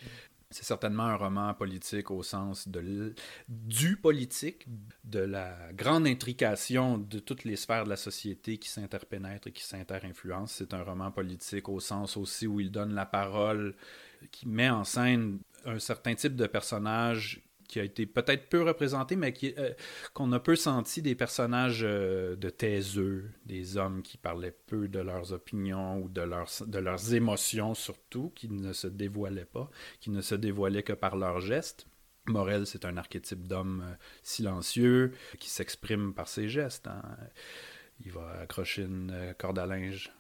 [0.55, 3.13] C'est certainement un roman politique au sens de
[3.49, 4.69] du politique,
[5.03, 9.65] de la grande intrication de toutes les sphères de la société qui s'interpénètrent et qui
[9.65, 10.55] s'interinfluencent.
[10.59, 13.75] C'est un roman politique au sens aussi où il donne la parole
[14.31, 19.17] qui met en scène un certain type de personnage qui a été peut-être peu représenté,
[19.17, 19.73] mais qui, euh,
[20.13, 25.01] qu'on a peu senti des personnages euh, de taiseux, des hommes qui parlaient peu de
[25.01, 29.71] leurs opinions ou de leurs, de leurs émotions surtout, qui ne se dévoilaient pas,
[30.01, 31.87] qui ne se dévoilaient que par leurs gestes.
[32.27, 36.87] Morel, c'est un archétype d'homme euh, silencieux qui s'exprime par ses gestes.
[36.87, 37.03] Hein.
[38.05, 40.11] Il va accrocher une corde à linge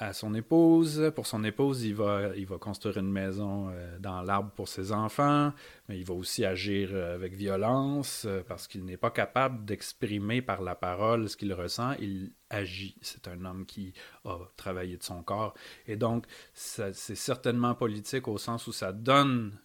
[0.00, 1.12] à son épouse.
[1.14, 4.92] Pour son épouse, il va, il va construire une maison euh, dans l'arbre pour ses
[4.92, 5.52] enfants,
[5.88, 10.40] mais il va aussi agir euh, avec violence euh, parce qu'il n'est pas capable d'exprimer
[10.40, 11.92] par la parole ce qu'il ressent.
[12.00, 12.96] Il agit.
[13.02, 13.92] C'est un homme qui
[14.24, 15.52] a travaillé de son corps.
[15.86, 19.58] Et donc, c'est certainement politique au sens où ça donne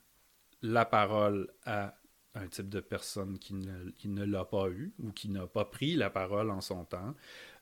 [0.61, 1.95] la parole à
[2.35, 5.63] un type de personne qui ne, qui ne l'a pas eu ou qui n'a pas
[5.63, 7.15] pris la parole en son temps.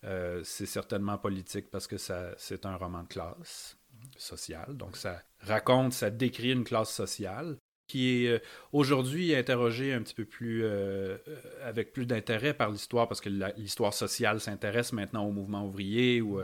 [0.05, 3.77] Euh, c'est certainement politique parce que c'est un roman de classe
[4.17, 4.75] sociale.
[4.75, 7.57] Donc ça raconte, ça décrit une classe sociale
[7.88, 8.39] qui est euh,
[8.71, 11.17] aujourd'hui interrogée un petit peu plus euh,
[11.63, 16.41] avec plus d'intérêt par l'histoire parce que l'histoire sociale s'intéresse maintenant au mouvement ouvrier ou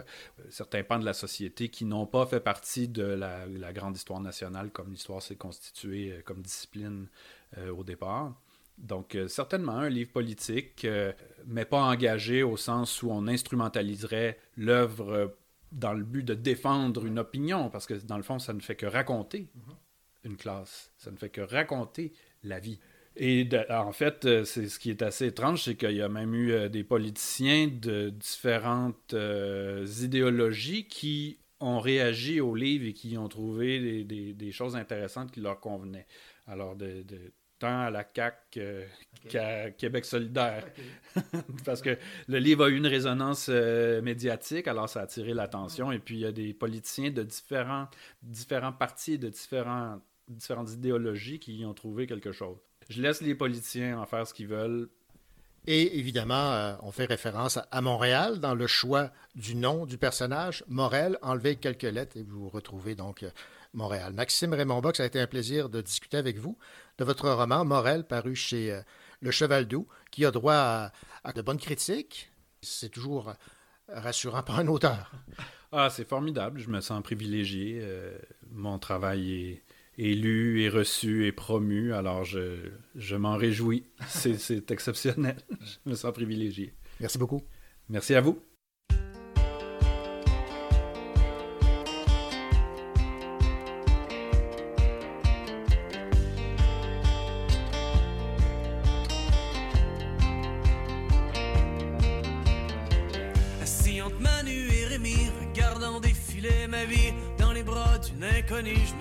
[0.49, 4.69] certains pans de la société qui n'ont pas fait partie de la grande histoire nationale
[4.72, 7.07] comme l'histoire s'est constituée comme discipline
[7.72, 8.36] au départ.
[8.80, 11.11] Donc, euh, certainement un livre politique, euh,
[11.45, 15.27] mais pas engagé au sens où on instrumentaliserait l'œuvre euh,
[15.72, 18.76] dans le but de défendre une opinion, parce que dans le fond, ça ne fait
[18.76, 19.47] que raconter
[20.23, 22.80] une classe, ça ne fait que raconter la vie.
[23.15, 26.69] Et en fait, c'est ce qui est assez étrange, c'est qu'il y a même eu
[26.69, 29.14] des politiciens de différentes
[30.01, 35.60] idéologies qui ont réagi au livre et qui ont trouvé des, choses intéressantes qui leur
[35.60, 36.07] convenaient.
[36.47, 37.03] Alors, de,
[37.60, 38.60] tant à la CAC
[39.27, 40.65] qu'à Québec solidaire.
[41.65, 45.91] Parce que le livre a eu une résonance euh, médiatique, alors ça a attiré l'attention.
[45.91, 47.88] Et puis, il y a des politiciens de différents,
[48.23, 52.57] différents partis, de différents, différentes idéologies qui y ont trouvé quelque chose.
[52.90, 54.90] Je laisse les politiciens en faire ce qu'ils veulent.
[55.68, 60.64] Et évidemment, euh, on fait référence à Montréal dans le choix du nom du personnage.
[60.68, 63.30] Morel, enlevez quelques lettres et vous retrouvez donc euh,
[63.73, 64.14] Montréal.
[64.14, 66.57] Maxime Raymond Box, ça a été un plaisir de discuter avec vous
[67.00, 68.82] de votre roman Morel, paru chez euh,
[69.22, 70.92] Le Cheval Doux, qui a droit
[71.24, 72.30] à, de bonnes critiques.
[72.62, 73.34] C'est toujours euh,
[73.88, 75.12] rassurant pour un auteur.
[75.72, 76.60] Ah, c'est formidable.
[76.60, 77.80] Je me sens privilégié.
[77.82, 78.18] Euh,
[78.52, 79.62] mon travail
[79.98, 81.94] est, lu, est reçu, est promu.
[81.94, 83.86] Alors, je, je m'en réjouis.
[84.08, 85.38] C'est exceptionnel.
[85.86, 86.74] Je me sens privilégié.
[87.00, 87.44] Merci beaucoup.
[87.88, 88.42] Merci à vous.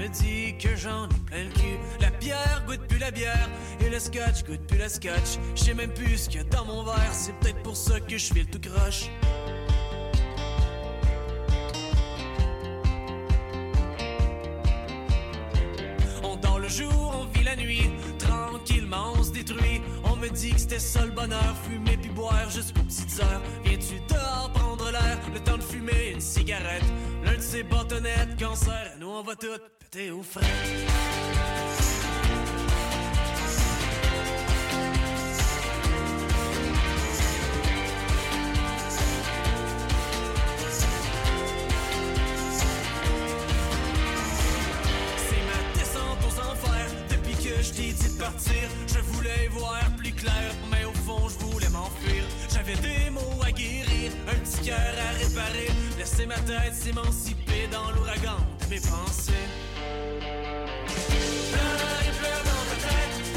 [0.08, 1.78] Me dis que j'en ai plein le cul.
[2.00, 3.48] La bière goûte plus la bière
[3.80, 5.38] et le scotch goûte plus la scotch.
[5.54, 8.16] Je même plus ce qu'il y a dans mon verre, c'est peut-être pour ça que
[8.16, 9.10] je fais le tout croche.
[16.22, 19.82] On dort le jour, on vit la nuit, tranquillement on se détruit.
[20.04, 22.77] On me dit que c'était ça le bonheur, fumer puis boire jusqu'aux
[27.58, 30.40] des bâtonnettes, cancer, nous on va toutes péter au frais.
[47.60, 48.68] je t'ai dit de partir.
[48.86, 52.22] Je voulais voir plus clair, mais au fond, je voulais m'enfuir.
[52.58, 55.68] J'avais des mots à guérir, un petit cœur à réparer.
[55.96, 59.32] Laisser ma tête s'émanciper dans l'ouragan de mes pensées.
[61.52, 63.27] Dans ta tête,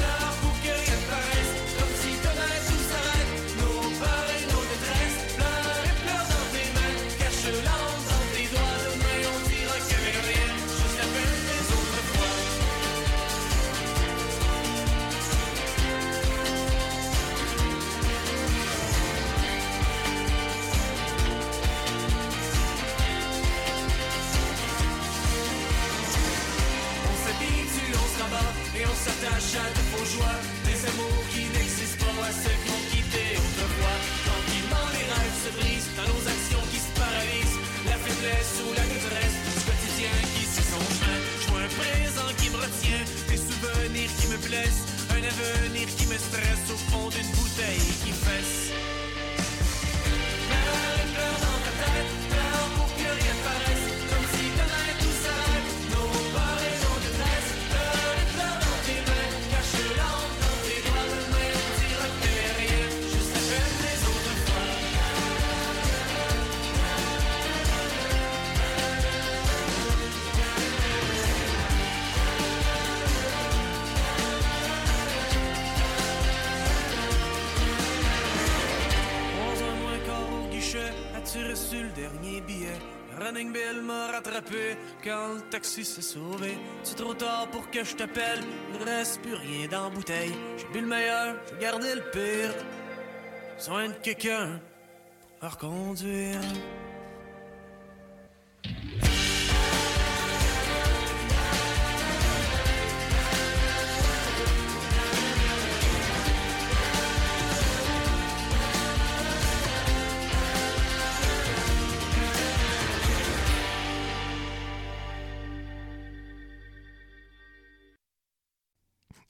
[44.53, 48.60] Un avenir qui me stresse au fond d'une bouteille qui fesse.
[83.33, 86.57] Bill m'a rattrapé quand le taxi s'est sauvé.
[86.83, 88.39] C'est trop tard pour que je t'appelle,
[88.73, 90.33] il reste plus rien dans la bouteille.
[90.57, 92.53] J'ai bu le meilleur, j'ai gardé le pire.
[93.55, 94.59] Besoin de quelqu'un
[95.39, 96.41] pour reconduire.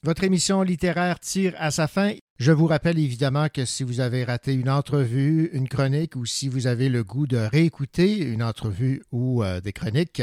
[0.04, 2.14] Votre émission littéraire tire à sa fin.
[2.40, 6.48] Je vous rappelle évidemment que si vous avez raté une entrevue, une chronique ou si
[6.48, 10.20] vous avez le goût de réécouter une entrevue ou euh, des chroniques,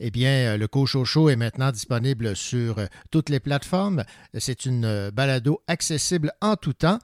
[0.00, 4.02] eh bien, euh, le Cocho Show est maintenant disponible sur euh, toutes les plateformes.
[4.36, 6.98] C'est une balado accessible en tout temps.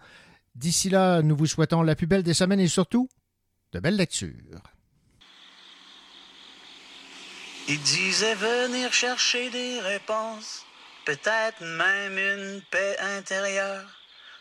[0.57, 3.09] D'ici là, nous vous souhaitons la plus belle des semaines et surtout
[3.71, 4.65] de belles lectures.
[7.69, 10.65] Il disait venir chercher des réponses,
[11.09, 13.87] peut-être même une paix intérieure.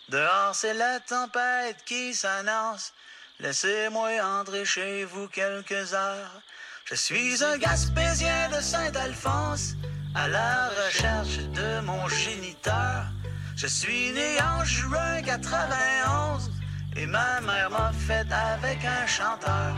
[0.10, 2.94] Dehors, c'est la tempête qui s'annonce.
[3.39, 6.41] Laissez-moi entrer chez vous quelques heures.
[6.84, 9.76] Je suis un Gaspésien de Saint-Alphonse,
[10.14, 13.06] à la recherche de mon géniteur.
[13.56, 16.52] Je suis né en juin 91
[16.98, 19.73] et ma mère m'a fait avec un chanteur.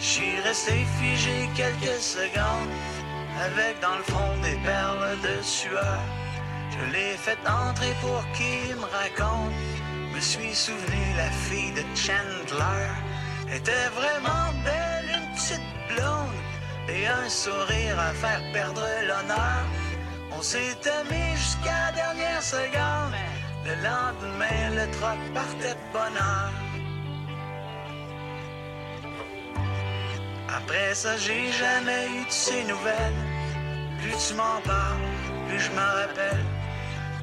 [0.00, 2.72] J'y resté figé quelques secondes,
[3.38, 6.00] avec dans le fond des perles de sueur.
[6.70, 9.52] Je l'ai fait entrer pour qu'il me raconte.
[10.14, 12.88] Me suis souvenu la fille de Chandler
[13.54, 16.40] était vraiment belle, une petite blonde
[16.88, 19.64] et un sourire à faire perdre l'honneur.
[20.32, 23.14] On s'est aimé jusqu'à dernière seconde.
[23.66, 26.69] Le lendemain, le troc partait bonheur.
[30.56, 33.22] Après ça, j'ai jamais eu de ces nouvelles.
[34.00, 34.98] Plus tu m'en parles,
[35.48, 36.44] plus je m'en rappelle.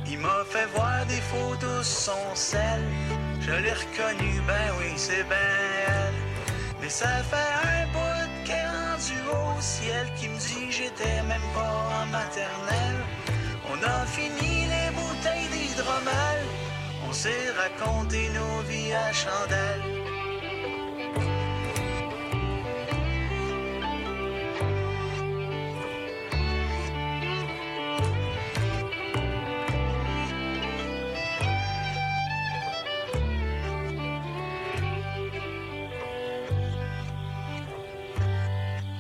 [0.10, 2.82] Il m'a fait voir des photos son sel.
[3.42, 5.36] Je l'ai reconnu, ben oui, c'est ben
[5.88, 6.14] elle.
[6.82, 11.74] Mais ça fait un bout qu'elle est au ciel qui me dit j'étais même pas
[12.02, 13.02] en maternelle.
[13.70, 16.40] On a fini les bouteilles d'hydromel.
[17.10, 20.07] On s'est raconté nos vies à chandelle.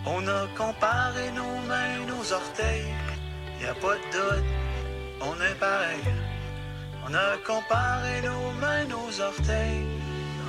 [0.09, 2.93] On a comparé nos mains, nos orteils.
[3.61, 4.45] Y a pas de doute,
[5.19, 6.03] on est pareil.
[7.05, 9.85] On a comparé nos mains, nos orteils.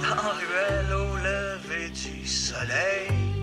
[0.02, 3.37] Dans ruelle au lever du soleil.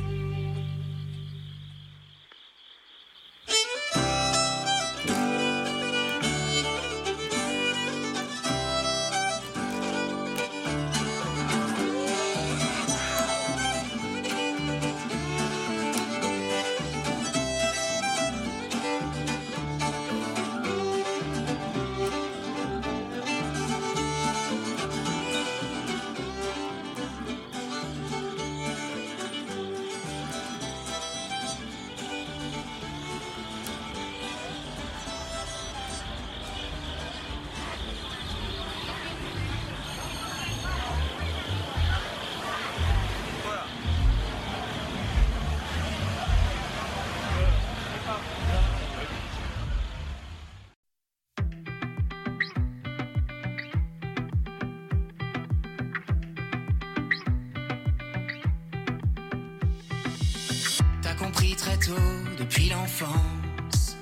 [62.55, 63.97] Depuis l'enfance,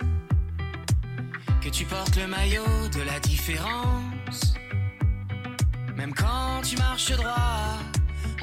[1.60, 4.54] que tu portes le maillot de la différence.
[5.96, 7.80] Même quand tu marches droit,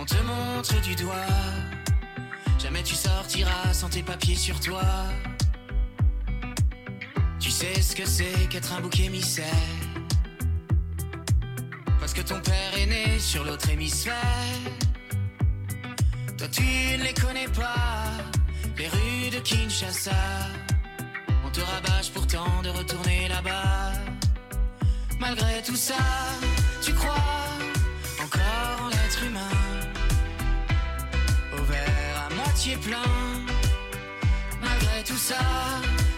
[0.01, 1.15] on te montre du doigt.
[2.59, 4.83] Jamais tu sortiras sans tes papiers sur toi.
[7.39, 9.47] Tu sais ce que c'est qu'être un bouc émissaire.
[12.01, 14.15] Parce que ton père est né sur l'autre hémisphère.
[16.37, 16.63] Toi tu
[16.99, 18.20] ne les connais pas,
[19.41, 20.11] Kinshasa.
[21.45, 23.93] On te rabâche pourtant de retourner là-bas.
[25.19, 25.95] Malgré tout ça,
[26.83, 27.15] tu crois
[28.23, 29.57] encore en l'être humain.
[31.55, 33.13] Au verre à moitié plein.
[34.63, 35.45] Malgré tout ça,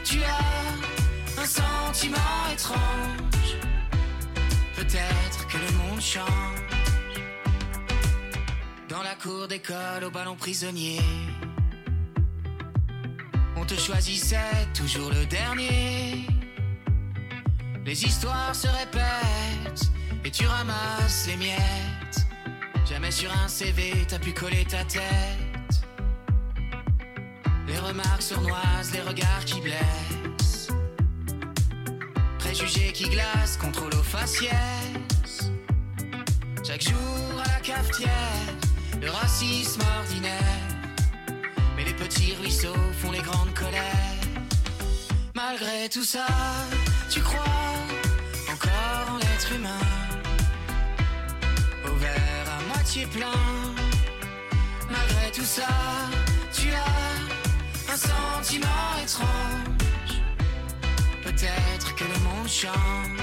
[0.04, 3.56] tu as un sentiment étrange.
[4.76, 6.26] Peut-être que le monde change.
[8.88, 11.00] Dans la cour d'école au ballon prisonnier.
[13.84, 16.28] Choisissait toujours le dernier.
[17.84, 19.90] Les histoires se répètent
[20.24, 22.26] et tu ramasses les miettes.
[22.88, 25.82] Jamais sur un CV t'as pu coller ta tête.
[27.66, 30.68] Les remarques sournoises, les regards qui blessent.
[32.38, 35.50] Préjugés qui glacent, contrôle aux faciès.
[36.64, 38.46] Chaque jour à la cafetière,
[39.00, 40.71] le racisme ordinaire.
[42.14, 44.20] Petits ruisseaux font les grandes colères.
[45.34, 46.26] Malgré tout ça,
[47.08, 47.40] tu crois
[48.52, 49.80] encore en l'être humain.
[51.86, 53.40] Au verre à moitié plein.
[54.90, 55.68] Malgré tout ça,
[56.52, 58.68] tu as un sentiment
[59.02, 60.20] étrange.
[61.22, 63.22] Peut-être que le monde change.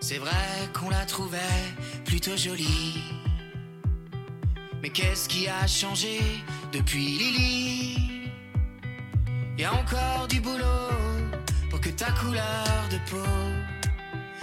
[0.00, 0.30] C'est vrai
[0.74, 1.38] qu'on la trouvait
[2.12, 3.02] plutôt jolie.
[4.82, 6.20] Mais qu'est-ce qui a changé
[6.70, 8.30] depuis Lily?
[9.56, 10.92] Y a encore du boulot
[11.70, 13.32] pour que ta couleur de peau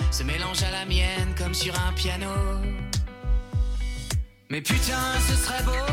[0.09, 2.33] se mélange à la mienne comme sur un piano.
[4.49, 5.85] Mais putain, ce serait beau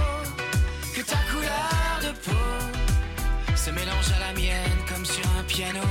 [0.95, 5.87] que ta couleur de peau se mélange à la mienne comme sur un piano.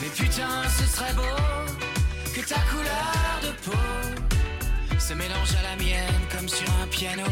[0.00, 1.67] Mais putain, ce serait beau
[2.40, 7.24] que ta couleur de peau se mélange à la mienne comme sur un piano.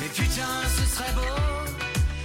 [0.00, 1.36] Mais putain, ce serait beau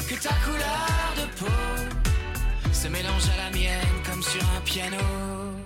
[0.07, 5.60] que ta couleur de peau se mélange à la mienne comme sur un piano.